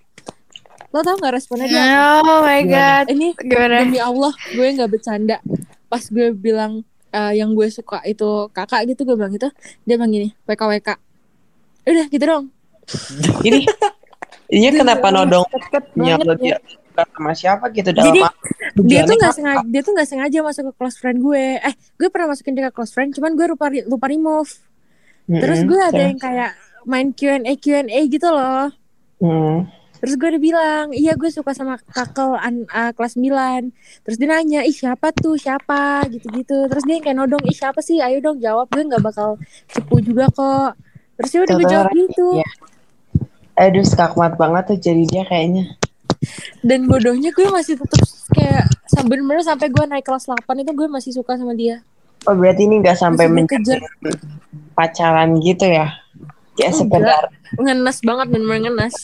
lo 0.94 1.02
tau 1.02 1.18
gak 1.18 1.34
responnya 1.34 1.66
dia? 1.66 1.82
Oh 2.22 2.46
my 2.46 2.62
god. 2.70 3.10
ini 3.10 3.34
Gimana? 3.34 3.82
demi 3.82 3.98
Allah 3.98 4.30
gue 4.54 4.68
nggak 4.78 4.90
bercanda 4.94 5.42
pas 5.90 6.06
gue 6.06 6.30
bilang 6.38 6.86
eh, 7.10 7.34
yang 7.42 7.58
gue 7.58 7.66
suka 7.74 8.06
itu 8.06 8.50
kakak 8.54 8.86
gitu 8.86 9.02
gue 9.02 9.18
bilang 9.18 9.34
gitu 9.34 9.50
dia 9.90 9.98
bilang 9.98 10.14
gini 10.14 10.30
WKWK 10.46 10.90
udah 11.90 12.06
gitu 12.14 12.26
dong 12.26 12.46
Ini 13.48 13.64
dia 14.50 14.72
kenapa 14.72 15.08
nodong 15.10 15.46
Deket 15.52 15.86
nya 15.96 16.16
banget 16.20 16.28
lo 16.28 16.34
ya. 16.40 16.58
dia. 16.58 16.58
sama 16.94 17.32
siapa 17.34 17.66
gitu 17.74 17.90
dalam 17.90 18.14
Jadi, 18.14 18.22
dia 18.86 19.02
tuh 19.02 19.16
nggak 19.18 19.34
sengaja 19.34 19.64
dia 19.66 19.82
tuh 19.82 19.92
nggak 19.98 20.10
sengaja 20.10 20.38
masuk 20.46 20.64
ke 20.70 20.74
close 20.78 20.98
friend 21.02 21.18
gue. 21.26 21.46
Eh 21.58 21.74
gue 21.74 22.08
pernah 22.14 22.28
masukin 22.34 22.54
dia 22.54 22.70
ke 22.70 22.74
close 22.78 22.94
friend 22.94 23.18
cuman 23.18 23.34
gue 23.34 23.46
lupa 23.50 23.66
lupa 23.90 24.06
remove. 24.06 24.52
Terus 25.26 25.60
Mm-mm, 25.64 25.70
gue 25.74 25.80
ada 25.82 25.94
terus? 25.96 26.10
yang 26.14 26.20
kayak 26.20 26.52
main 26.86 27.10
Q&A 27.16 27.54
Q&A 27.58 28.00
gitu 28.12 28.28
loh. 28.30 28.70
Hmm. 29.24 29.66
terus 30.04 30.20
gue 30.20 30.36
udah 30.36 30.44
bilang 30.44 30.86
iya 30.92 31.16
gue 31.16 31.32
suka 31.32 31.56
sama 31.56 31.80
kakel 31.80 32.36
an, 32.36 32.68
uh, 32.68 32.92
kelas 32.92 33.16
9 33.16 33.72
terus 34.04 34.20
dia 34.20 34.28
nanya 34.28 34.60
ih 34.68 34.76
siapa 34.76 35.16
tuh? 35.16 35.40
Siapa? 35.40 36.04
Gitu-gitu. 36.12 36.68
Terus 36.68 36.84
dia 36.84 37.00
yang 37.00 37.06
kayak 37.08 37.18
nodong 37.24 37.40
ih 37.48 37.56
siapa 37.56 37.80
sih? 37.80 38.04
Ayo 38.04 38.20
dong 38.20 38.44
jawab. 38.44 38.68
Gue 38.68 38.84
nggak 38.84 39.00
bakal 39.00 39.40
cepu 39.72 40.04
juga 40.04 40.28
kok. 40.28 40.76
Terus 41.18 41.32
ya 41.32 41.40
udah 41.48 41.56
gue 41.56 41.68
jawab 41.72 41.88
gitu. 41.96 42.28
Iya. 42.36 42.50
Aduh 43.54 43.86
skakmat 43.86 44.34
banget 44.36 44.64
tuh 44.74 44.78
jadi 44.80 45.04
dia 45.06 45.24
kayaknya. 45.24 45.78
dan 46.64 46.88
bodohnya 46.88 47.36
gue 47.36 47.52
masih 47.52 47.76
tetap 47.76 48.00
kayak 48.32 48.72
bener-bener 49.04 49.44
sampai 49.44 49.68
gue 49.68 49.84
naik 49.84 50.08
kelas 50.08 50.24
8 50.24 50.40
itu 50.56 50.72
gue 50.72 50.88
masih 50.88 51.12
suka 51.12 51.36
sama 51.36 51.52
dia 51.52 51.84
Oh 52.24 52.32
berarti 52.32 52.64
ini 52.64 52.80
nggak 52.80 52.96
sampai 52.96 53.28
dikejar. 53.28 53.84
pacaran 54.72 55.36
gitu 55.44 55.68
ya? 55.68 55.92
Enggak. 56.56 56.72
sekedar 56.80 57.24
ngenes 57.60 57.98
banget 58.00 58.28
bener-bener 58.32 58.62
ngenes 58.72 58.96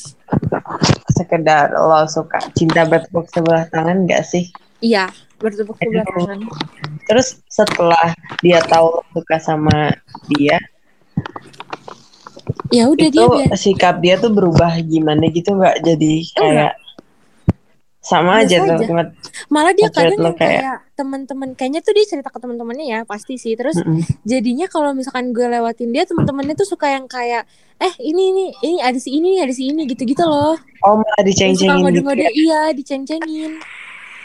sekedar 1.12 1.76
lo 1.76 2.08
suka 2.08 2.40
cinta 2.56 2.88
bertepuk 2.88 3.28
sebelah 3.28 3.68
tangan 3.68 4.08
gak 4.08 4.24
sih? 4.24 4.48
iya 4.80 5.12
bertepuk 5.38 5.76
sebelah 5.76 6.08
tangan 6.08 6.40
Terus 7.04 7.42
setelah 7.50 8.14
dia 8.40 8.62
tahu 8.64 8.96
lo 8.96 9.04
suka 9.12 9.42
sama 9.42 9.92
dia, 10.30 10.62
ya 12.70 12.84
udah 12.86 13.08
itu 13.08 13.16
dia 13.16 13.26
biar 13.28 13.50
sikap 13.54 13.96
dia 13.98 14.16
tuh 14.16 14.30
berubah 14.30 14.78
gimana 14.82 15.28
gitu 15.28 15.54
nggak 15.54 15.82
jadi 15.82 16.14
kayak 16.34 16.74
sama 18.00 18.42
Biasa 18.42 18.48
aja 18.48 18.58
tuh 18.64 18.88
aja. 18.88 19.06
malah 19.48 19.74
dia 19.76 19.92
kadang 19.92 20.18
yang 20.18 20.34
kayak- 20.34 20.64
kayak 20.64 20.78
teman-teman 20.96 21.50
kayaknya 21.52 21.80
tuh 21.80 21.92
dia 21.92 22.06
cerita 22.08 22.28
ke 22.28 22.40
teman-temannya 22.40 22.86
ya 22.88 23.00
pasti 23.04 23.36
sih 23.36 23.54
terus 23.54 23.76
Mm-mm. 23.76 24.02
jadinya 24.24 24.66
kalau 24.66 24.96
misalkan 24.96 25.30
gue 25.30 25.44
lewatin 25.44 25.92
dia 25.92 26.04
teman-temannya 26.04 26.56
tuh 26.56 26.66
suka 26.66 26.90
yang 26.90 27.06
kayak 27.06 27.44
eh 27.78 27.94
ini 28.00 28.32
ini 28.32 28.46
ini 28.62 28.78
ada 28.80 28.96
si 28.96 29.14
ini 29.14 29.38
ada 29.38 29.52
si 29.52 29.68
ini 29.68 29.84
gitu-gitu 29.86 30.24
loh 30.24 30.56
Oh 30.80 30.96
malah 30.96 31.22
diceng-cengin 31.22 31.92
gitu 31.92 32.08
ya. 32.14 32.32
iya 32.32 32.62
diceng-cengin 32.72 33.60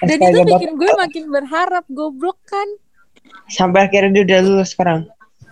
dan 0.00 0.16
Astaga, 0.16 0.30
itu 0.30 0.40
bikin 0.46 0.70
gue 0.74 0.90
makin 0.94 1.24
berharap 1.28 1.84
goblok 1.88 2.38
kan 2.44 2.66
Sampai 3.44 3.84
akhirnya 3.84 4.10
dia 4.14 4.24
udah 4.24 4.40
lulus 4.40 4.72
sekarang. 4.72 5.04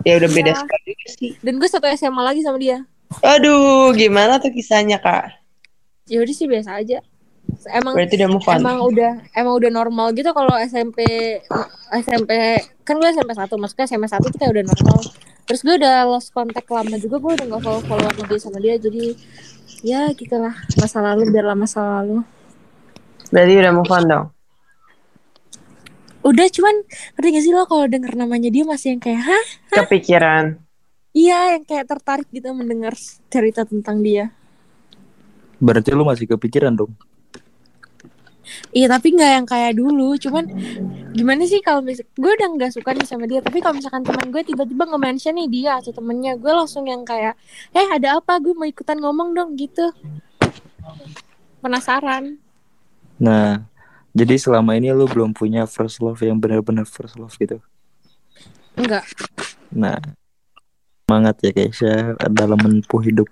Ya 0.03 0.13
udah 0.15 0.29
beda 0.29 0.51
Iya. 0.51 0.59
sekali 0.59 0.83
juga 0.89 1.07
sih. 1.09 1.31
dan 1.39 1.53
gue 1.55 1.65
satu 1.65 1.87
SMA 1.89 2.21
lagi 2.21 2.41
sama 2.41 2.57
dia 2.57 2.83
Aduh, 3.21 3.93
gimana 3.93 4.37
tuh 4.37 4.49
kisahnya 4.49 4.97
kak? 4.97 5.37
ya 6.03 6.19
udah 6.19 6.33
sih 6.33 6.43
biasa 6.43 6.77
aja 6.77 6.99
emang 7.69 7.93
Berarti 7.93 8.15
udah 8.17 8.29
move 8.29 8.43
on. 8.45 8.57
emang 8.57 8.77
udah 8.81 9.11
emang 9.31 9.53
udah 9.55 9.69
normal 9.69 10.11
gitu 10.11 10.29
kalau 10.29 10.51
SMP 10.57 10.99
SMP 11.93 12.31
kan 12.81 12.95
gue 12.95 13.09
SMP 13.09 13.31
satu 13.31 13.55
maksudnya 13.55 13.85
SMP 13.85 14.05
satu 14.05 14.27
kayak 14.29 14.51
udah 14.51 14.63
normal 14.65 14.99
terus 15.43 15.61
gue 15.61 15.75
udah 15.75 16.03
lost 16.05 16.31
kontak 16.31 16.65
lama 16.65 16.95
juga 16.95 17.15
gue 17.17 17.31
udah 17.33 17.45
gak 17.49 17.61
follow 17.61 17.81
follow 17.81 18.07
sama 18.09 18.25
dia 18.25 18.39
sama 18.39 18.57
dia 18.59 18.75
jadi 18.75 19.03
ya 19.81 20.01
gitulah 20.11 20.55
masa 20.75 20.99
lalu 21.01 21.29
biarlah 21.29 21.55
masa 21.55 21.79
lalu 22.01 22.23
Berarti 23.25 23.53
udah 23.57 23.73
move 23.73 23.89
on 23.89 24.03
dong. 24.05 24.25
Udah 26.23 26.47
cuman 26.49 26.75
ngerti 27.19 27.27
gak 27.35 27.43
sih 27.43 27.53
lo 27.53 27.67
kalau 27.67 27.85
denger 27.85 28.15
namanya 28.15 28.49
dia 28.49 28.63
masih 28.63 28.95
yang 28.95 29.01
kayak 29.03 29.21
hah 29.27 29.45
Kepikiran. 29.71 30.57
iya 31.11 31.59
yang 31.59 31.63
kayak 31.67 31.85
tertarik 31.91 32.27
gitu 32.31 32.49
mendengar 32.55 32.95
cerita 33.27 33.67
tentang 33.67 33.99
dia 33.99 34.31
Berarti 35.63 35.95
lu 35.95 36.03
masih 36.03 36.27
kepikiran 36.27 36.75
dong. 36.75 36.91
Iya 38.75 38.91
tapi 38.91 39.15
nggak 39.15 39.31
yang 39.39 39.47
kayak 39.47 39.79
dulu, 39.79 40.19
cuman 40.19 40.43
gimana 41.15 41.47
sih 41.47 41.63
kalau 41.63 41.79
misal 41.79 42.03
gue 42.19 42.31
udah 42.35 42.47
nggak 42.59 42.71
suka 42.75 42.91
nih 42.91 43.07
sama 43.07 43.23
dia, 43.23 43.39
tapi 43.39 43.63
kalau 43.63 43.79
misalkan 43.79 44.03
teman 44.03 44.27
gue 44.27 44.43
tiba-tiba 44.43 44.83
nge-mention 44.83 45.39
nih 45.39 45.47
dia 45.47 45.71
atau 45.79 45.95
temennya, 45.95 46.35
gue 46.35 46.51
langsung 46.51 46.83
yang 46.83 47.07
kayak, 47.07 47.39
eh 47.71 47.87
ada 47.87 48.19
apa? 48.19 48.35
Gue 48.43 48.51
mau 48.51 48.67
ikutan 48.67 48.99
ngomong 48.99 49.31
dong 49.31 49.55
gitu. 49.55 49.95
Penasaran? 51.63 52.35
Nah, 53.23 53.63
jadi 54.13 54.37
selama 54.37 54.77
ini 54.77 54.93
lu 54.93 55.09
belum 55.09 55.33
punya 55.33 55.65
first 55.65 55.97
love 55.97 56.21
yang 56.21 56.37
benar-benar 56.37 56.85
first 56.85 57.17
love 57.17 57.33
gitu. 57.33 57.57
Enggak. 58.77 59.05
Nah, 59.73 59.97
semangat 61.05 61.41
ya 61.41 61.49
Keisha 61.49 62.13
dalam 62.29 62.61
menempuh 62.61 63.01
hidup. 63.01 63.25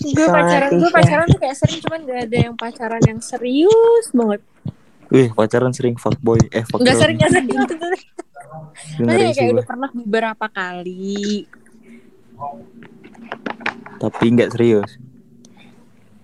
Gue 0.00 0.24
pacaran, 0.24 0.72
gue 0.72 0.88
Isya. 0.88 0.96
pacaran 0.96 1.26
tuh 1.28 1.40
kayak 1.44 1.56
sering, 1.60 1.78
cuman 1.84 2.00
gak 2.08 2.20
ada 2.24 2.36
yang 2.48 2.54
pacaran 2.56 3.02
yang 3.04 3.20
serius 3.20 4.08
banget. 4.16 4.40
Wih, 5.12 5.28
pacaran 5.36 5.72
sering 5.76 6.00
fuckboy, 6.00 6.40
eh 6.54 6.64
fuck 6.64 6.80
girl. 6.80 6.96
sering 6.96 7.20
nggak 7.20 7.32
sering. 7.34 7.48
Sih 8.96 9.32
kayak 9.36 9.50
udah 9.58 9.66
pernah 9.66 9.90
beberapa 9.92 10.46
kali. 10.48 11.44
Tapi 14.00 14.24
nggak 14.32 14.50
serius. 14.56 14.96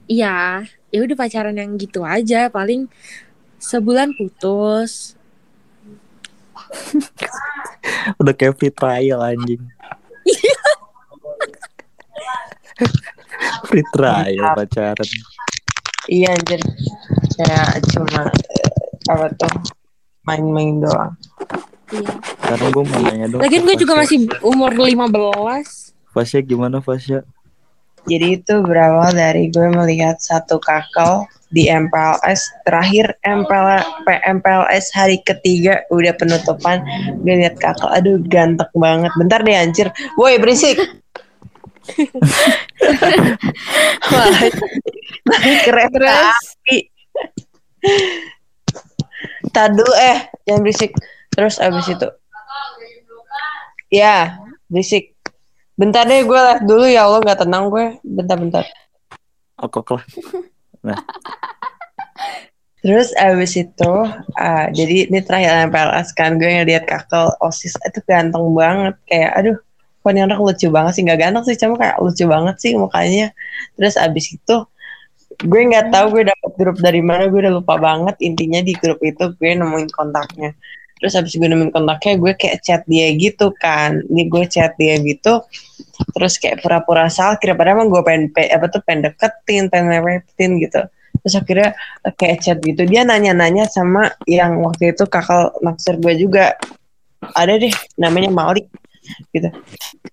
Iya, 0.06 0.62
ya 0.94 0.98
udah 1.02 1.16
pacaran 1.18 1.58
yang 1.58 1.74
gitu 1.74 2.06
aja, 2.06 2.46
paling 2.46 2.86
sebulan 3.58 4.14
putus. 4.14 5.18
Udah 8.22 8.34
kayak 8.34 8.58
free 8.58 8.74
trial 8.74 9.22
anjing. 9.22 9.62
free 13.70 13.86
trial 13.94 14.46
pacaran. 14.54 15.08
Iya 16.06 16.28
anjir. 16.34 16.60
Kayak 17.38 17.82
cuma 17.94 18.30
apa 19.10 19.26
tuh 19.38 19.50
main-main 20.26 20.82
doang. 20.82 21.14
Iya. 21.90 22.10
Sekarang 22.42 22.70
gue 22.74 22.84
mau 22.86 23.00
nanya 23.02 23.26
dong. 23.30 23.40
Lagian 23.42 23.62
gue 23.62 23.76
juga 23.78 23.94
masih 23.98 24.26
umur 24.42 24.70
15. 24.74 25.94
Fasya 26.14 26.40
gimana 26.42 26.82
Fasya? 26.82 27.22
Jadi 28.06 28.38
itu 28.38 28.54
berawal 28.62 29.10
dari 29.10 29.50
gue 29.50 29.66
melihat 29.74 30.22
satu 30.22 30.62
kakak 30.62 31.26
di 31.50 31.66
MPLS 31.66 32.46
terakhir 32.66 33.14
MPL, 33.22 34.06
MPLS 34.06 34.94
hari 34.94 35.18
ketiga 35.26 35.82
udah 35.90 36.14
penutupan. 36.14 36.86
Gue 37.26 37.42
lihat 37.42 37.58
kakak 37.58 37.90
aduh 37.90 38.22
ganteng 38.30 38.70
banget. 38.78 39.10
Bentar 39.18 39.42
deh 39.42 39.58
anjir. 39.58 39.90
Woi 40.14 40.38
berisik. 40.38 40.78
Malah 44.10 44.50
kereta 45.62 45.98
Terus? 46.02 46.18
api 46.18 46.78
Tadu 49.54 49.86
eh 49.98 50.30
jangan 50.46 50.62
berisik. 50.62 50.94
Terus 51.34 51.58
abis 51.58 51.90
itu. 51.90 52.06
Ya 53.90 54.38
berisik 54.70 55.15
bentar 55.76 56.08
deh 56.08 56.24
gue 56.24 56.40
liat 56.40 56.60
dulu 56.64 56.84
ya 56.88 57.04
Allah 57.04 57.20
nggak 57.20 57.40
tenang 57.44 57.68
gue 57.68 58.00
bentar-bentar 58.02 58.64
Okok 59.56 59.96
lah. 59.96 60.04
Terus 62.84 63.10
abis 63.18 63.58
itu, 63.58 63.92
ah, 64.38 64.68
jadi 64.70 65.10
ini 65.10 65.18
terakhir 65.24 65.66
MPLS 65.72 66.14
kan, 66.14 66.36
gue 66.38 66.46
ngeliat 66.46 66.86
kakak 66.86 67.34
OSIS 67.42 67.74
itu 67.82 67.98
ganteng 68.06 68.46
banget. 68.54 68.94
Kayak, 69.08 69.30
aduh, 69.34 69.56
kok 70.04 70.10
ini 70.14 70.20
anak 70.22 70.38
lucu 70.38 70.70
banget 70.70 70.92
sih. 70.94 71.02
Gak 71.02 71.18
ganteng 71.18 71.42
sih, 71.48 71.56
cuma 71.58 71.74
kayak 71.80 71.98
lucu 71.98 72.24
banget 72.30 72.56
sih 72.62 72.72
mukanya. 72.78 73.34
Terus 73.74 73.98
abis 73.98 74.38
itu, 74.38 74.56
gue 75.42 75.60
nggak 75.66 75.90
tahu 75.90 76.06
gue 76.14 76.30
dapet 76.30 76.50
grup 76.54 76.76
dari 76.78 77.02
mana, 77.02 77.26
gue 77.26 77.40
udah 77.42 77.54
lupa 77.58 77.74
banget. 77.74 78.14
Intinya 78.22 78.62
di 78.62 78.76
grup 78.78 79.02
itu 79.02 79.34
gue 79.34 79.50
nemuin 79.56 79.90
kontaknya. 79.90 80.54
Terus 80.96 81.12
abis 81.12 81.36
gue 81.36 81.44
nemuin 81.44 81.72
kontaknya, 81.76 82.14
gue 82.16 82.32
kayak 82.36 82.58
chat 82.64 82.82
dia 82.88 83.12
gitu 83.12 83.52
kan. 83.60 84.00
Ini 84.08 84.22
gue 84.32 84.44
chat 84.48 84.72
dia 84.80 84.96
gitu, 84.96 85.44
terus 86.16 86.40
kayak 86.40 86.64
pura-pura 86.64 87.12
salah, 87.12 87.36
kira 87.36 87.52
padahal 87.52 87.84
emang 87.84 87.92
gue 87.92 88.02
pengen, 88.02 88.24
pe- 88.32 88.48
apa 88.48 88.66
tuh, 88.72 88.80
pengen 88.80 89.12
deketin, 89.12 89.68
pengen 89.68 90.56
gitu. 90.56 90.80
Terus 91.20 91.34
akhirnya 91.36 91.70
kayak 92.16 92.38
chat 92.40 92.58
gitu. 92.64 92.86
Dia 92.88 93.04
nanya-nanya 93.04 93.68
sama 93.68 94.14
yang 94.24 94.62
waktu 94.62 94.96
itu 94.96 95.04
kakak 95.04 95.58
naksir 95.60 96.00
gue 96.00 96.14
juga. 96.16 96.54
Ada 97.34 97.58
deh 97.58 97.74
namanya 97.98 98.30
Malik 98.30 98.70
gitu. 99.34 99.50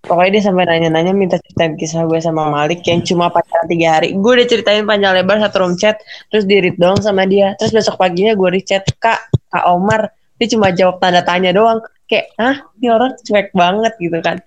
Pokoknya 0.04 0.39
dia 0.39 0.43
sampai 0.50 0.65
nanya-nanya 0.65 1.13
minta 1.13 1.38
ceritain 1.38 1.78
kisah 1.78 2.06
gue 2.10 2.17
sama 2.17 2.50
Malik 2.50 2.82
yang 2.89 3.06
cuma 3.06 3.30
pacaran 3.30 3.69
tiga 3.69 4.00
hari. 4.00 4.17
Gue 4.17 4.41
udah 4.41 4.48
ceritain 4.50 4.84
panjang 4.84 5.13
lebar 5.15 5.38
satu 5.38 5.63
room 5.63 5.74
chat 5.78 6.02
terus 6.34 6.43
di 6.50 6.60
read 6.60 6.78
doang 6.82 6.98
sama 6.98 7.30
dia. 7.30 7.54
Terus 7.62 7.72
besok 7.72 8.02
paginya 8.02 8.34
gue 8.34 8.50
di 8.58 8.62
chat 8.65 8.84
kak 8.98 9.30
kak 9.54 9.65
Omar 9.69 10.10
dia 10.38 10.48
cuma 10.50 10.74
jawab 10.74 10.98
tanda 11.00 11.22
tanya 11.22 11.54
doang. 11.54 11.80
Kayak 12.10 12.36
ah 12.38 12.58
ini 12.78 12.88
orang 12.91 13.13
cuek 13.22 13.50
banget 13.56 13.93
gitu 14.02 14.17
kan. 14.19 14.38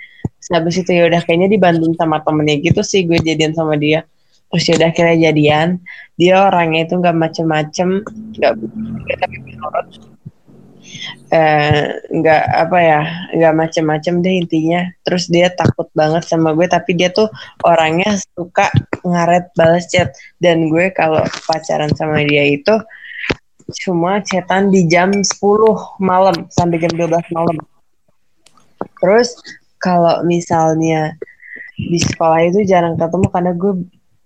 Terus 0.41 0.51
habis 0.53 0.77
itu 0.79 0.91
ya 0.93 1.09
udah 1.09 1.21
kayaknya 1.25 1.49
dibanding 1.51 1.95
sama 1.97 2.23
temennya 2.23 2.63
gitu 2.63 2.81
sih 2.85 3.07
gue 3.09 3.19
jadian 3.23 3.57
sama 3.57 3.75
dia. 3.79 4.05
Terus 4.53 4.65
ya 4.69 4.75
udah 4.79 4.89
akhirnya 4.93 5.17
jadian. 5.31 5.69
Dia 6.21 6.35
orangnya 6.47 6.87
itu 6.87 6.95
nggak 7.01 7.17
macem-macem 7.17 7.89
nggak 8.39 8.53
tapi 9.19 9.37
menurut 9.43 9.87
eh, 11.35 11.99
nggak 12.15 12.45
apa 12.47 12.79
ya 12.79 13.01
nggak 13.35 13.55
macem-macem 13.57 14.15
deh 14.23 14.35
intinya. 14.39 14.87
Terus 15.03 15.27
dia 15.27 15.51
takut 15.51 15.91
banget 15.97 16.23
sama 16.29 16.55
gue 16.55 16.67
tapi 16.71 16.95
dia 16.95 17.11
tuh 17.11 17.27
orangnya 17.67 18.15
suka 18.37 18.71
ngaret 19.03 19.51
balas 19.59 19.91
chat. 19.91 20.15
Dan 20.39 20.71
gue 20.71 20.93
kalau 20.95 21.23
pacaran 21.49 21.91
sama 21.97 22.23
dia 22.23 22.47
itu 22.47 22.75
cuma 23.83 24.23
chatan 24.23 24.71
di 24.71 24.87
jam 24.87 25.11
10 25.11 25.27
malam 25.99 26.47
sampai 26.53 26.79
jam 26.79 26.93
12 26.95 27.35
malam. 27.35 27.57
Terus 29.03 29.35
kalau 29.83 30.23
misalnya 30.23 31.15
di 31.77 31.99
sekolah 32.01 32.47
itu 32.47 32.65
jarang 32.65 32.97
ketemu 32.97 33.27
karena 33.29 33.53
gue 33.53 33.73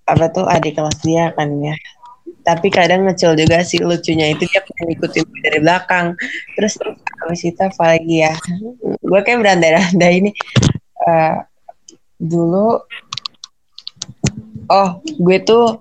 apa 0.06 0.26
tuh 0.30 0.46
adik 0.46 0.76
kelas 0.76 0.98
dia 1.00 1.32
kan 1.36 1.48
ya. 1.60 1.74
Tapi 2.40 2.72
kadang 2.72 3.04
ngecil 3.04 3.36
juga 3.36 3.60
sih 3.60 3.80
lucunya 3.84 4.32
itu 4.32 4.48
dia 4.48 4.64
pernah 4.64 4.84
ngikutin 4.88 5.24
dari 5.44 5.58
belakang. 5.60 6.06
Terus 6.56 6.80
habis 7.20 7.42
itu 7.44 7.60
apa 7.60 7.96
lagi 7.96 8.24
ya 8.24 8.32
gue 8.80 9.20
kayak 9.20 9.40
berandai-andai 9.44 10.14
ini 10.24 10.30
Eh, 11.00 11.36
dulu 12.20 12.76
oh 14.68 14.90
gue 15.00 15.38
tuh 15.40 15.80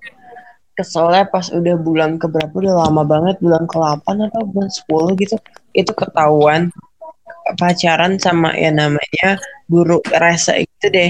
keselnya 0.79 1.27
pas 1.27 1.51
udah 1.51 1.75
bulan 1.75 2.15
keberapa 2.15 2.55
udah 2.55 2.87
lama 2.87 3.03
banget 3.03 3.35
bulan 3.43 3.67
ke-8 3.67 4.07
atau 4.31 4.47
bulan 4.47 4.71
10 4.71 5.19
gitu 5.19 5.35
itu 5.75 5.91
ketahuan. 5.91 6.71
Pacaran 7.57 8.21
sama 8.21 8.53
ya 8.53 8.69
namanya 8.69 9.41
guru 9.73 9.97
rese 10.21 10.69
itu 10.69 10.85
deh. 10.89 11.09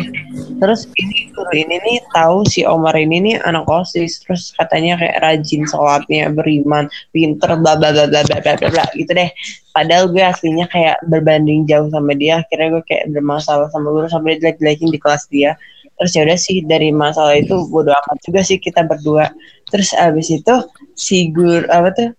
Terus 0.55 0.87
ini 0.95 1.35
guru 1.35 1.51
ini 1.51 1.75
nih 1.83 1.99
tahu 2.15 2.47
si 2.47 2.63
Omar 2.63 2.95
ini 2.95 3.19
nih 3.19 3.35
anak 3.43 3.67
osis. 3.67 4.23
Terus 4.23 4.55
katanya 4.55 4.95
kayak 5.03 5.19
rajin 5.19 5.67
sholatnya 5.67 6.31
beriman 6.31 6.87
pinter 7.11 7.59
bla 7.59 7.75
bla 7.75 7.91
bla 7.91 8.07
bla 8.07 8.23
bla 8.23 8.37
bla 8.39 8.53
bla, 8.55 8.67
bla, 8.71 8.85
gitu 8.95 9.11
deh. 9.11 9.27
Padahal 9.75 10.07
gue 10.15 10.23
aslinya 10.23 10.71
kayak 10.71 11.03
berbanding 11.11 11.67
jauh 11.67 11.91
sama 11.91 12.15
dia. 12.15 12.39
Akhirnya 12.39 12.79
gue 12.79 12.83
kayak 12.87 13.11
bermasalah 13.11 13.67
sama 13.75 13.91
guru 13.91 14.07
sampai 14.07 14.39
jelek-jelekin 14.39 14.95
di 14.95 14.99
kelas 14.99 15.27
dia. 15.27 15.59
Terus 15.99 16.15
ya 16.15 16.23
udah 16.23 16.39
sih 16.39 16.63
dari 16.63 16.95
masalah 16.95 17.35
itu 17.35 17.67
bodo 17.67 17.91
amat 17.91 18.23
juga 18.23 18.39
sih 18.39 18.55
kita 18.55 18.87
berdua 18.87 19.27
terus 19.69 19.93
abis 19.95 20.33
itu 20.33 20.55
si 20.97 21.29
guru 21.29 21.65
apa 21.69 21.89
tuh 21.93 22.09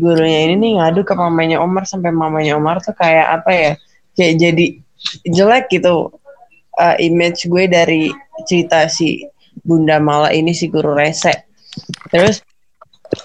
gurunya 0.00 0.48
ini 0.48 0.54
nih 0.56 0.72
ngadu 0.80 1.04
ke 1.04 1.12
mamanya 1.12 1.60
Omar 1.60 1.84
sampai 1.84 2.10
mamanya 2.10 2.56
Omar 2.56 2.80
tuh 2.80 2.96
kayak 2.96 3.40
apa 3.40 3.50
ya 3.52 3.72
kayak 4.16 4.34
jadi 4.40 4.66
jelek 5.28 5.68
gitu 5.68 6.14
uh, 6.78 6.96
image 6.98 7.46
gue 7.46 7.64
dari 7.68 8.10
cerita 8.46 8.86
si 8.90 9.22
Bunda 9.62 10.02
Mala 10.02 10.34
ini 10.34 10.50
si 10.50 10.66
guru 10.66 10.92
rese. 10.96 11.46
Terus 12.10 12.42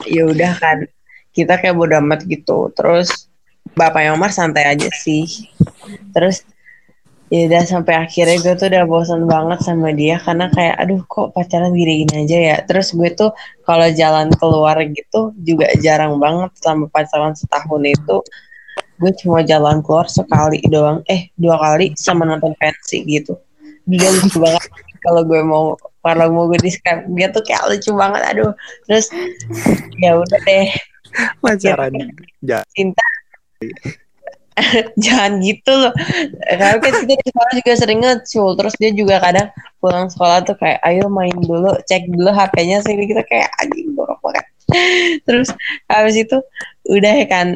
ya 0.06 0.30
udah 0.30 0.54
kan 0.58 0.86
kita 1.34 1.58
kayak 1.58 1.76
bodo 1.78 1.98
amat 1.98 2.26
gitu. 2.30 2.70
Terus 2.78 3.30
bapaknya 3.74 4.14
Omar 4.14 4.30
santai 4.30 4.70
aja 4.70 4.90
sih. 4.94 5.26
Terus 6.14 6.46
ya 7.30 7.46
udah 7.46 7.62
sampai 7.62 7.94
akhirnya 7.94 8.42
gue 8.42 8.54
tuh 8.58 8.68
udah 8.74 8.84
bosan 8.90 9.30
banget 9.30 9.62
sama 9.62 9.94
dia 9.94 10.18
karena 10.18 10.50
kayak 10.50 10.76
aduh 10.82 11.02
kok 11.06 11.30
pacaran 11.38 11.74
gini-gini 11.78 12.26
aja 12.26 12.38
ya? 12.38 12.58
Terus 12.66 12.94
gue 12.98 13.10
tuh 13.14 13.32
kalau 13.64 13.86
jalan 13.94 14.34
keluar 14.34 14.82
gitu 14.82 15.34
juga 15.46 15.70
jarang 15.78 16.18
banget 16.18 16.50
sama 16.58 16.90
pacaran 16.90 17.38
setahun 17.38 17.86
itu. 17.86 18.18
Gue 19.00 19.12
cuma 19.22 19.46
jalan 19.46 19.86
keluar 19.86 20.10
sekali 20.10 20.60
doang 20.68 21.06
eh 21.06 21.30
dua 21.38 21.56
kali 21.62 21.94
sama 21.94 22.26
nonton 22.26 22.58
pensi 22.58 23.06
gitu. 23.06 23.38
Dia 23.86 24.10
lucu 24.10 24.42
banget 24.42 24.66
kalau 25.06 25.22
gue 25.24 25.42
mau 25.46 25.78
kalau 26.02 26.28
mau 26.34 26.44
gue 26.50 26.60
di 26.60 26.74
Skype 26.74 27.08
dia 27.14 27.30
tuh 27.30 27.46
kayak 27.46 27.64
lucu 27.70 27.94
banget 27.94 28.22
aduh. 28.26 28.52
Terus 28.90 29.14
ya 30.02 30.18
udah 30.18 30.40
deh. 30.50 30.70
Pacaran. 31.42 31.94
Ja 32.42 32.66
cinta 32.74 33.06
jangan 35.04 35.40
gitu 35.42 35.72
loh. 35.72 35.94
Karena 36.46 36.78
kan 36.82 36.94
kita 37.04 37.14
di 37.16 37.26
sekolah 37.30 37.52
juga 37.56 37.72
sering 37.78 38.00
ngecul 38.04 38.50
terus 38.60 38.74
dia 38.80 38.92
juga 38.92 39.16
kadang 39.24 39.48
pulang 39.80 40.08
sekolah 40.12 40.44
tuh 40.44 40.56
kayak 40.60 40.80
ayo 40.86 41.08
main 41.08 41.36
dulu 41.40 41.76
cek 41.88 42.10
dulu 42.12 42.30
HP-nya 42.32 42.84
sih 42.84 42.94
kita 42.96 43.24
kayak 43.28 43.50
anjing 43.64 43.96
borok 43.96 44.20
banget. 44.22 44.46
Terus 45.28 45.50
habis 45.90 46.16
itu 46.20 46.38
udah 46.90 47.14
ya 47.24 47.26
kan 47.26 47.48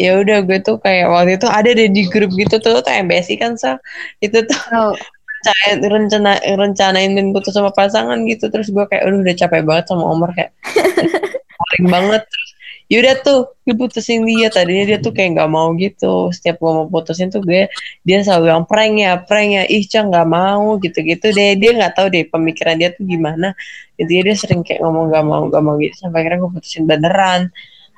ya 0.00 0.18
udah 0.18 0.42
gue 0.42 0.58
tuh 0.64 0.80
kayak 0.80 1.06
waktu 1.12 1.36
itu 1.38 1.46
ada 1.46 1.70
deh 1.70 1.86
di 1.92 2.02
grup 2.08 2.32
gitu 2.34 2.58
tuh 2.58 2.80
tuh 2.82 2.92
MBSI 2.92 3.36
kan 3.38 3.54
sa 3.54 3.78
itu 4.18 4.42
tuh 4.42 4.58
Oh. 4.74 4.96
rencana 5.42 5.86
rencana 5.90 6.32
rencanain 6.54 7.12
dan 7.18 7.30
putus 7.34 7.54
sama 7.54 7.70
pasangan 7.74 8.18
gitu. 8.30 8.46
Terus 8.50 8.70
gue 8.70 8.84
kayak 8.90 9.06
aduh 9.06 9.20
udah 9.22 9.34
capek 9.36 9.62
banget 9.66 9.84
sama 9.90 10.04
Omar 10.06 10.30
kayak 10.34 10.50
paling 11.60 11.86
banget. 11.90 12.22
Terus 12.26 12.50
yaudah 12.90 13.14
tuh 13.22 13.40
diputusin 13.62 14.26
dia. 14.26 14.48
Tadinya 14.50 14.84
dia 14.94 14.98
tuh 14.98 15.12
kayak 15.14 15.38
nggak 15.38 15.50
mau 15.50 15.70
gitu. 15.78 16.30
Setiap 16.34 16.58
gue 16.58 16.72
mau 16.72 16.86
putusin 16.90 17.30
tuh 17.30 17.42
gue 17.44 17.70
dia 18.02 18.16
selalu 18.22 18.50
bilang 18.50 18.64
prank 18.66 18.94
ya 18.98 19.12
prank 19.22 19.48
ya. 19.52 19.62
Ih 19.68 19.84
cang 19.86 20.10
nggak 20.10 20.28
mau 20.28 20.78
gitu 20.82 20.98
gitu 21.02 21.26
deh. 21.30 21.54
Dia 21.58 21.70
nggak 21.76 21.92
tahu 21.98 22.06
deh 22.10 22.24
pemikiran 22.28 22.74
dia 22.80 22.90
tuh 22.94 23.04
gimana. 23.06 23.54
Jadi 24.00 24.12
dia 24.26 24.36
sering 24.36 24.66
kayak 24.66 24.82
ngomong 24.82 25.12
nggak 25.12 25.24
mau 25.24 25.42
nggak 25.46 25.62
mau 25.62 25.74
gitu. 25.78 25.94
Sampai 25.98 26.26
akhirnya 26.26 26.38
gue 26.42 26.50
putusin 26.56 26.84
beneran. 26.88 27.40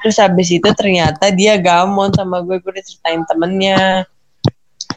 Terus 0.04 0.16
habis 0.20 0.48
itu 0.52 0.68
ternyata 0.76 1.32
dia 1.32 1.56
gamon 1.56 2.12
sama 2.12 2.44
gue. 2.44 2.60
Gue 2.60 2.72
ceritain 2.82 3.24
temennya. 3.24 4.04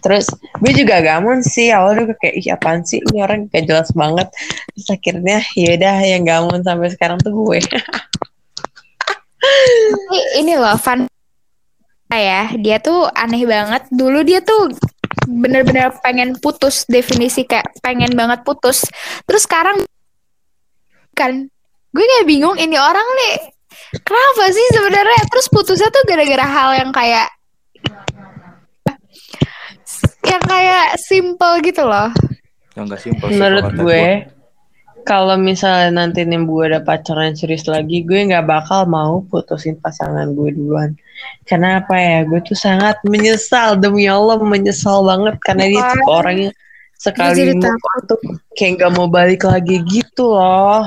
Terus 0.03 0.29
gue 0.61 0.71
juga 0.77 1.01
gamon 1.01 1.41
sih. 1.41 1.73
Awalnya 1.73 2.13
gue 2.13 2.17
kayak 2.21 2.35
ih 2.37 2.47
apaan 2.53 2.83
sih? 2.85 3.01
Ini 3.01 3.23
orang 3.23 3.47
gak 3.49 3.65
jelas 3.65 3.89
banget. 3.95 4.27
Terus 4.75 4.87
akhirnya 4.93 5.37
yaudah 5.57 5.95
yang 6.05 6.23
gamon 6.27 6.59
sampai 6.61 6.93
sekarang 6.93 7.17
tuh 7.23 7.33
gue 7.33 7.59
Tapi 9.91 10.19
ini 10.43 10.53
loh 10.55 10.77
fun 10.79 11.07
ya. 12.11 12.51
Dia 12.55 12.77
tuh 12.79 13.07
aneh 13.11 13.43
banget. 13.43 13.87
Dulu 13.91 14.23
dia 14.23 14.39
tuh 14.39 14.71
bener-bener 15.27 15.91
pengen 15.99 16.39
putus 16.39 16.87
definisi 16.87 17.43
kayak 17.43 17.67
pengen 17.83 18.15
banget 18.15 18.41
putus. 18.47 18.87
Terus 19.27 19.43
sekarang 19.43 19.83
kan 21.17 21.49
gue 21.91 22.05
kayak 22.05 22.29
bingung 22.29 22.55
ini 22.61 22.77
orang 22.77 23.03
nih 23.03 23.35
kenapa 24.05 24.43
sih 24.53 24.67
sebenarnya? 24.71 25.21
Terus 25.27 25.47
putusnya 25.51 25.89
tuh 25.91 26.03
gara-gara 26.07 26.45
hal 26.47 26.69
yang 26.79 26.91
kayak 26.95 27.27
yang 30.27 30.43
kayak 30.43 30.87
simple 30.99 31.53
gitu 31.63 31.83
loh. 31.87 32.11
Yang 32.75 32.83
gak 32.93 33.01
simpel 33.01 33.27
sih 33.31 33.39
menurut 33.41 33.67
gue 33.73 34.05
kalau 35.07 35.39
misalnya 35.39 36.03
nanti 36.03 36.27
nih 36.27 36.43
gue 36.43 36.63
ada 36.67 36.83
pacaran 36.83 37.31
serius 37.31 37.63
lagi 37.63 38.03
gue 38.03 38.27
nggak 38.27 38.43
bakal 38.43 38.83
mau 38.83 39.23
putusin 39.31 39.79
pasangan 39.79 40.35
gue 40.35 40.51
duluan. 40.51 40.99
Karena 41.47 41.79
apa 41.79 41.95
ya? 41.95 42.27
Gue 42.27 42.43
tuh 42.43 42.59
sangat 42.59 42.99
menyesal. 43.07 43.79
Demi 43.79 44.03
Allah 44.03 44.35
menyesal 44.35 45.07
banget. 45.07 45.39
Karena 45.39 45.63
dia 45.71 45.79
Wah. 45.79 45.91
tipe 45.95 46.11
orang 46.11 46.35
yang 46.43 46.53
sekali 46.99 47.55
move 47.55 47.71
on 47.71 47.99
tuh 48.03 48.19
kayak 48.57 48.71
nggak 48.83 48.91
mau 48.99 49.07
balik 49.07 49.47
lagi 49.47 49.79
gitu 49.87 50.35
loh. 50.35 50.83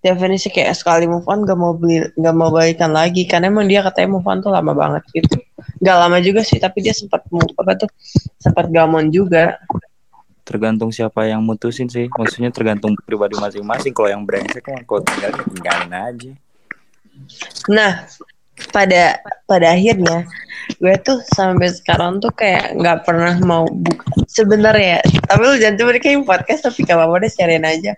Definisi 0.00 0.48
kayak 0.48 0.72
sekali 0.80 1.04
move 1.04 1.28
on 1.28 1.44
gak 1.44 1.60
mau 1.60 1.76
beli 1.76 2.00
nggak 2.16 2.32
mau 2.32 2.48
balikan 2.48 2.96
lagi. 2.96 3.28
Karena 3.28 3.52
emang 3.52 3.68
dia 3.68 3.84
katanya 3.84 4.16
move 4.16 4.24
on 4.24 4.40
tuh 4.40 4.48
lama 4.56 4.72
banget 4.72 5.04
gitu. 5.12 5.36
Nggak 5.84 5.96
lama 6.00 6.16
juga 6.24 6.40
sih 6.40 6.56
tapi 6.56 6.80
dia 6.80 6.96
sempat 6.96 7.28
move 7.28 7.52
apa 7.60 7.84
tuh 7.84 7.90
sempat 8.40 8.72
gamon 8.72 9.12
juga 9.12 9.60
tergantung 10.50 10.90
siapa 10.90 11.30
yang 11.30 11.46
mutusin 11.46 11.86
sih. 11.86 12.10
Maksudnya 12.10 12.50
tergantung 12.50 12.98
pribadi 13.06 13.38
masing-masing. 13.38 13.94
Kalau 13.94 14.10
yang 14.10 14.26
brengsek 14.26 14.66
kan 14.66 14.82
kalau 14.82 15.06
tinggalin 15.06 15.46
tinggalin 15.54 15.92
aja. 15.94 16.32
Nah, 17.70 17.92
pada 18.74 19.22
pada 19.46 19.66
akhirnya 19.72 20.26
gue 20.76 20.94
tuh 21.00 21.22
sampai 21.32 21.70
sekarang 21.70 22.18
tuh 22.18 22.34
kayak 22.34 22.76
nggak 22.76 23.08
pernah 23.08 23.34
mau 23.40 23.64
buka 23.64 24.04
sebenarnya 24.28 25.00
tapi 25.26 25.42
lu 25.42 25.56
jangan 25.56 25.76
cuma 25.80 25.90
kayak 25.96 26.22
podcast 26.28 26.68
tapi 26.68 26.84
gak 26.84 27.00
apa-apa 27.00 27.24
deh 27.24 27.32
sharein 27.32 27.64
aja. 27.64 27.92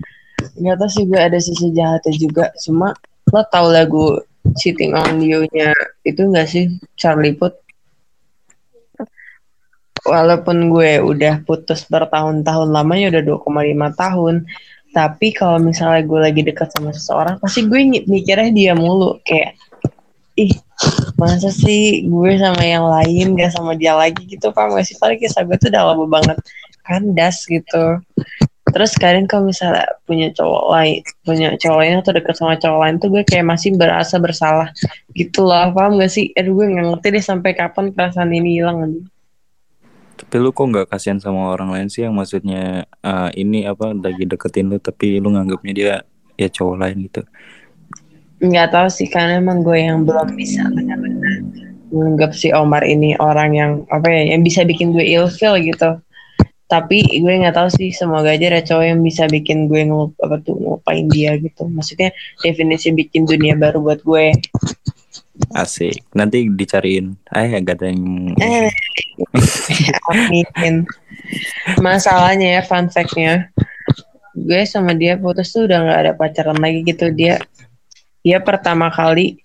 Nggak 0.55 0.77
tahu 0.79 0.91
sih 0.91 1.05
gue 1.09 1.21
ada 1.21 1.38
sisi 1.43 1.75
jahatnya 1.75 2.12
juga. 2.15 2.45
Cuma 2.62 2.95
lo 3.33 3.43
tau 3.51 3.73
lagu 3.73 4.21
cheating 4.59 4.93
on 4.93 5.23
you 5.23 5.47
nya 5.55 5.71
itu 6.03 6.19
nggak 6.19 6.47
sih 6.51 6.69
Charlie 6.99 7.35
Puth 7.35 7.62
walaupun 10.03 10.71
gue 10.71 10.99
udah 11.03 11.47
putus 11.47 11.87
bertahun-tahun 11.87 12.69
lamanya 12.71 13.19
udah 13.19 13.23
2,5 13.38 14.01
tahun 14.01 14.35
tapi 14.93 15.33
kalau 15.33 15.57
misalnya 15.57 16.05
gue 16.05 16.21
lagi 16.21 16.41
dekat 16.45 16.69
sama 16.69 16.93
seseorang 16.93 17.41
pasti 17.41 17.65
gue 17.65 18.05
mikirnya 18.05 18.53
dia 18.53 18.73
mulu. 18.77 19.17
Kayak 19.25 19.57
ih 20.37 20.53
masa 21.17 21.49
sih 21.49 22.05
gue 22.05 22.33
sama 22.37 22.61
yang 22.61 22.85
lain 22.85 23.33
gak 23.41 23.57
sama 23.57 23.73
dia 23.73 23.97
lagi? 23.97 24.21
Gitu 24.29 24.53
pak. 24.53 24.69
Masih 24.69 25.01
paling 25.01 25.17
kisah 25.17 25.49
gue 25.49 25.57
tuh 25.57 25.73
udah 25.73 25.83
lama 25.93 26.05
banget 26.05 26.38
kandas 26.85 27.49
gitu. 27.49 28.05
Terus 28.73 28.93
kadang 29.01 29.25
kalau 29.29 29.49
misalnya 29.49 29.85
punya 30.05 30.29
cowok 30.33 30.65
lain 30.73 31.01
punya 31.25 31.49
cowok 31.57 31.79
lain 31.81 31.95
atau 32.01 32.12
deket 32.12 32.35
sama 32.37 32.55
cowok 32.61 32.79
lain 32.85 32.95
tuh 33.01 33.09
gue 33.09 33.23
kayak 33.25 33.49
masih 33.49 33.73
berasa 33.81 34.21
bersalah. 34.21 34.69
Gitu 35.17 35.41
loh 35.41 35.73
paham 35.73 35.97
gak 35.97 36.12
sih? 36.12 36.37
Aduh 36.37 36.53
gue 36.53 36.69
nggak 36.69 36.85
ngerti 36.85 37.09
deh 37.17 37.25
sampai 37.25 37.57
kapan 37.57 37.97
perasaan 37.97 38.29
ini 38.29 38.61
hilang 38.61 38.85
aduh. 38.85 39.12
Tapi 40.22 40.35
lu 40.38 40.54
kok 40.54 40.70
nggak 40.70 40.87
kasihan 40.87 41.18
sama 41.18 41.50
orang 41.50 41.74
lain 41.74 41.90
sih 41.90 42.06
yang 42.06 42.14
maksudnya 42.14 42.87
eh, 42.87 43.30
ini 43.35 43.66
apa 43.66 43.90
lagi 43.90 44.24
deketin 44.24 44.70
lu 44.70 44.78
tapi 44.78 45.18
lu 45.18 45.35
nganggapnya 45.35 45.72
dia 45.74 45.94
ya 46.38 46.48
cowok 46.48 46.76
lain 46.78 46.98
gitu. 47.11 47.22
nggak 48.42 48.74
tahu 48.74 48.90
sih 48.90 49.06
karena 49.06 49.38
emang 49.38 49.62
gue 49.62 49.78
yang 49.78 50.02
belum 50.02 50.35
bisa 50.35 50.66
benar-benar 50.66 51.46
menganggap 51.92 52.32
si 52.32 52.48
Omar 52.50 52.82
ini 52.82 53.14
orang 53.20 53.52
yang 53.52 53.72
apa 53.92 54.08
ya 54.08 54.32
yang 54.35 54.42
bisa 54.42 54.64
bikin 54.64 54.96
gue 54.96 55.04
ilfeel 55.04 55.61
gitu. 55.61 56.00
Tapi 56.66 57.04
gue 57.20 57.32
nggak 57.37 57.52
tahu 57.52 57.68
sih 57.68 57.92
semoga 57.92 58.32
aja 58.32 58.48
ada 58.48 58.64
cowok 58.64 58.85
yang 58.88 59.00
bisa 59.04 59.28
bikin 59.28 59.68
gue 59.68 59.85
ngelup 59.85 60.16
apa 60.24 60.40
tuh 60.40 60.56
ngelupain 60.56 61.04
dia 61.12 61.37
gitu. 61.37 61.68
Maksudnya 61.68 62.16
definisi 62.40 62.88
bikin 62.96 63.28
dunia 63.28 63.54
baru 63.61 63.85
buat 63.85 64.00
gue 64.00 64.32
Asik. 65.57 66.05
Nanti 66.12 66.45
dicariin. 66.49 67.16
Eh 67.33 67.57
gak 67.64 67.81
ada 67.81 67.88
yang 67.88 68.37
eh. 68.37 68.68
Amin. 70.12 70.85
Masalahnya 71.81 72.61
ya 72.61 72.62
fun 72.64 72.92
fact-nya. 72.92 73.49
Gue 74.37 74.64
sama 74.68 74.92
dia 74.97 75.16
putus 75.16 75.53
tuh 75.53 75.68
udah 75.68 75.79
nggak 75.85 76.01
ada 76.05 76.12
pacaran 76.16 76.59
lagi 76.61 76.85
gitu. 76.85 77.09
Dia 77.12 77.40
dia 78.21 78.38
pertama 78.45 78.92
kali 78.92 79.40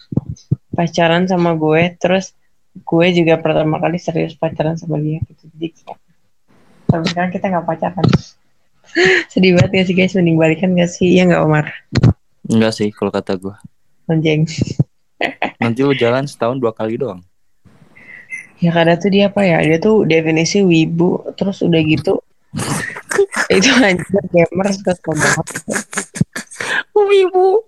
pacaran 0.76 1.26
sama 1.26 1.56
gue 1.58 1.98
terus 1.98 2.36
gue 2.78 3.08
juga 3.16 3.42
pertama 3.42 3.82
kali 3.82 3.98
serius 3.98 4.36
pacaran 4.36 4.76
sama 4.76 5.00
dia 5.00 5.24
gitu. 5.24 5.44
Jadi 5.56 5.68
sampai 6.88 7.08
sekarang 7.12 7.32
kita 7.32 7.46
nggak 7.48 7.68
pacaran. 7.68 8.06
Sedih 9.32 9.56
banget 9.56 9.72
gak 9.72 9.86
sih 9.92 9.96
guys? 9.96 10.16
Mending 10.16 10.40
balikan 10.40 10.72
gak 10.76 10.92
sih? 10.92 11.16
Iya 11.16 11.32
nggak 11.32 11.44
Omar? 11.44 11.66
Enggak 12.48 12.74
sih 12.76 12.92
kalau 12.92 13.12
kata 13.12 13.36
gue. 13.36 13.56
anjing 14.08 14.48
Nanti 15.58 15.80
lu 15.82 15.92
jalan 15.92 16.24
setahun 16.24 16.58
dua 16.58 16.72
kali 16.72 16.96
doang. 16.96 17.22
ya 18.58 18.74
karena 18.74 18.98
tuh 18.98 19.14
dia 19.14 19.30
apa 19.30 19.46
ya 19.46 19.62
dia 19.62 19.78
tuh 19.78 20.02
definisi 20.02 20.66
wibu 20.66 21.22
terus 21.34 21.62
udah 21.62 21.78
gitu 21.78 22.18
itu 23.54 23.70
anjir 23.78 24.02
gamer 24.28 24.68
terus 24.74 25.14
banget 25.14 25.46
Wibu. 26.92 27.62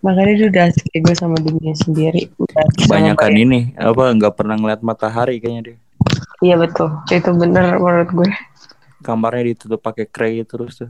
makanya 0.00 0.32
dia 0.32 0.46
udah 0.48 0.64
asik 0.68 0.88
gue 0.94 1.12
sama 1.12 1.36
dunia 1.36 1.76
sendiri 1.76 2.32
udah 2.36 2.64
Banyak 2.88 3.20
kan 3.20 3.28
membayar- 3.28 3.44
ini 3.44 3.60
apa 3.76 4.02
nggak 4.16 4.32
pernah 4.32 4.56
ngeliat 4.56 4.80
matahari 4.80 5.36
kayaknya 5.36 5.62
dia. 5.62 5.76
iya 6.40 6.56
betul 6.56 6.88
itu 7.06 7.30
bener 7.36 7.76
menurut 7.76 8.10
gue 8.10 8.30
Kamarnya 9.00 9.52
ditutup 9.52 9.84
pakai 9.84 10.08
kray 10.08 10.40
terus 10.40 10.80
tuh. 10.80 10.88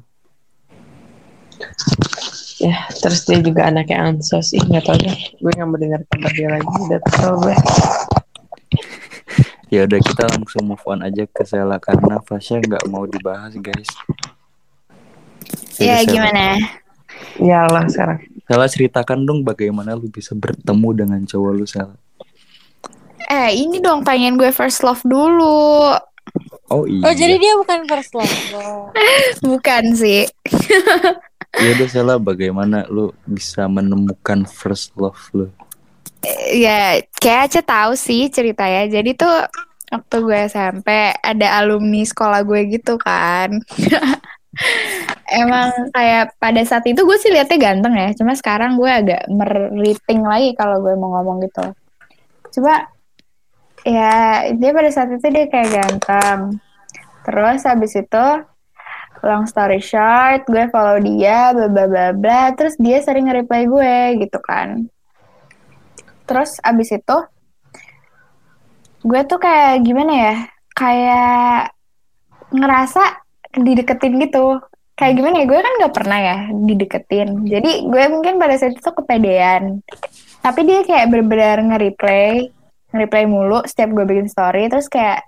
Ya 2.65 2.89
terus 2.97 3.29
dia 3.29 3.45
juga 3.45 3.69
anaknya 3.69 4.09
ansos 4.09 4.57
ih 4.57 4.65
nggak 4.65 4.89
tau 4.89 4.97
deh 4.97 5.13
gue 5.13 5.51
nggak 5.53 5.69
mau 5.69 5.77
dengar 5.77 6.01
kabar 6.09 6.33
dia 6.33 6.49
lagi 6.49 6.69
udah 6.89 7.01
kesel 7.05 7.33
gue 7.45 7.57
Ya 9.73 9.91
udah 9.91 9.99
kita 9.99 10.31
langsung 10.31 10.71
move 10.71 10.87
on 10.87 11.03
aja 11.03 11.27
ke 11.27 11.43
Sela 11.43 11.83
karena 11.83 12.23
Fasya 12.23 12.63
nggak 12.63 12.87
mau 12.87 13.11
dibahas 13.11 13.59
guys. 13.59 13.91
Ya 15.83 15.99
Sela. 15.99 16.07
gimana? 16.07 16.45
ya 17.43 17.67
Allah 17.67 17.83
sekarang 17.91 18.23
Sela 18.47 18.71
ceritakan 18.71 19.27
dong 19.27 19.43
bagaimana 19.43 19.99
lu 19.99 20.07
bisa 20.07 20.31
bertemu 20.39 20.89
dengan 20.95 21.21
cowok 21.27 21.53
lu 21.59 21.67
Sela. 21.67 21.97
Eh 23.27 23.67
ini 23.67 23.83
dong 23.83 24.07
pengen 24.07 24.39
gue 24.39 24.55
first 24.55 24.87
love 24.87 25.03
dulu. 25.03 25.91
Oh 26.71 26.87
iya. 26.87 27.03
Oh 27.11 27.15
jadi 27.17 27.35
dia 27.35 27.59
bukan 27.59 27.89
first 27.91 28.15
love 28.15 28.37
lo. 28.55 28.95
Bukan 29.51 29.97
sih. 29.99 30.23
Ya 31.61 31.69
udah 31.79 31.89
Sela 31.89 32.15
bagaimana 32.19 32.87
lu 32.91 33.15
bisa 33.25 33.71
menemukan 33.71 34.43
first 34.49 34.91
love 34.99 35.21
lu? 35.31 35.47
Ya 36.51 36.99
kayak 37.21 37.53
aja 37.53 37.61
tahu 37.63 37.93
sih 37.95 38.27
ceritanya. 38.33 38.89
Jadi 38.91 39.15
tuh 39.15 39.33
waktu 39.93 40.17
gue 40.25 40.39
SMP 40.51 40.89
ada 41.15 41.63
alumni 41.63 42.03
sekolah 42.03 42.43
gue 42.43 42.61
gitu 42.75 42.99
kan. 42.99 43.55
Emang 45.41 45.71
kayak 45.91 46.39
pada 46.39 46.63
saat 46.63 46.87
itu 46.87 47.03
gue 47.03 47.19
sih 47.19 47.31
liatnya 47.31 47.59
ganteng 47.59 47.95
ya. 47.95 48.11
Cuma 48.19 48.35
sekarang 48.35 48.75
gue 48.81 48.91
agak 48.91 49.23
meriting 49.31 50.23
lagi 50.27 50.57
kalau 50.59 50.83
gue 50.83 50.95
mau 50.99 51.19
ngomong 51.21 51.45
gitu. 51.45 51.65
Coba 52.59 52.89
ya 53.85 54.49
dia 54.57 54.71
pada 54.73 54.91
saat 54.91 55.13
itu 55.13 55.27
dia 55.29 55.47
kayak 55.47 55.71
ganteng. 55.71 56.59
Terus 57.25 57.61
habis 57.65 57.93
itu 57.97 58.27
long 59.25 59.49
story 59.49 59.81
short, 59.81 60.45
gue 60.45 60.69
follow 60.69 61.01
dia, 61.01 61.57
bla 61.57 61.67
bla 61.73 61.85
bla 61.89 62.07
bla. 62.13 62.43
Terus 62.53 62.77
dia 62.77 63.01
sering 63.01 63.27
nge-reply 63.27 63.63
gue 63.67 63.97
gitu 64.23 64.39
kan. 64.45 64.87
Terus 66.29 66.61
abis 66.61 66.93
itu 66.93 67.19
gue 69.05 69.21
tuh 69.29 69.41
kayak 69.41 69.85
gimana 69.85 70.13
ya? 70.13 70.37
Kayak 70.77 71.73
ngerasa 72.53 73.03
dideketin 73.57 74.21
gitu. 74.23 74.61
Kayak 74.95 75.15
gimana 75.19 75.35
ya? 75.43 75.47
Gue 75.51 75.61
kan 75.61 75.73
gak 75.83 75.95
pernah 75.97 76.19
ya 76.21 76.37
dideketin. 76.55 77.29
Jadi 77.51 77.71
gue 77.89 78.05
mungkin 78.13 78.39
pada 78.39 78.55
saat 78.55 78.79
itu 78.79 78.91
kepedean. 78.95 79.83
Tapi 80.45 80.61
dia 80.69 80.85
kayak 80.85 81.09
bener-bener 81.09 81.59
nge-replay, 81.73 82.53
nge-replay 82.93 83.25
mulu 83.25 83.65
setiap 83.65 83.91
gue 83.91 84.05
bikin 84.05 84.29
story. 84.29 84.69
Terus 84.69 84.87
kayak 84.93 85.25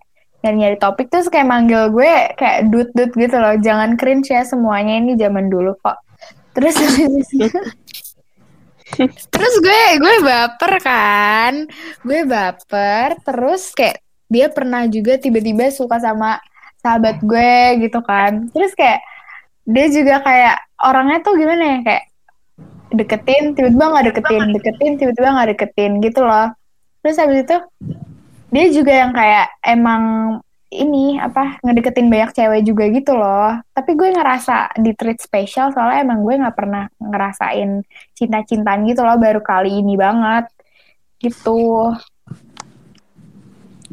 nyari-nyari 0.47 0.79
topik 0.79 1.11
terus 1.11 1.27
kayak 1.27 1.51
manggil 1.51 1.91
gue 1.91 2.31
kayak 2.39 2.71
dut-dut 2.71 3.11
gitu 3.19 3.37
loh. 3.43 3.59
Jangan 3.59 3.99
cringe 3.99 4.31
ya 4.31 4.47
semuanya 4.47 5.03
ini 5.03 5.19
zaman 5.19 5.51
dulu 5.51 5.75
kok. 5.83 5.99
Terus 6.55 6.79
Terus 9.35 9.55
gue 9.59 9.83
gue 9.99 10.15
baper 10.23 10.73
kan, 10.79 11.67
gue 12.07 12.21
baper. 12.23 13.19
Terus 13.27 13.75
kayak 13.75 13.99
dia 14.31 14.47
pernah 14.47 14.87
juga 14.87 15.19
tiba-tiba 15.19 15.75
suka 15.75 15.99
sama 15.99 16.39
sahabat 16.79 17.19
gue 17.19 17.83
gitu 17.83 17.99
kan. 18.07 18.47
Terus 18.55 18.73
kayak 18.79 19.03
dia 19.67 19.87
juga 19.91 20.23
kayak 20.23 20.57
orangnya 20.79 21.19
tuh 21.27 21.35
gimana 21.35 21.63
ya 21.67 21.79
kayak 21.83 22.05
deketin 22.95 23.59
tiba-tiba 23.59 23.85
nggak 23.91 24.05
deketin, 24.15 24.43
deketin 24.55 24.93
tiba-tiba 24.95 25.29
nggak 25.35 25.49
deketin 25.59 25.93
gitu 25.99 26.23
loh. 26.23 26.55
Terus 27.03 27.17
habis 27.19 27.43
itu 27.43 27.57
dia 28.51 28.67
juga 28.71 28.93
yang 28.95 29.13
kayak 29.13 29.59
emang 29.63 30.03
ini 30.67 31.17
apa 31.23 31.63
ngedeketin 31.63 32.11
banyak 32.11 32.35
cewek 32.35 32.63
juga 32.67 32.85
gitu 32.91 33.13
loh. 33.15 33.55
Tapi 33.71 33.91
gue 33.95 34.09
ngerasa 34.13 34.77
di 34.79 34.93
treat 34.93 35.19
spesial 35.23 35.71
soalnya 35.71 36.03
emang 36.03 36.27
gue 36.27 36.35
nggak 36.37 36.57
pernah 36.57 36.85
ngerasain 36.99 37.87
cinta-cintaan 38.19 38.87
gitu 38.91 39.07
loh 39.07 39.17
baru 39.17 39.41
kali 39.41 39.81
ini 39.81 39.95
banget 39.95 40.51
gitu. 41.23 41.95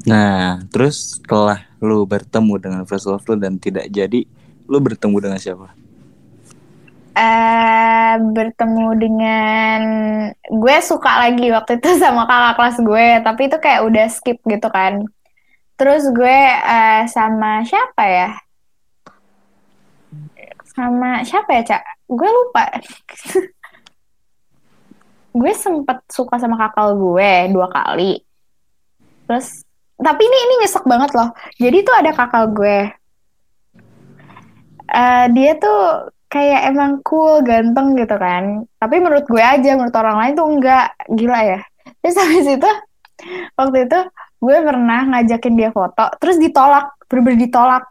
Nah, 0.09 0.57
terus 0.73 1.21
setelah 1.21 1.61
lu 1.77 2.03
bertemu 2.09 2.53
dengan 2.57 2.81
first 2.89 3.05
love 3.05 3.21
lu 3.29 3.37
dan 3.37 3.61
tidak 3.61 3.85
jadi, 3.93 4.25
lu 4.65 4.81
bertemu 4.81 5.17
dengan 5.21 5.37
siapa? 5.37 5.69
eh 7.13 8.17
bertemu 8.17 8.87
dengan 8.97 9.81
gue 10.51 10.77
suka 10.83 11.27
lagi 11.27 11.47
waktu 11.55 11.79
itu 11.79 11.89
sama 12.03 12.27
kakak 12.27 12.53
kelas 12.59 12.77
gue 12.83 13.07
tapi 13.23 13.41
itu 13.47 13.57
kayak 13.59 13.81
udah 13.87 14.05
skip 14.11 14.39
gitu 14.43 14.67
kan. 14.67 15.07
Terus 15.79 16.07
gue 16.11 16.39
eh, 16.63 17.03
sama 17.09 17.63
siapa 17.65 18.03
ya? 18.05 18.29
Sama 20.73 21.21
siapa 21.23 21.49
ya 21.53 21.61
cak? 21.75 21.83
Gue 22.09 22.29
lupa. 22.29 22.65
Gue 25.33 25.49
sempet 25.57 25.97
suka 26.13 26.37
sama 26.37 26.53
kakak 26.61 26.93
gue 26.93 27.49
dua 27.49 27.65
kali. 27.65 28.21
Terus 29.25 29.65
tapi 29.97 30.21
ini 30.21 30.37
ini 30.45 30.53
nyesek 30.61 30.85
banget 30.85 31.09
loh. 31.17 31.33
Jadi 31.57 31.81
tuh 31.81 31.95
ada 31.97 32.13
kakak 32.13 32.53
gue. 32.53 32.79
Eh, 34.93 35.25
dia 35.33 35.57
tuh 35.57 36.13
kayak 36.33 36.73
emang 36.73 37.05
cool, 37.05 37.45
ganteng 37.45 37.93
gitu 37.93 38.17
kan. 38.17 38.65
Tapi 38.81 38.95
menurut 38.97 39.29
gue 39.29 39.43
aja, 39.43 39.77
menurut 39.77 39.93
orang 39.93 40.17
lain 40.17 40.33
tuh 40.33 40.47
enggak. 40.49 40.87
Gila 41.13 41.39
ya. 41.45 41.59
Terus 42.01 42.17
habis 42.25 42.47
itu, 42.49 42.71
waktu 43.53 43.77
itu 43.85 43.99
gue 44.43 44.57
pernah 44.65 45.01
ngajakin 45.13 45.53
dia 45.55 45.69
foto, 45.69 46.09
terus 46.17 46.41
ditolak, 46.41 46.97
bener-bener 47.05 47.47
ditolak. 47.47 47.83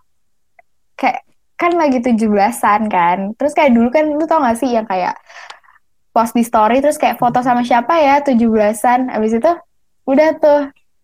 Kayak, 0.99 1.23
kan 1.55 1.73
lagi 1.79 2.03
17-an 2.03 2.83
kan. 2.91 3.19
Terus 3.39 3.55
kayak 3.55 3.73
dulu 3.73 3.89
kan, 3.95 4.05
lu 4.11 4.27
tau 4.27 4.43
gak 4.43 4.59
sih 4.59 4.75
yang 4.75 4.85
kayak 4.85 5.15
post 6.13 6.37
di 6.37 6.45
story, 6.45 6.83
terus 6.85 7.01
kayak 7.01 7.17
foto 7.17 7.41
sama 7.41 7.63
siapa 7.63 7.95
ya, 8.03 8.21
17-an. 8.21 9.15
Habis 9.17 9.39
itu, 9.39 9.53
udah 10.05 10.29
tuh, 10.37 10.61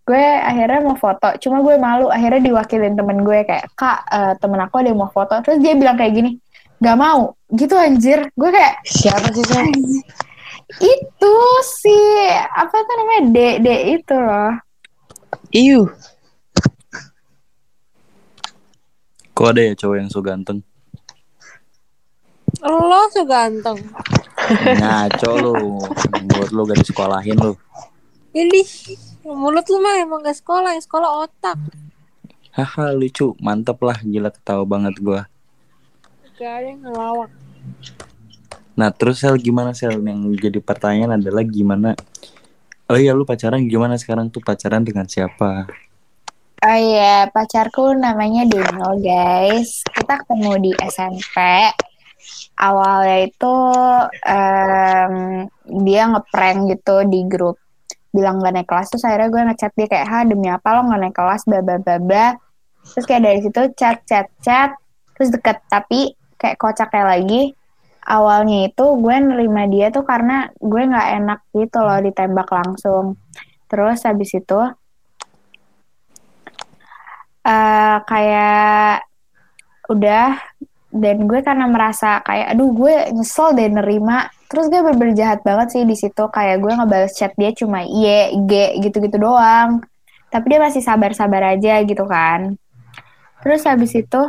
gue 0.08 0.24
akhirnya 0.24 0.80
mau 0.88 0.96
foto 0.96 1.28
cuma 1.36 1.60
gue 1.60 1.76
malu 1.76 2.08
akhirnya 2.08 2.40
diwakilin 2.48 2.96
temen 2.96 3.20
gue 3.20 3.44
kayak 3.44 3.68
kak 3.76 4.08
eh, 4.08 4.34
temen 4.40 4.56
aku 4.64 4.80
ada 4.80 4.88
yang 4.88 5.04
mau 5.04 5.12
foto 5.12 5.36
terus 5.44 5.60
dia 5.60 5.76
bilang 5.76 6.00
kayak 6.00 6.16
gini 6.16 6.40
gak 6.78 6.98
mau 6.98 7.34
gitu 7.54 7.74
anjir 7.74 8.30
gue 8.34 8.50
kayak 8.50 8.82
siapa 8.86 9.28
sih 9.34 9.44
Sel? 9.46 9.66
itu 10.78 11.36
si 11.64 11.98
apa 12.54 12.76
tuh 12.76 12.94
namanya 13.00 13.22
D 13.32 13.38
D 13.64 13.68
itu 13.98 14.16
loh 14.16 14.52
Iu 15.50 15.88
Kok 19.38 19.54
ada 19.54 19.70
ya 19.70 19.78
cowok 19.78 19.96
yang 20.02 20.10
so 20.10 20.18
ganteng? 20.18 20.66
Lo 22.58 23.06
so 23.14 23.22
ganteng. 23.22 23.78
Ngaco 24.82 25.30
lu. 25.38 25.78
Buat 26.26 26.50
lu 26.50 26.66
gak 26.66 26.82
disekolahin 26.82 27.38
lu. 27.38 27.54
Ini 28.34 28.66
mulut 29.22 29.62
lu 29.70 29.78
mah 29.78 30.02
emang 30.02 30.26
gak 30.26 30.42
sekolah, 30.42 30.74
yang 30.74 30.82
sekolah 30.82 31.22
otak. 31.22 31.54
Haha 32.50 32.90
lucu. 32.98 33.38
Mantep 33.38 33.78
lah. 33.78 34.02
Gila 34.02 34.34
ketawa 34.34 34.66
banget 34.66 34.98
gua. 34.98 35.30
Gak 36.38 36.54
ada 36.54 36.66
yang 36.70 36.80
ngelawak. 36.86 37.30
Nah 38.78 38.94
terus 38.94 39.18
Sel 39.18 39.34
gimana 39.42 39.74
Sel? 39.74 39.98
Yang 39.98 40.38
jadi 40.38 40.58
pertanyaan 40.62 41.18
adalah 41.18 41.42
gimana? 41.42 41.98
Oh 42.86 42.94
iya 42.94 43.10
lu 43.10 43.26
pacaran 43.26 43.66
gimana 43.66 43.98
sekarang 43.98 44.30
tuh 44.30 44.38
pacaran 44.38 44.86
dengan 44.86 45.10
siapa? 45.10 45.66
Oh 46.58 46.74
iya, 46.74 47.30
pacarku 47.30 47.94
namanya 47.94 48.42
Dino, 48.42 48.98
guys. 48.98 49.82
Kita 49.94 50.26
ketemu 50.26 50.52
di 50.58 50.72
SMP. 50.90 51.38
Awalnya 52.58 53.30
itu 53.30 53.54
em, 54.26 55.14
dia 55.86 56.02
ngeprank 56.10 56.58
gitu 56.74 57.06
di 57.06 57.22
grup. 57.30 57.62
Bilang 58.10 58.42
gak 58.42 58.58
naik 58.58 58.66
kelas, 58.66 58.90
terus 58.90 59.06
akhirnya 59.06 59.30
gue 59.30 59.42
ngechat 59.52 59.72
dia 59.78 59.86
kayak, 59.86 60.06
ha 60.10 60.18
demi 60.26 60.50
apa 60.50 60.66
lo 60.74 60.90
gak 60.90 60.98
naik 60.98 61.14
kelas, 61.14 61.42
bla 61.46 61.62
bla 61.62 61.78
bla 61.78 61.96
bla. 62.02 62.26
Terus 62.90 63.04
kayak 63.06 63.22
dari 63.22 63.38
situ 63.38 63.60
chat, 63.78 64.02
chat, 64.02 64.26
chat, 64.42 64.74
terus 65.14 65.30
deket. 65.30 65.62
Tapi 65.70 66.10
kayak 66.38 66.56
kocaknya 66.56 67.04
lagi, 67.18 67.52
awalnya 68.08 68.70
itu 68.70 68.84
gue 69.02 69.16
nerima 69.20 69.68
dia 69.68 69.92
tuh 69.92 70.06
karena 70.08 70.48
gue 70.56 70.82
gak 70.88 71.08
enak 71.20 71.40
gitu 71.52 71.78
loh 71.84 72.00
ditembak 72.00 72.48
langsung. 72.48 73.20
Terus 73.68 74.00
habis 74.08 74.32
itu 74.32 74.60
eh 77.48 77.96
kayak 78.04 79.04
udah 79.88 80.36
dan 80.88 81.16
gue 81.28 81.40
karena 81.44 81.68
merasa 81.68 82.24
kayak 82.24 82.56
aduh 82.56 82.72
gue 82.72 82.94
nyesel 83.12 83.52
deh 83.52 83.68
nerima. 83.68 84.32
Terus 84.48 84.72
gue 84.72 84.80
bener 84.80 85.12
jahat 85.12 85.44
banget 85.44 85.76
sih 85.76 85.82
di 85.84 85.92
situ 85.92 86.24
kayak 86.32 86.64
gue 86.64 86.72
ngebales 86.72 87.12
chat 87.12 87.36
dia 87.36 87.52
cuma 87.52 87.84
iye 87.84 88.32
g 88.48 88.80
gitu-gitu 88.80 89.20
doang. 89.20 89.84
Tapi 90.32 90.44
dia 90.48 90.60
masih 90.60 90.80
sabar-sabar 90.80 91.56
aja 91.56 91.84
gitu 91.84 92.04
kan. 92.08 92.56
Terus 93.44 93.64
habis 93.68 93.92
itu 93.92 94.22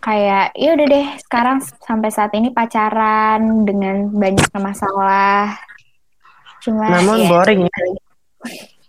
kayak 0.00 0.56
ya 0.56 0.68
udah 0.74 0.86
deh 0.88 1.06
sekarang 1.20 1.60
sampai 1.84 2.08
saat 2.08 2.32
ini 2.32 2.48
pacaran 2.50 3.68
dengan 3.68 4.08
banyak 4.08 4.48
masalah 4.56 5.54
cuma 6.60 6.88
Namun 6.88 7.24
ya, 7.24 7.28
boring 7.28 7.60
ya. 7.64 7.70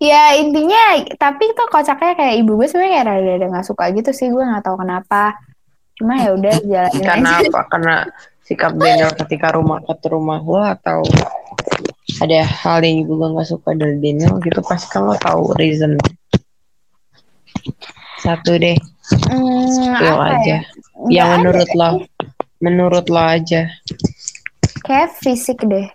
Ya 0.00 0.34
intinya 0.40 1.04
tapi 1.20 1.52
tuh 1.52 1.68
kocaknya 1.68 2.16
kayak 2.16 2.34
ibu 2.40 2.56
gue 2.56 2.66
sebenarnya 2.66 2.92
kayak 2.96 3.06
rada-rada 3.06 3.46
nggak 3.52 3.66
suka 3.68 3.84
gitu 3.92 4.10
sih 4.10 4.32
gue 4.32 4.40
nggak 4.40 4.64
tahu 4.64 4.80
kenapa. 4.80 5.36
Cuma 5.94 6.18
ya 6.18 6.32
udah 6.32 6.54
jalanin 6.64 7.04
Karena 7.04 7.30
aja. 7.38 7.46
apa? 7.52 7.60
Karena 7.68 7.94
sikap 8.42 8.72
Daniel 8.74 9.12
ketika 9.12 9.52
rumah 9.54 9.84
ke 9.84 10.08
rumah 10.08 10.40
lo 10.40 10.58
atau 10.58 11.04
ada 12.18 12.38
hal 12.42 12.80
yang 12.82 13.04
ibu 13.06 13.12
lo 13.14 13.36
nggak 13.36 13.48
suka 13.48 13.76
dari 13.76 14.00
Daniel 14.00 14.40
gitu 14.40 14.58
pasti 14.64 14.88
kan 14.90 15.06
lo 15.06 15.14
tahu 15.20 15.52
reason. 15.60 16.00
Satu 18.22 18.54
deh, 18.54 18.78
Hmm, 19.26 19.92
apa 19.92 20.38
aja. 20.38 20.56
ya? 20.56 20.58
Yang 21.10 21.28
menurut 21.36 21.70
lo, 21.74 21.88
menurut 22.58 23.06
lo 23.10 23.18
aja. 23.20 23.66
Kayak 24.80 25.10
fisik 25.18 25.58
deh. 25.62 25.90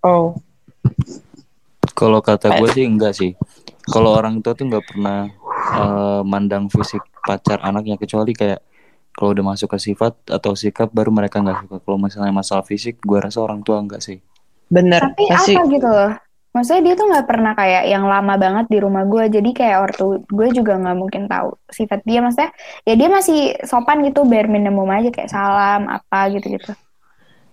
Oh, 0.00 0.32
Kalau 1.92 2.22
kata 2.22 2.54
gue 2.56 2.68
sih 2.70 2.86
enggak 2.86 3.12
sih. 3.12 3.34
Kalau 3.84 4.14
orang 4.14 4.38
tua 4.38 4.54
tuh 4.54 4.64
nggak 4.64 4.86
pernah 4.86 5.26
eh, 5.74 6.20
mandang 6.22 6.70
fisik 6.70 7.02
pacar 7.20 7.58
anaknya 7.60 7.98
kecuali 7.98 8.32
kayak 8.32 8.62
kalau 9.12 9.34
udah 9.34 9.44
masuk 9.44 9.74
ke 9.74 9.78
sifat 9.82 10.14
atau 10.30 10.54
sikap 10.54 10.94
baru 10.94 11.10
mereka 11.10 11.42
nggak 11.42 11.66
suka. 11.66 11.76
Kalau 11.82 11.98
misalnya 11.98 12.30
masalah 12.30 12.62
fisik, 12.62 13.02
gue 13.02 13.18
rasa 13.18 13.42
orang 13.42 13.60
tua 13.60 13.82
enggak 13.82 13.98
sih. 13.98 14.22
bener. 14.68 15.00
Tapi 15.02 15.24
Pasti 15.26 15.52
apa 15.52 15.62
gitu 15.66 15.88
loh? 15.88 16.12
Maksudnya 16.54 16.82
dia 16.86 16.94
tuh 17.00 17.06
nggak 17.10 17.26
pernah 17.30 17.52
kayak 17.60 17.82
yang 17.92 18.04
lama 18.12 18.34
banget 18.44 18.66
di 18.72 18.78
rumah 18.84 19.02
gue. 19.12 19.24
Jadi 19.36 19.50
kayak 19.58 19.78
ortu 19.84 20.04
gue 20.38 20.48
juga 20.58 20.72
nggak 20.80 20.96
mungkin 21.02 21.22
tahu 21.32 21.48
sifat 21.78 22.00
dia. 22.08 22.18
Maksudnya 22.24 22.50
ya 22.88 22.94
dia 23.00 23.08
masih 23.16 23.38
sopan 23.70 23.98
gitu, 24.08 24.20
bare 24.30 24.48
minimum 24.50 24.88
aja 24.96 25.08
kayak 25.14 25.30
salam 25.30 25.80
apa 25.96 26.18
gitu-gitu. 26.34 26.72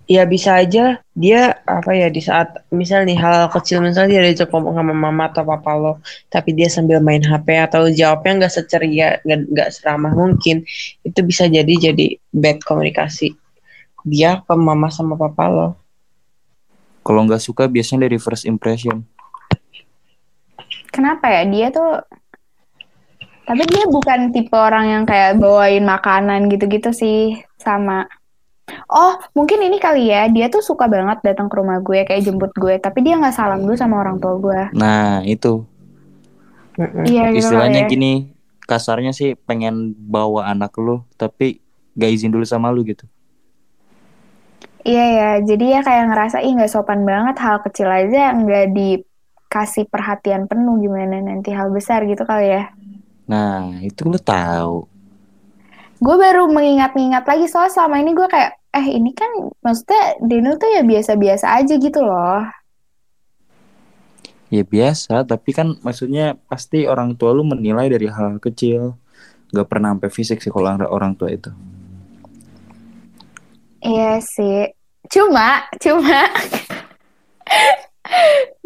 ya 0.06 0.22
bisa 0.34 0.52
aja 0.62 1.02
dia 1.18 1.38
apa 1.66 1.90
ya 1.98 2.08
di 2.14 2.22
saat 2.22 2.48
misal 2.70 3.00
nih 3.10 3.18
hal 3.18 3.50
kecil 3.50 3.82
misalnya 3.82 4.10
dia 4.14 4.22
diajak 4.30 4.50
ngomong 4.54 4.78
sama 4.78 4.94
mama 4.94 5.24
atau 5.34 5.42
papa 5.50 5.72
lo 5.74 5.94
tapi 6.30 6.50
dia 6.58 6.70
sambil 6.70 7.02
main 7.02 7.26
HP 7.26 7.48
atau 7.66 7.90
jawabnya 7.90 8.46
nggak 8.46 8.54
seceria 8.54 9.18
nggak 9.26 9.70
seramah 9.74 10.14
mungkin 10.14 10.62
itu 11.08 11.20
bisa 11.26 11.50
jadi 11.50 11.74
jadi 11.90 12.06
bad 12.30 12.62
komunikasi 12.62 13.34
dia 14.06 14.30
ke 14.46 14.54
mama 14.68 14.88
sama 14.94 15.18
papa 15.18 15.44
lo 15.50 15.68
Kalau 17.06 17.22
nggak 17.30 17.44
suka 17.44 17.70
biasanya 17.70 18.10
dari 18.10 18.18
first 18.18 18.50
impression. 18.50 19.06
Kenapa 20.90 21.30
ya 21.30 21.46
dia 21.46 21.68
tuh 21.70 22.02
tapi 23.46 23.62
dia 23.70 23.86
bukan 23.86 24.34
tipe 24.34 24.58
orang 24.58 24.90
yang 24.90 25.04
kayak 25.06 25.38
bawain 25.38 25.86
makanan 25.86 26.50
gitu-gitu 26.50 26.90
sih 26.90 27.38
sama 27.62 28.10
Oh, 28.90 29.14
mungkin 29.38 29.62
ini 29.62 29.78
kali 29.78 30.10
ya. 30.10 30.26
Dia 30.26 30.50
tuh 30.50 30.66
suka 30.66 30.90
banget 30.90 31.22
datang 31.22 31.46
ke 31.46 31.56
rumah 31.58 31.78
gue 31.86 32.02
kayak 32.02 32.26
jemput 32.26 32.50
gue, 32.58 32.82
tapi 32.82 33.06
dia 33.06 33.14
nggak 33.18 33.36
salam 33.38 33.62
dulu 33.62 33.78
sama 33.78 34.02
orang 34.02 34.18
tua 34.18 34.42
gue. 34.42 34.62
Nah 34.74 35.22
itu. 35.22 35.66
Iya, 37.06 37.32
gitu 37.32 37.46
istilahnya 37.46 37.86
ya. 37.86 37.90
gini, 37.90 38.36
kasarnya 38.66 39.14
sih 39.14 39.38
pengen 39.38 39.94
bawa 39.96 40.50
anak 40.50 40.76
lu, 40.82 41.06
tapi 41.16 41.62
gak 41.96 42.12
izin 42.12 42.34
dulu 42.34 42.44
sama 42.44 42.74
lu 42.74 42.84
gitu. 42.84 43.08
Iya 44.86 45.06
ya, 45.18 45.30
jadi 45.42 45.66
ya 45.66 45.80
kayak 45.82 46.14
ngerasa 46.14 46.38
ih 46.46 46.54
nggak 46.54 46.70
sopan 46.70 47.02
banget 47.10 47.42
hal 47.42 47.58
kecil 47.66 47.90
aja 47.90 48.38
nggak 48.38 48.70
dikasih 48.78 49.90
perhatian 49.90 50.46
penuh 50.46 50.78
gimana 50.78 51.26
nanti 51.26 51.50
hal 51.58 51.74
besar 51.74 52.06
gitu 52.06 52.22
kali 52.22 52.54
ya. 52.54 52.70
Nah 53.26 53.82
itu 53.82 54.06
lu 54.06 54.22
tahu. 54.22 54.86
Gue 55.98 56.16
baru 56.22 56.46
mengingat-ingat 56.54 57.26
lagi 57.26 57.50
soal 57.50 57.74
selama 57.74 57.98
ini 57.98 58.14
gue 58.14 58.30
kayak 58.30 58.62
eh 58.78 58.88
ini 58.94 59.10
kan 59.18 59.50
maksudnya 59.66 60.22
Daniel 60.22 60.62
tuh 60.62 60.70
ya 60.70 60.86
biasa-biasa 60.86 61.46
aja 61.58 61.74
gitu 61.82 62.00
loh. 62.06 62.46
Ya 64.54 64.62
biasa, 64.62 65.26
tapi 65.26 65.50
kan 65.58 65.82
maksudnya 65.82 66.38
pasti 66.46 66.86
orang 66.86 67.18
tua 67.18 67.34
lu 67.34 67.42
menilai 67.42 67.90
dari 67.90 68.06
hal 68.06 68.38
kecil. 68.38 68.94
Gak 69.50 69.66
pernah 69.66 69.98
sampai 69.98 70.14
fisik 70.14 70.46
sih 70.46 70.54
kalau 70.54 70.70
orang, 70.70 70.86
orang 70.94 71.12
tua 71.18 71.34
itu. 71.34 71.50
Iya 73.86 74.18
sih. 74.18 74.74
Cuma, 75.14 75.62
cuma, 75.78 76.20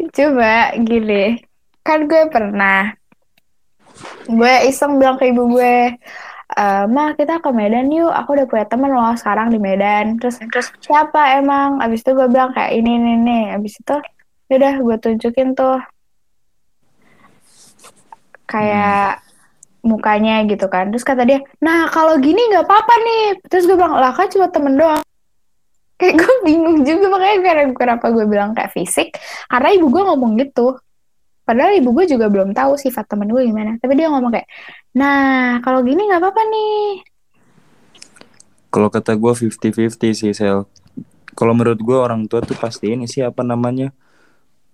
coba 0.16 0.52
gini. 0.80 1.36
Kan 1.84 2.08
gue 2.08 2.22
pernah, 2.32 2.96
gue 4.24 4.54
iseng 4.68 4.96
bilang 4.96 5.20
ke 5.20 5.28
ibu 5.28 5.42
gue, 5.52 5.76
"Eh, 6.56 6.84
Ma 6.88 7.12
kita 7.12 7.44
ke 7.44 7.50
Medan 7.52 7.92
yuk, 7.92 8.08
aku 8.08 8.32
udah 8.36 8.46
punya 8.48 8.64
temen 8.72 8.90
loh 8.96 9.12
sekarang 9.20 9.52
di 9.52 9.60
Medan. 9.60 10.16
Terus, 10.16 10.40
terus 10.48 10.68
siapa 10.80 11.36
emang? 11.36 11.84
Abis 11.84 12.00
itu 12.00 12.10
gue 12.16 12.26
bilang 12.32 12.50
kayak 12.56 12.72
ini, 12.80 12.90
ini, 12.96 13.10
ini. 13.20 13.40
Abis 13.52 13.76
itu, 13.84 13.96
udah 14.56 14.74
gue 14.80 14.96
tunjukin 15.04 15.48
tuh. 15.52 15.78
Kayak 18.48 19.20
mukanya 19.84 20.42
gitu 20.48 20.66
kan. 20.72 20.88
Terus 20.92 21.04
kata 21.04 21.22
dia, 21.28 21.38
nah 21.60 21.88
kalau 21.92 22.16
gini 22.16 22.40
nggak 22.50 22.64
apa-apa 22.64 22.94
nih. 23.04 23.22
Terus 23.52 23.64
gue 23.68 23.76
bilang, 23.76 24.00
lah 24.00 24.12
kan 24.16 24.26
cuma 24.32 24.48
temen 24.48 24.80
doang 24.80 25.04
kayak 26.00 26.14
gue 26.20 26.34
bingung 26.48 26.78
juga 26.88 27.06
makanya 27.12 27.38
karena 27.46 27.62
kenapa 27.76 28.06
gue 28.16 28.24
bilang 28.32 28.50
kayak 28.56 28.72
fisik 28.72 29.08
karena 29.52 29.68
ibu 29.76 29.86
gue 29.92 30.02
ngomong 30.08 30.32
gitu 30.40 30.80
padahal 31.46 31.72
ibu 31.78 31.90
gue 31.96 32.04
juga 32.12 32.26
belum 32.32 32.50
tahu 32.56 32.72
sifat 32.80 33.04
temen 33.10 33.28
gue 33.34 33.42
gimana 33.48 33.76
tapi 33.82 33.92
dia 33.98 34.08
ngomong 34.12 34.32
kayak 34.34 34.48
nah 34.96 35.60
kalau 35.64 35.80
gini 35.84 36.08
nggak 36.08 36.20
apa-apa 36.22 36.42
nih 36.52 37.04
Kalau 38.74 38.88
kata 38.94 39.12
gue 39.18 39.32
50-50 39.34 40.14
sih 40.20 40.32
sel. 40.38 40.58
Kalau 41.38 41.52
menurut 41.58 41.80
gue 41.88 41.96
orang 42.06 42.26
tua 42.30 42.40
tuh 42.48 42.58
pasti 42.58 42.94
ini 42.94 43.06
sih 43.10 43.22
apa 43.24 43.42
namanya? 43.46 43.88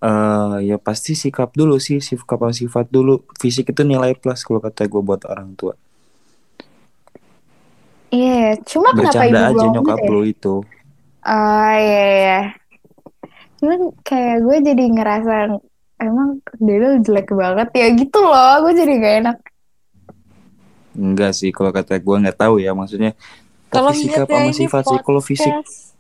eh 0.08 0.56
ya 0.68 0.76
pasti 0.86 1.12
sikap 1.22 1.50
dulu 1.60 1.76
sih, 1.86 1.98
sikap 2.08 2.38
sama 2.40 2.52
sifat 2.60 2.86
dulu. 2.96 3.24
Fisik 3.40 3.66
itu 3.72 3.82
nilai 3.92 4.12
plus 4.20 4.40
kalau 4.46 4.60
kata 4.66 4.82
gue 4.92 5.02
buat 5.08 5.22
orang 5.32 5.50
tua. 5.60 5.74
iya 8.14 8.56
cuma 8.70 8.90
kenapa 8.98 9.22
ibu 9.30 9.40
Bercanda 9.40 9.40
aja 9.50 9.64
nyokap 9.74 10.00
gitu 10.00 10.04
ya 10.06 10.12
lu 10.12 10.22
itu. 10.32 10.54
Oh 11.26 11.74
iya 11.74 12.04
iya 12.22 12.40
cuman 13.58 13.90
kayak 14.06 14.36
gue 14.46 14.56
jadi 14.62 14.84
ngerasa 14.94 15.34
emang 15.98 16.38
dia 16.62 16.96
jelek 17.02 17.28
banget 17.34 17.68
ya 17.74 17.86
gitu 17.98 18.18
loh 18.22 18.62
gue 18.62 18.72
jadi 18.78 18.92
gak 19.00 19.14
enak 19.24 19.38
Enggak 20.96 21.36
sih 21.36 21.52
kalau 21.52 21.70
kata 21.70 22.00
gue 22.00 22.16
nggak 22.24 22.40
tahu 22.40 22.56
ya 22.56 22.72
maksudnya. 22.72 23.12
Kalau 23.68 23.92
Tapi 23.92 24.08
sikap 24.08 24.26
lihatnya 24.30 24.48
sama 24.48 24.56
sifat 24.56 24.82
sih 24.88 24.98
kalau 25.04 25.20
fisik 25.20 25.52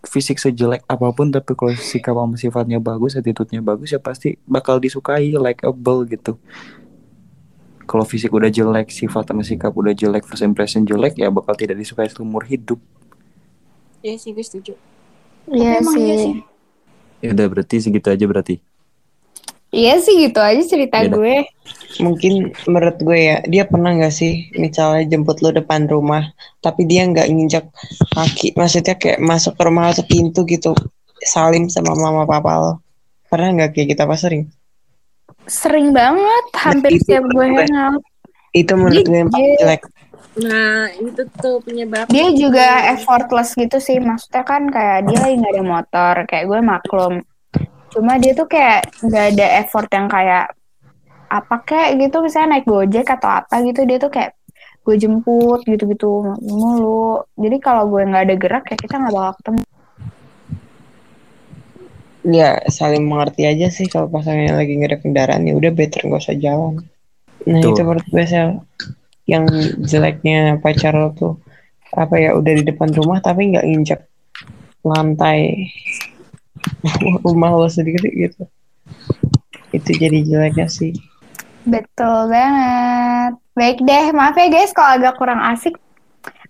fisik 0.06 0.38
sejelek 0.38 0.86
apa 0.86 1.10
pun 1.12 1.28
tapi 1.28 1.52
kalau 1.52 1.74
sikap 1.76 2.16
sama 2.16 2.36
sifatnya 2.40 2.78
bagus, 2.80 3.18
attitude-nya 3.18 3.60
bagus 3.60 3.92
ya 3.92 4.00
pasti 4.00 4.40
bakal 4.48 4.80
disukai, 4.80 5.36
likeable 5.36 6.08
gitu. 6.08 6.40
kalau 7.86 8.02
fisik 8.02 8.34
udah 8.34 8.50
jelek, 8.50 8.90
sifat 8.90 9.30
sama 9.30 9.46
sikap 9.46 9.70
udah 9.70 9.94
jelek, 9.94 10.26
first 10.26 10.42
impression 10.42 10.82
jelek 10.82 11.22
ya 11.22 11.30
bakal 11.30 11.54
tidak 11.54 11.78
disukai 11.78 12.10
seumur 12.10 12.42
hidup. 12.42 12.82
Iya 14.02 14.18
sih 14.18 14.34
gue 14.34 14.42
setuju. 14.42 14.74
Iya 15.50 15.78
iya 15.82 16.14
sih. 16.18 16.34
Ya 17.22 17.28
udah 17.32 17.46
berarti 17.48 17.76
segitu 17.80 18.08
aja 18.10 18.24
berarti. 18.26 18.58
Iya 19.74 19.98
sih 19.98 20.14
gitu 20.22 20.38
aja 20.40 20.62
cerita 20.62 21.02
Iya 21.02 21.10
dah. 21.10 21.16
gue. 21.18 21.36
Mungkin 22.00 22.32
menurut 22.70 22.96
gue 23.02 23.18
ya, 23.18 23.36
dia 23.44 23.64
pernah 23.66 23.92
nggak 23.92 24.14
sih 24.14 24.48
misalnya 24.54 25.04
jemput 25.10 25.42
lo 25.42 25.50
depan 25.50 25.88
rumah, 25.90 26.32
tapi 26.62 26.86
dia 26.86 27.02
nggak 27.08 27.26
nginjak 27.28 27.64
kaki, 28.14 28.54
maksudnya 28.54 28.94
kayak 28.94 29.18
masuk 29.18 29.56
ke 29.58 29.62
rumah 29.64 29.90
atau 29.90 30.04
pintu 30.06 30.44
gitu, 30.46 30.72
salim 31.24 31.66
sama 31.66 31.96
mama 31.98 32.28
papa 32.28 32.52
lo. 32.56 32.72
Pernah 33.26 33.48
nggak 33.58 33.70
kayak 33.74 33.88
kita 33.96 34.02
apa 34.06 34.16
sering? 34.16 34.46
Sering 35.48 35.90
banget, 35.90 36.44
hampir 36.54 36.90
itu 36.96 37.02
setiap 37.06 37.24
gue 37.26 37.46
hangout. 37.48 38.02
Itu 38.54 38.72
menurut 38.78 39.04
gue 39.04 39.18
yang 39.18 39.30
paling 39.32 39.50
Dia- 39.56 39.60
jelek. 39.60 39.82
Nah 40.36 40.92
itu 41.00 41.24
tuh 41.40 41.64
penyebab. 41.64 42.12
Dia 42.12 42.28
juga 42.36 42.92
effortless 42.92 43.56
gitu 43.56 43.80
sih, 43.80 43.96
maksudnya 43.96 44.44
kan 44.44 44.68
kayak 44.68 45.08
dia 45.08 45.18
lagi 45.24 45.34
nggak 45.40 45.54
ada 45.56 45.64
motor, 45.64 46.14
kayak 46.28 46.44
gue 46.44 46.60
maklum. 46.60 47.14
Cuma 47.88 48.20
dia 48.20 48.36
tuh 48.36 48.44
kayak 48.44 48.92
nggak 49.00 49.24
ada 49.32 49.46
effort 49.64 49.88
yang 49.88 50.06
kayak 50.12 50.52
apa 51.32 51.56
kayak 51.64 51.96
gitu, 52.04 52.20
misalnya 52.20 52.60
naik 52.60 52.68
gojek 52.68 53.08
atau 53.08 53.32
apa 53.32 53.64
gitu, 53.64 53.88
dia 53.88 53.96
tuh 53.96 54.12
kayak 54.12 54.36
gue 54.86 54.96
jemput 55.00 55.64
gitu-gitu 55.64 56.36
mulu. 56.44 57.24
Jadi 57.34 57.56
kalau 57.58 57.88
gue 57.88 58.04
nggak 58.06 58.24
ada 58.28 58.36
gerak 58.36 58.64
ya 58.70 58.76
kita 58.76 58.94
nggak 59.00 59.14
bakal 59.16 59.34
ketemu. 59.40 59.60
Ya 62.26 62.50
saling 62.70 63.06
mengerti 63.06 63.46
aja 63.46 63.70
sih 63.70 63.86
kalau 63.86 64.10
pasangannya 64.10 64.54
lagi 64.54 64.76
nggak 64.78 64.90
ada 64.92 65.00
kendaraan 65.02 65.46
ya 65.46 65.54
udah 65.56 65.72
better 65.72 66.06
nggak 66.06 66.22
usah 66.22 66.38
jalan. 66.38 66.84
Nah 67.46 67.62
Betul. 67.62 67.70
itu 67.72 67.80
menurut 67.82 68.06
gue 68.10 68.24
Sel, 68.26 68.48
yang 69.26 69.44
jeleknya 69.82 70.62
pacar 70.62 70.94
lo 70.94 71.10
tuh 71.12 71.34
apa 71.94 72.14
ya 72.18 72.34
udah 72.38 72.52
di 72.56 72.64
depan 72.66 72.90
rumah 72.94 73.18
tapi 73.18 73.50
nggak 73.50 73.66
nginjak 73.66 74.00
lantai 74.86 75.70
rumah 77.26 77.50
lo 77.54 77.66
sendiri 77.66 78.10
gitu. 78.14 78.46
Itu 79.74 79.90
jadi 79.98 80.22
jeleknya 80.22 80.70
sih. 80.70 80.94
Betul 81.66 82.30
banget. 82.30 83.42
Baik 83.58 83.82
deh, 83.82 84.14
maaf 84.14 84.38
ya 84.38 84.46
guys 84.46 84.70
kalau 84.70 85.02
agak 85.02 85.18
kurang 85.18 85.42
asik. 85.42 85.74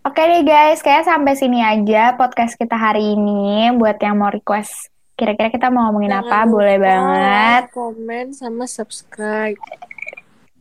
Oke 0.04 0.22
deh 0.22 0.44
guys, 0.46 0.84
kayak 0.84 1.08
sampai 1.08 1.34
sini 1.34 1.64
aja 1.64 2.14
podcast 2.14 2.54
kita 2.54 2.76
hari 2.76 3.16
ini. 3.16 3.72
Buat 3.74 3.98
yang 4.04 4.20
mau 4.20 4.30
request, 4.30 4.92
kira-kira 5.16 5.48
kita 5.48 5.72
mau 5.72 5.88
ngomongin 5.88 6.14
Jangan 6.14 6.28
apa, 6.28 6.38
lupa 6.44 6.52
boleh 6.52 6.76
banget. 6.78 7.62
Komen 7.72 8.26
sama 8.36 8.64
subscribe. 8.68 9.56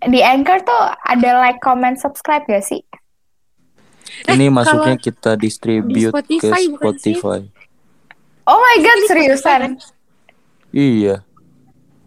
Di 0.06 0.22
Anchor 0.22 0.62
tuh 0.62 0.84
ada 1.02 1.30
like, 1.42 1.60
comment, 1.60 1.98
subscribe 1.98 2.46
gak 2.46 2.62
sih? 2.62 2.82
Ini 4.30 4.48
kalau 4.48 4.58
masuknya 4.62 4.96
kita 5.02 5.34
distribute 5.36 6.14
di 6.30 6.38
ke 6.38 6.48
Spotify 6.48 6.62
sih? 6.62 6.78
Spotify. 6.78 7.40
Oh 8.46 8.62
my 8.62 8.76
god, 8.86 8.98
Ini 9.02 9.08
seriusan? 9.10 9.62
Iya. 10.70 11.26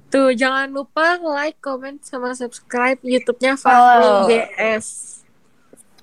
Tuh 0.08 0.32
jangan 0.32 0.70
lupa 0.70 1.18
like, 1.20 1.58
comment 1.58 2.00
sama 2.00 2.32
subscribe 2.32 3.02
YouTube-nya 3.02 3.58
Follow. 3.58 4.30
Fahmi 4.30 4.46
GS. 4.46 5.17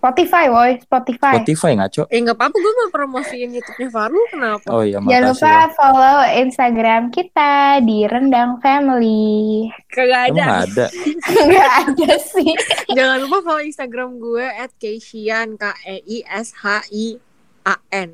Spotify, 0.06 0.46
woy, 0.54 0.78
Spotify. 0.86 1.42
Spotify 1.42 1.72
ngaco. 1.82 2.06
Eh 2.14 2.22
nggak 2.22 2.38
apa-apa 2.38 2.54
gue 2.62 2.74
mau 2.78 2.90
promosiin 2.94 3.50
YouTube-nya 3.58 3.90
Farul 3.90 4.22
kenapa? 4.30 4.70
Oh 4.70 4.86
iya, 4.86 5.02
Jangan 5.02 5.34
lupa 5.34 5.50
ya. 5.50 5.66
follow 5.74 6.18
Instagram 6.46 7.02
kita 7.10 7.82
di 7.82 8.06
Rendang 8.06 8.62
Family. 8.62 9.66
Kagak 9.90 10.30
ada. 10.30 10.46
Emang 10.46 10.62
ada. 10.70 10.86
Ada 11.90 12.14
sih. 12.22 12.54
Jangan 12.94 13.18
lupa 13.26 13.42
follow 13.42 13.66
Instagram 13.66 14.22
gue 14.22 14.46
at 14.46 14.70
Keishian 14.78 15.58
K 15.58 15.74
E 15.90 15.98
I 16.06 16.18
S 16.22 16.54
H 16.54 16.86
I 16.94 17.18
A 17.66 17.82
N. 17.90 18.14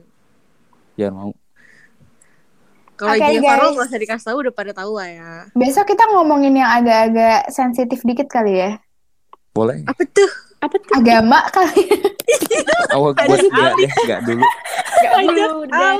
Jangan 0.95 1.11
mau. 1.11 1.31
Kalau 2.95 3.19
IG-nya 3.19 3.35
guys. 3.35 3.47
Farul 3.51 3.69
nggak 3.75 3.87
usah 3.91 3.99
dikasih 3.99 4.25
tahu 4.31 4.37
udah 4.47 4.53
pada 4.55 4.71
tahu 4.71 4.91
lah 4.95 5.09
ya. 5.11 5.31
Besok 5.59 5.91
kita 5.91 6.07
ngomongin 6.15 6.55
yang 6.55 6.71
agak-agak 6.71 7.51
sensitif 7.51 7.99
dikit 8.07 8.31
kali 8.31 8.63
ya. 8.63 8.79
Boleh. 9.51 9.83
Apa 9.83 10.07
tuh? 10.07 10.50
Apa 10.61 10.75
tuh? 10.77 10.93
Agama 10.93 11.39
kali. 11.49 11.83
Awal 12.95 13.11
gue 13.17 13.37
enggak 13.49 13.71
deh, 13.77 13.91
enggak 14.05 14.21
dulu. 14.29 14.45
Gak 15.01 15.13
dulu 15.25 15.45
udah. 15.65 15.91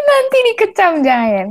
Nanti 0.00 0.38
dikecam 0.50 0.92
jangan. 1.04 1.48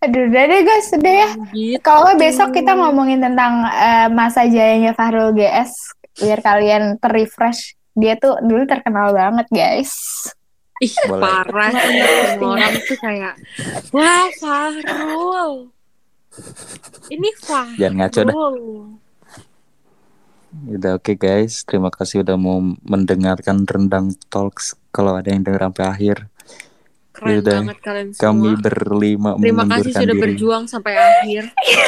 Aduh, 0.00 0.22
udah 0.30 0.44
deh 0.46 0.60
guys, 0.62 0.88
udah 0.94 1.14
ya. 1.14 1.28
Gitu. 1.52 1.78
Kalau 1.82 2.10
besok 2.16 2.54
kita 2.54 2.72
ngomongin 2.78 3.20
tentang 3.20 3.66
eh, 3.68 4.08
masa 4.08 4.46
jayanya 4.46 4.94
Fahrul 4.94 5.34
GS 5.34 5.98
biar 6.22 6.40
kalian 6.40 6.96
terrefresh. 7.02 7.76
Dia 7.98 8.14
tuh 8.14 8.38
dulu 8.40 8.62
terkenal 8.62 9.10
banget, 9.10 9.46
guys. 9.50 9.90
Ih, 10.78 10.94
Boleh. 11.10 11.22
parah 11.26 11.70
sih 11.74 11.98
semua 12.38 12.54
orang 12.54 12.72
tuh 12.86 12.98
kayak 13.02 13.34
wah 13.90 14.30
Farul. 14.38 15.74
Ini 17.10 17.28
Farul. 17.42 17.74
Jangan 17.74 17.94
ngaco 17.98 18.20
dah. 18.22 18.34
Udah 20.66 20.98
oke 20.98 21.14
guys, 21.14 21.62
terima 21.62 21.90
kasih 21.92 22.26
udah 22.26 22.34
mau 22.34 22.58
mendengarkan 22.82 23.62
Rendang 23.62 24.10
Talks. 24.26 24.74
Kalau 24.90 25.14
ada 25.14 25.30
yang 25.30 25.46
denger 25.46 25.70
sampai 25.70 25.84
akhir, 25.86 26.16
Keren 27.14 27.30
Yaudah. 27.38 27.58
banget 27.62 27.78
kalian 27.82 28.08
semua. 28.10 28.22
kami 28.22 28.50
berlima 28.58 29.30
Terima 29.38 29.64
kasih 29.66 29.92
sudah 29.94 30.14
diri. 30.14 30.22
berjuang 30.22 30.64
sampai 30.66 30.92
akhir. 30.98 31.42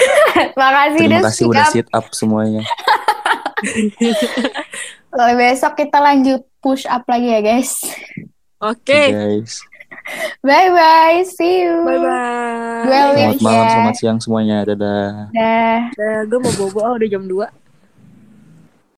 Makasih 0.61 0.99
Terima 0.99 1.11
udah 1.11 1.21
kasih 1.27 1.45
udah 1.47 1.64
siap. 1.66 1.75
sit 1.75 1.87
up 1.91 2.07
semuanya. 2.14 2.61
Lalu 5.18 5.33
besok 5.39 5.73
kita 5.75 5.99
lanjut 5.99 6.43
push 6.62 6.87
up 6.87 7.03
lagi 7.11 7.29
ya, 7.31 7.41
guys. 7.43 7.83
Oke. 8.62 9.03
Guys, 9.11 9.62
Bye 10.43 10.71
bye, 10.75 11.23
see 11.23 11.62
you. 11.62 11.87
Bye 11.87 11.99
bye. 12.03 12.83
Selamat 12.87 13.39
malam, 13.43 13.66
selamat 13.68 13.95
siang 13.99 14.18
semuanya. 14.18 14.66
Dadah. 14.66 15.31
Dah. 15.31 15.79
Gue 16.27 16.39
mau 16.43 16.53
bobo 16.57 16.79
ah, 16.83 16.95
udah 16.99 17.07
jam 17.07 17.27
2 17.27 17.60